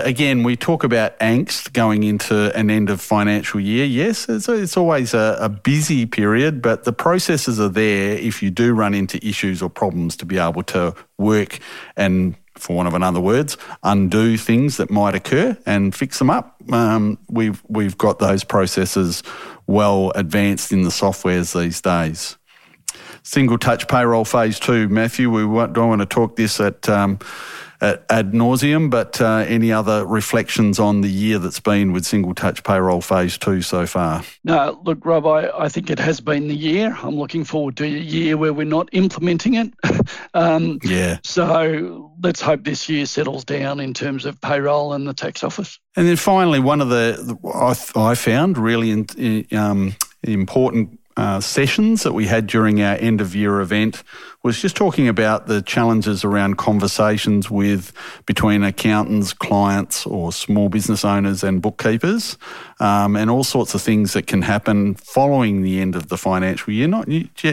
again, 0.00 0.42
we 0.42 0.56
talk 0.56 0.84
about 0.84 1.18
angst 1.18 1.72
going 1.72 2.02
into 2.02 2.56
an 2.56 2.70
end 2.70 2.90
of 2.90 3.00
financial 3.00 3.60
year. 3.60 3.84
Yes, 3.84 4.28
it's, 4.28 4.48
it's 4.48 4.76
always 4.76 5.12
a, 5.14 5.36
a, 5.40 5.48
busy 5.48 6.06
period, 6.06 6.62
but 6.62 6.84
the 6.84 6.92
processes 6.92 7.60
are 7.60 7.68
there 7.68 8.12
if 8.16 8.42
you 8.42 8.50
do 8.50 8.74
run 8.74 8.94
into 8.94 9.24
issues 9.26 9.62
or 9.62 9.68
problems 9.68 10.16
to 10.16 10.24
be 10.24 10.38
able 10.38 10.62
to 10.64 10.94
work 11.18 11.58
and, 11.96 12.34
for 12.54 12.76
want 12.76 12.88
of 12.88 12.94
another 12.94 13.20
words, 13.20 13.56
undo 13.82 14.36
things 14.36 14.76
that 14.76 14.90
might 14.90 15.14
occur 15.14 15.56
and 15.66 15.94
fix 15.94 16.18
them 16.18 16.30
up. 16.30 16.56
Um, 16.70 17.18
we've 17.28 17.62
we've 17.68 17.98
got 17.98 18.18
those 18.18 18.44
processes 18.44 19.22
well 19.66 20.12
advanced 20.14 20.72
in 20.72 20.82
the 20.82 20.90
softwares 20.90 21.58
these 21.58 21.80
days 21.80 22.36
single 23.24 23.56
touch 23.56 23.86
payroll 23.86 24.24
phase 24.24 24.58
two. 24.58 24.88
Matthew, 24.88 25.30
we 25.30 25.42
don't 25.68 25.88
want 25.88 26.00
to 26.00 26.06
talk 26.06 26.36
this 26.36 26.60
at 26.60 26.88
um, 26.88 27.18
ad 27.82 28.32
nauseum, 28.32 28.90
but 28.90 29.20
uh, 29.20 29.44
any 29.48 29.72
other 29.72 30.06
reflections 30.06 30.78
on 30.78 31.00
the 31.00 31.08
year 31.08 31.38
that's 31.38 31.60
been 31.60 31.92
with 31.92 32.06
single 32.06 32.34
touch 32.34 32.62
payroll 32.62 33.00
phase 33.00 33.36
two 33.36 33.60
so 33.60 33.86
far? 33.86 34.22
No, 34.44 34.80
look, 34.84 35.04
Rob, 35.04 35.26
I, 35.26 35.50
I 35.58 35.68
think 35.68 35.90
it 35.90 35.98
has 35.98 36.20
been 36.20 36.48
the 36.48 36.54
year. 36.54 36.96
I'm 37.02 37.16
looking 37.16 37.44
forward 37.44 37.76
to 37.78 37.84
a 37.84 37.88
year 37.88 38.36
where 38.36 38.52
we're 38.52 38.64
not 38.64 38.88
implementing 38.92 39.54
it. 39.54 39.72
um, 40.34 40.78
yeah. 40.84 41.18
So 41.24 42.12
let's 42.22 42.40
hope 42.40 42.64
this 42.64 42.88
year 42.88 43.04
settles 43.06 43.44
down 43.44 43.80
in 43.80 43.94
terms 43.94 44.24
of 44.24 44.40
payroll 44.40 44.92
and 44.92 45.06
the 45.06 45.14
tax 45.14 45.42
office. 45.42 45.78
And 45.96 46.06
then 46.06 46.16
finally, 46.16 46.60
one 46.60 46.80
of 46.80 46.88
the, 46.88 47.36
I, 47.52 48.10
I 48.10 48.14
found 48.14 48.58
really 48.58 48.90
in, 48.90 49.46
um, 49.56 49.96
important 50.22 51.00
uh, 51.16 51.40
sessions 51.40 52.04
that 52.04 52.12
we 52.12 52.26
had 52.26 52.46
during 52.46 52.80
our 52.80 52.94
end 52.94 53.20
of 53.20 53.34
year 53.34 53.60
event 53.60 54.02
was 54.42 54.60
just 54.60 54.74
talking 54.74 55.06
about 55.06 55.46
the 55.46 55.62
challenges 55.62 56.24
around 56.24 56.56
conversations 56.56 57.48
with 57.48 57.92
between 58.26 58.64
accountants, 58.64 59.32
clients, 59.32 60.04
or 60.04 60.32
small 60.32 60.68
business 60.68 61.04
owners 61.04 61.44
and 61.44 61.62
bookkeepers, 61.62 62.36
um, 62.80 63.16
and 63.16 63.30
all 63.30 63.44
sorts 63.44 63.74
of 63.74 63.82
things 63.82 64.14
that 64.14 64.26
can 64.26 64.42
happen 64.42 64.94
following 64.94 65.62
the 65.62 65.80
end 65.80 65.94
of 65.94 66.08
the 66.08 66.18
financial 66.18 66.72
year. 66.72 66.88
Not 66.88 67.06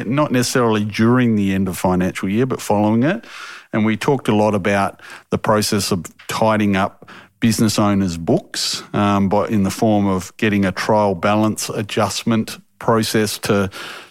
not 0.08 0.32
necessarily 0.32 0.84
during 0.84 1.36
the 1.36 1.54
end 1.54 1.68
of 1.68 1.78
financial 1.78 2.28
year, 2.28 2.48
but 2.48 2.62
following 2.62 3.04
it. 3.04 3.26
And 3.72 3.86
we 3.86 3.96
talked 3.96 4.28
a 4.28 4.36
lot 4.36 4.56
about 4.56 5.02
the 5.30 5.38
process 5.38 5.92
of 5.92 6.06
tidying 6.28 6.76
up 6.76 7.10
business 7.40 7.78
owners' 7.78 8.18
books, 8.18 8.84
um, 8.94 9.30
but 9.30 9.52
in 9.52 9.64
the 9.64 9.72
form 9.72 10.08
of 10.08 10.36
getting 10.38 10.66
a 10.66 10.72
trial 10.72 11.14
balance 11.14 11.70
adjustment 11.70 12.58
process 12.80 13.38
to 13.38 13.70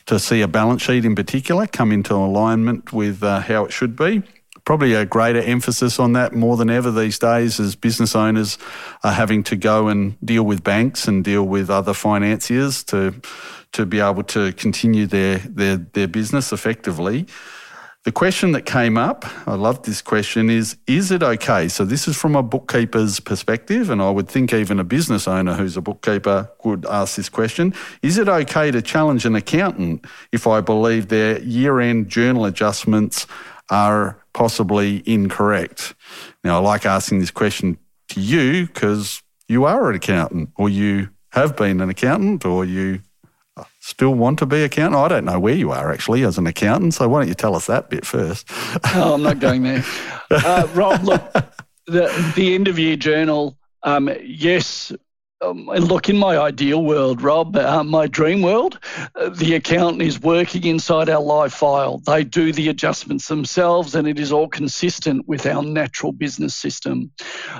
to 0.08 0.18
see 0.18 0.40
a 0.40 0.48
balance 0.48 0.80
sheet 0.80 1.04
in 1.04 1.14
particular 1.14 1.66
come 1.66 1.92
into 1.92 2.14
alignment 2.14 2.94
with 2.94 3.22
uh, 3.22 3.40
how 3.40 3.66
it 3.66 3.72
should 3.72 3.94
be. 3.94 4.22
Probably 4.64 4.94
a 4.94 5.04
greater 5.04 5.40
emphasis 5.40 5.98
on 5.98 6.14
that 6.14 6.34
more 6.34 6.56
than 6.56 6.70
ever 6.70 6.90
these 6.90 7.18
days 7.18 7.60
as 7.60 7.76
business 7.76 8.16
owners 8.16 8.56
are 9.04 9.12
having 9.12 9.42
to 9.44 9.56
go 9.56 9.88
and 9.88 10.18
deal 10.24 10.44
with 10.44 10.64
banks 10.64 11.08
and 11.08 11.22
deal 11.22 11.44
with 11.44 11.68
other 11.70 11.92
financiers 11.92 12.82
to 12.84 13.14
to 13.72 13.84
be 13.84 14.00
able 14.00 14.22
to 14.24 14.52
continue 14.54 15.06
their 15.06 15.38
their, 15.38 15.76
their 15.76 16.08
business 16.08 16.52
effectively. 16.52 17.26
The 18.08 18.12
question 18.12 18.52
that 18.52 18.64
came 18.64 18.96
up, 18.96 19.26
I 19.46 19.54
love 19.54 19.82
this 19.82 20.00
question, 20.00 20.48
is 20.48 20.78
Is 20.86 21.10
it 21.10 21.22
okay? 21.22 21.68
So, 21.68 21.84
this 21.84 22.08
is 22.08 22.16
from 22.16 22.36
a 22.36 22.42
bookkeeper's 22.42 23.20
perspective, 23.20 23.90
and 23.90 24.00
I 24.00 24.08
would 24.08 24.30
think 24.30 24.54
even 24.54 24.80
a 24.80 24.82
business 24.82 25.28
owner 25.28 25.52
who's 25.52 25.76
a 25.76 25.82
bookkeeper 25.82 26.50
would 26.64 26.86
ask 26.86 27.16
this 27.16 27.28
question 27.28 27.74
Is 28.00 28.16
it 28.16 28.26
okay 28.26 28.70
to 28.70 28.80
challenge 28.80 29.26
an 29.26 29.36
accountant 29.36 30.06
if 30.32 30.46
I 30.46 30.62
believe 30.62 31.08
their 31.08 31.38
year 31.40 31.80
end 31.80 32.08
journal 32.08 32.46
adjustments 32.46 33.26
are 33.68 34.18
possibly 34.32 35.02
incorrect? 35.04 35.94
Now, 36.42 36.56
I 36.56 36.60
like 36.60 36.86
asking 36.86 37.18
this 37.18 37.30
question 37.30 37.76
to 38.08 38.22
you 38.22 38.68
because 38.68 39.22
you 39.48 39.66
are 39.66 39.90
an 39.90 39.96
accountant, 39.96 40.48
or 40.56 40.70
you 40.70 41.10
have 41.32 41.58
been 41.58 41.82
an 41.82 41.90
accountant, 41.90 42.46
or 42.46 42.64
you 42.64 43.02
still 43.88 44.14
want 44.14 44.38
to 44.38 44.46
be 44.46 44.62
accountant? 44.62 45.02
I 45.02 45.08
don't 45.08 45.24
know 45.24 45.40
where 45.40 45.54
you 45.54 45.70
are 45.70 45.90
actually 45.90 46.22
as 46.22 46.36
an 46.36 46.46
accountant, 46.46 46.94
so 46.94 47.08
why 47.08 47.20
don't 47.20 47.28
you 47.28 47.34
tell 47.34 47.56
us 47.56 47.66
that 47.66 47.88
bit 47.88 48.04
first? 48.04 48.46
oh, 48.94 49.14
I'm 49.14 49.22
not 49.22 49.40
going 49.40 49.62
there. 49.62 49.84
Uh, 50.30 50.68
Rob, 50.74 51.02
look, 51.04 51.22
the, 51.86 52.32
the 52.36 52.54
end 52.54 52.68
of 52.68 52.78
year 52.78 52.96
journal, 52.96 53.56
um, 53.82 54.10
yes, 54.22 54.92
um, 55.40 55.66
look, 55.66 56.08
in 56.08 56.16
my 56.16 56.36
ideal 56.36 56.84
world, 56.84 57.22
Rob, 57.22 57.56
uh, 57.56 57.84
my 57.84 58.06
dream 58.08 58.42
world, 58.42 58.80
uh, 59.14 59.28
the 59.28 59.54
accountant 59.54 60.02
is 60.02 60.20
working 60.20 60.64
inside 60.64 61.08
our 61.08 61.22
live 61.22 61.54
file. 61.54 61.98
They 61.98 62.24
do 62.24 62.52
the 62.52 62.68
adjustments 62.68 63.28
themselves, 63.28 63.94
and 63.94 64.08
it 64.08 64.18
is 64.18 64.32
all 64.32 64.48
consistent 64.48 65.28
with 65.28 65.46
our 65.46 65.62
natural 65.62 66.10
business 66.10 66.56
system. 66.56 67.12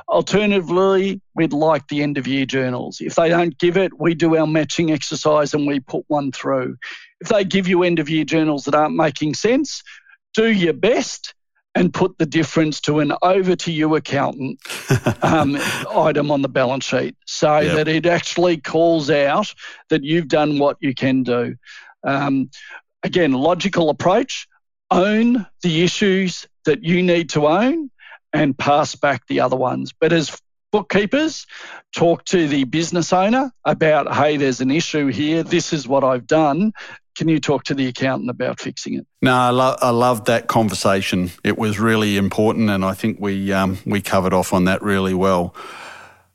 Alternatively, 0.08 1.20
we'd 1.36 1.52
like 1.52 1.86
the 1.88 2.02
end 2.02 2.18
of 2.18 2.26
year 2.26 2.46
journals. 2.46 3.00
If 3.00 3.14
they 3.14 3.28
don't 3.28 3.56
give 3.58 3.76
it, 3.76 3.98
we 3.98 4.14
do 4.14 4.36
our 4.36 4.46
matching 4.46 4.90
exercise 4.90 5.54
and 5.54 5.66
we 5.66 5.78
put 5.78 6.04
one 6.08 6.32
through. 6.32 6.76
If 7.20 7.28
they 7.28 7.44
give 7.44 7.68
you 7.68 7.84
end 7.84 8.00
of 8.00 8.08
year 8.08 8.24
journals 8.24 8.64
that 8.64 8.74
aren't 8.74 8.96
making 8.96 9.34
sense, 9.34 9.82
do 10.34 10.50
your 10.50 10.72
best 10.72 11.34
and 11.74 11.92
put 11.92 12.18
the 12.18 12.26
difference 12.26 12.80
to 12.80 12.98
an 13.00 13.12
over 13.22 13.54
to 13.54 13.70
you 13.70 13.94
accountant 13.94 14.58
um, 15.22 15.56
item 15.94 16.30
on 16.30 16.42
the 16.42 16.48
balance 16.48 16.84
sheet 16.84 17.16
so 17.26 17.58
yep. 17.58 17.76
that 17.76 17.88
it 17.88 18.06
actually 18.06 18.56
calls 18.56 19.10
out 19.10 19.54
that 19.90 20.02
you've 20.02 20.28
done 20.28 20.58
what 20.58 20.76
you 20.80 20.94
can 20.94 21.22
do. 21.22 21.56
Um, 22.04 22.50
again, 23.02 23.32
logical 23.32 23.90
approach 23.90 24.48
own 24.90 25.46
the 25.62 25.82
issues 25.84 26.46
that 26.64 26.82
you 26.82 27.02
need 27.02 27.30
to 27.30 27.46
own 27.46 27.90
and 28.32 28.56
pass 28.56 28.94
back 28.94 29.26
the 29.26 29.40
other 29.40 29.56
ones. 29.56 29.92
But 29.98 30.12
as 30.12 30.40
bookkeepers, 30.72 31.46
talk 31.94 32.24
to 32.26 32.46
the 32.46 32.64
business 32.64 33.12
owner 33.12 33.52
about, 33.64 34.12
hey, 34.12 34.36
there's 34.36 34.60
an 34.60 34.70
issue 34.70 35.06
here. 35.06 35.42
This 35.42 35.72
is 35.72 35.88
what 35.88 36.04
I've 36.04 36.26
done. 36.26 36.72
Can 37.18 37.26
you 37.26 37.40
talk 37.40 37.64
to 37.64 37.74
the 37.74 37.88
accountant 37.88 38.30
about 38.30 38.60
fixing 38.60 38.94
it? 38.94 39.04
No, 39.22 39.34
I, 39.34 39.50
lo- 39.50 39.76
I 39.82 39.90
loved 39.90 40.26
that 40.26 40.46
conversation. 40.46 41.32
It 41.42 41.58
was 41.58 41.80
really 41.80 42.16
important, 42.16 42.70
and 42.70 42.84
I 42.84 42.94
think 42.94 43.18
we 43.18 43.52
um, 43.52 43.78
we 43.84 44.00
covered 44.00 44.32
off 44.32 44.52
on 44.52 44.66
that 44.66 44.82
really 44.82 45.14
well. 45.14 45.52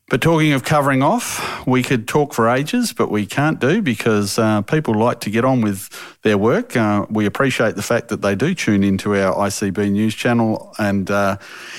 But 0.09 0.21
talking 0.21 0.51
of 0.51 0.65
covering 0.65 1.01
off, 1.01 1.65
we 1.65 1.83
could 1.83 2.05
talk 2.05 2.33
for 2.33 2.49
ages, 2.49 2.91
but 2.91 3.09
we 3.09 3.25
can't 3.25 3.61
do 3.61 3.81
because 3.81 4.37
uh, 4.37 4.61
people 4.63 4.93
like 4.93 5.21
to 5.21 5.29
get 5.29 5.45
on 5.45 5.61
with 5.61 6.12
their 6.23 6.37
work. 6.37 6.75
Uh, 6.75 7.05
we 7.09 7.25
appreciate 7.25 7.75
the 7.75 7.81
fact 7.81 8.07
that 8.07 8.21
they 8.21 8.33
do 8.33 8.55
tune 8.55 8.83
into 8.83 9.13
our 9.15 9.35
ICB 9.47 9.91
news 9.91 10.15
channel 10.15 10.73
and 10.79 11.11
uh, 11.11 11.37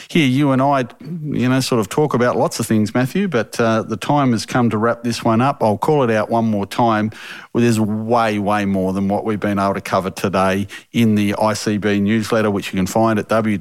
hear 0.09 0.27
you 0.27 0.53
and 0.53 0.61
I, 0.61 0.85
you 1.01 1.49
know, 1.49 1.61
sort 1.61 1.81
of 1.81 1.89
talk 1.89 2.13
about 2.13 2.37
lots 2.37 2.61
of 2.61 2.67
things, 2.67 2.95
Matthew. 2.95 3.27
But 3.27 3.59
uh, 3.59 3.83
the 3.83 3.97
time 3.97 4.33
has 4.33 4.45
come 4.45 4.69
to 4.71 4.79
wrap 4.79 5.03
this 5.03 5.25
one 5.25 5.41
up. 5.41 5.63
I'll 5.63 5.79
call 5.79 6.03
it 6.03 6.11
out 6.11 6.29
one 6.29 6.45
more 6.45 6.67
time. 6.67 7.11
Well, 7.53 7.63
there's 7.63 7.81
way, 7.81 8.39
way 8.39 8.67
more 8.67 8.93
than 8.93 9.09
what 9.09 9.25
we've 9.25 9.41
been 9.41 9.59
able 9.59 9.75
to 9.75 9.81
cover 9.81 10.11
today 10.11 10.67
in 10.93 11.15
the 11.15 11.33
ICB 11.33 12.03
newsletter, 12.03 12.51
which 12.51 12.67
you 12.73 12.77
can 12.77 12.87
find 12.87 13.19
at 13.19 13.29
www.icb.org.au. 13.29 13.55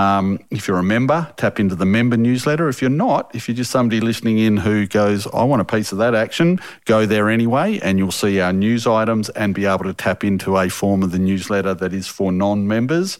Um, 0.00 0.38
if 0.50 0.68
you're 0.68 0.78
a 0.78 0.82
member, 0.82 1.32
tap 1.36 1.60
into 1.60 1.74
the 1.74 1.84
member 1.84 2.16
newsletter. 2.16 2.68
If 2.68 2.80
you're 2.80 2.90
not, 2.90 3.34
if 3.34 3.46
you're 3.48 3.56
just 3.56 3.70
somebody 3.70 4.00
listening 4.00 4.38
in 4.38 4.56
who 4.56 4.86
goes, 4.86 5.26
I 5.26 5.44
want 5.44 5.60
a 5.60 5.64
piece 5.64 5.92
of 5.92 5.98
that 5.98 6.14
action, 6.14 6.60
go 6.86 7.04
there 7.04 7.28
anyway, 7.28 7.57
and 7.66 7.98
you'll 7.98 8.10
see 8.10 8.40
our 8.40 8.52
news 8.52 8.86
items 8.86 9.28
and 9.30 9.54
be 9.54 9.66
able 9.66 9.84
to 9.84 9.94
tap 9.94 10.24
into 10.24 10.56
a 10.56 10.68
form 10.68 11.02
of 11.02 11.12
the 11.12 11.18
newsletter 11.18 11.74
that 11.74 11.92
is 11.92 12.06
for 12.06 12.32
non 12.32 12.66
members. 12.66 13.18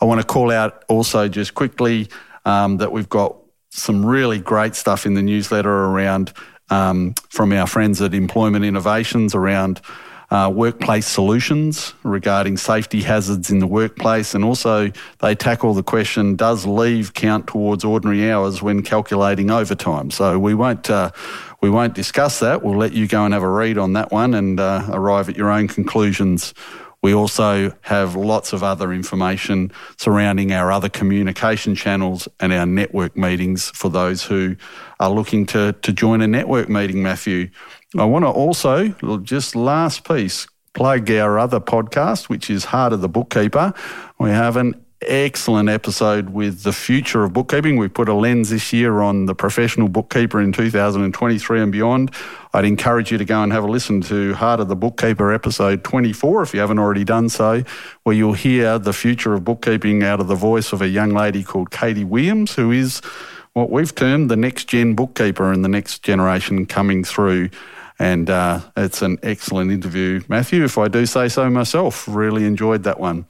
I 0.00 0.04
want 0.04 0.20
to 0.20 0.26
call 0.26 0.50
out 0.50 0.84
also 0.88 1.28
just 1.28 1.54
quickly 1.54 2.08
um, 2.44 2.76
that 2.78 2.92
we've 2.92 3.08
got 3.08 3.36
some 3.70 4.04
really 4.04 4.38
great 4.38 4.74
stuff 4.74 5.06
in 5.06 5.14
the 5.14 5.22
newsletter 5.22 5.70
around 5.70 6.32
um, 6.70 7.14
from 7.30 7.52
our 7.52 7.66
friends 7.66 8.00
at 8.02 8.14
Employment 8.14 8.64
Innovations 8.64 9.34
around 9.34 9.80
uh, 10.30 10.50
workplace 10.54 11.06
solutions 11.06 11.94
regarding 12.02 12.56
safety 12.56 13.02
hazards 13.02 13.50
in 13.50 13.60
the 13.60 13.66
workplace, 13.66 14.34
and 14.34 14.44
also 14.44 14.90
they 15.20 15.34
tackle 15.34 15.74
the 15.74 15.82
question: 15.82 16.36
Does 16.36 16.66
leave 16.66 17.14
count 17.14 17.46
towards 17.46 17.84
ordinary 17.84 18.30
hours 18.30 18.60
when 18.60 18.82
calculating 18.82 19.50
overtime? 19.50 20.10
So 20.10 20.38
we 20.38 20.54
won't 20.54 20.90
uh, 20.90 21.10
we 21.60 21.70
won't 21.70 21.94
discuss 21.94 22.40
that. 22.40 22.62
We'll 22.62 22.76
let 22.76 22.92
you 22.92 23.08
go 23.08 23.24
and 23.24 23.32
have 23.32 23.42
a 23.42 23.48
read 23.48 23.78
on 23.78 23.94
that 23.94 24.12
one 24.12 24.34
and 24.34 24.60
uh, 24.60 24.86
arrive 24.90 25.28
at 25.28 25.36
your 25.36 25.50
own 25.50 25.66
conclusions. 25.68 26.52
We 27.02 27.14
also 27.14 27.72
have 27.82 28.16
lots 28.16 28.52
of 28.52 28.62
other 28.62 28.92
information 28.92 29.70
surrounding 29.96 30.52
our 30.52 30.72
other 30.72 30.88
communication 30.88 31.74
channels 31.74 32.26
and 32.40 32.52
our 32.52 32.66
network 32.66 33.16
meetings 33.16 33.70
for 33.70 33.88
those 33.88 34.24
who 34.24 34.56
are 34.98 35.10
looking 35.10 35.46
to, 35.46 35.72
to 35.72 35.92
join 35.92 36.22
a 36.22 36.26
network 36.26 36.68
meeting, 36.68 37.02
Matthew. 37.02 37.50
I 37.96 38.04
want 38.04 38.24
to 38.24 38.28
also, 38.28 38.88
just 39.22 39.54
last 39.54 40.06
piece, 40.06 40.48
plug 40.74 41.10
our 41.10 41.38
other 41.38 41.60
podcast, 41.60 42.28
which 42.28 42.50
is 42.50 42.64
Heart 42.64 42.92
of 42.92 43.00
the 43.00 43.08
Bookkeeper. 43.08 43.72
We 44.18 44.30
have 44.30 44.56
an 44.56 44.84
excellent 45.02 45.68
episode 45.68 46.30
with 46.30 46.62
the 46.62 46.72
future 46.72 47.24
of 47.24 47.32
bookkeeping. 47.32 47.76
We 47.76 47.88
put 47.88 48.08
a 48.08 48.14
lens 48.14 48.50
this 48.50 48.72
year 48.72 49.00
on 49.00 49.26
the 49.26 49.34
professional 49.34 49.88
bookkeeper 49.88 50.40
in 50.40 50.52
2023 50.52 51.60
and 51.60 51.70
beyond. 51.70 52.10
I'd 52.52 52.64
encourage 52.64 53.12
you 53.12 53.18
to 53.18 53.24
go 53.24 53.42
and 53.42 53.52
have 53.52 53.64
a 53.64 53.68
listen 53.68 54.00
to 54.02 54.34
Heart 54.34 54.60
of 54.60 54.68
the 54.68 54.76
Bookkeeper 54.76 55.32
episode 55.32 55.84
24 55.84 56.42
if 56.42 56.54
you 56.54 56.60
haven't 56.60 56.78
already 56.78 57.04
done 57.04 57.28
so, 57.28 57.62
where 58.02 58.16
you'll 58.16 58.32
hear 58.32 58.78
the 58.78 58.92
future 58.92 59.34
of 59.34 59.44
bookkeeping 59.44 60.02
out 60.02 60.20
of 60.20 60.28
the 60.28 60.34
voice 60.34 60.72
of 60.72 60.82
a 60.82 60.88
young 60.88 61.10
lady 61.10 61.44
called 61.44 61.70
Katie 61.70 62.04
Williams, 62.04 62.54
who 62.54 62.72
is 62.72 63.00
what 63.52 63.70
we've 63.70 63.94
termed 63.94 64.30
the 64.30 64.36
next 64.36 64.68
gen 64.68 64.94
bookkeeper 64.94 65.52
and 65.52 65.64
the 65.64 65.68
next 65.68 66.02
generation 66.02 66.66
coming 66.66 67.04
through 67.04 67.50
and 67.98 68.30
uh, 68.30 68.60
it's 68.76 69.02
an 69.02 69.18
excellent 69.24 69.72
interview, 69.72 70.22
Matthew, 70.28 70.64
if 70.64 70.78
I 70.78 70.86
do 70.86 71.04
say 71.04 71.28
so 71.28 71.50
myself. 71.50 72.06
Really 72.06 72.44
enjoyed 72.44 72.84
that 72.84 73.00
one. 73.00 73.26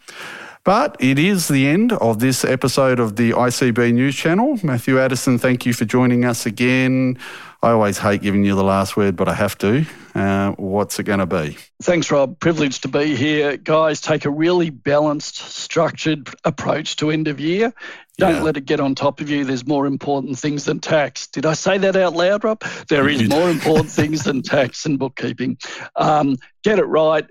But 0.69 0.97
it 1.01 1.19
is 1.19 1.49
the 1.49 1.67
end 1.67 1.95
of 1.95 2.19
this 2.19 2.45
episode 2.45 3.01
of 3.01 3.17
the 3.17 3.31
ICB 3.31 3.95
News 3.95 4.15
Channel. 4.15 4.59
Matthew 4.63 5.01
Addison, 5.01 5.39
thank 5.39 5.65
you 5.65 5.73
for 5.73 5.87
joining 5.87 6.27
us 6.27 6.45
again. 6.45 7.17
I 7.63 7.71
always 7.71 7.97
hate 7.97 8.21
giving 8.21 8.45
you 8.45 8.55
the 8.55 8.63
last 8.63 8.95
word, 8.95 9.17
but 9.17 9.29
I 9.29 9.35
have 9.35 9.57
to. 9.61 9.87
Uh, 10.15 10.51
what's 10.59 10.99
it 10.99 11.05
going 11.05 11.21
to 11.21 11.27
be? 11.27 11.57
Thanks, 11.83 12.11
Rob. 12.11 12.39
Privileged 12.39 12.83
to 12.83 12.89
be 12.89 13.17
here. 13.17 13.57
Guys, 13.57 14.03
take 14.03 14.27
a 14.27 14.31
really 14.31 14.69
balanced, 14.69 15.37
structured 15.37 16.29
approach 16.45 16.97
to 16.97 17.11
end 17.11 17.29
of 17.29 17.41
year. 17.41 17.73
Don't 18.19 18.35
yeah. 18.35 18.43
let 18.43 18.59
it 18.59 18.67
get 18.67 18.79
on 18.79 18.95
top 18.95 19.23
of 19.23 19.31
you. 19.31 19.47
There's 19.47 19.67
more 19.67 19.87
important 19.87 20.39
things 20.39 20.67
than 20.67 20.81
tax. 20.81 21.29
Did 21.29 21.47
I 21.47 21.55
say 21.55 21.79
that 21.79 21.97
out 21.97 22.13
loud, 22.13 22.45
Rob? 22.45 22.63
There 22.91 23.09
is 23.09 23.27
more 23.27 23.49
important 23.49 23.91
things 23.91 24.25
than 24.25 24.43
tax 24.43 24.85
and 24.85 24.99
bookkeeping. 24.99 25.57
Um, 25.97 26.37
get 26.63 26.79
it 26.79 26.85
right, 26.85 27.25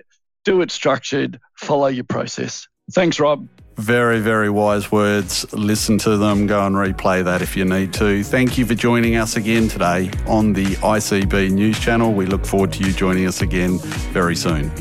do 0.43 0.61
it 0.61 0.71
structured, 0.71 1.39
follow 1.53 1.85
your 1.85 2.03
process. 2.03 2.67
Thanks, 2.91 3.19
Rob. 3.19 3.47
Very, 3.75 4.19
very 4.19 4.49
wise 4.49 4.91
words. 4.91 5.45
Listen 5.53 5.99
to 5.99 6.17
them. 6.17 6.47
Go 6.47 6.65
and 6.65 6.75
replay 6.75 7.23
that 7.23 7.43
if 7.43 7.55
you 7.55 7.63
need 7.63 7.93
to. 7.93 8.23
Thank 8.23 8.57
you 8.57 8.65
for 8.65 8.73
joining 8.73 9.17
us 9.17 9.35
again 9.35 9.67
today 9.67 10.09
on 10.25 10.53
the 10.53 10.65
ICB 10.65 11.51
News 11.51 11.79
Channel. 11.79 12.13
We 12.13 12.25
look 12.25 12.43
forward 12.43 12.73
to 12.73 12.83
you 12.83 12.91
joining 12.91 13.27
us 13.27 13.41
again 13.41 13.77
very 14.13 14.35
soon. 14.35 14.71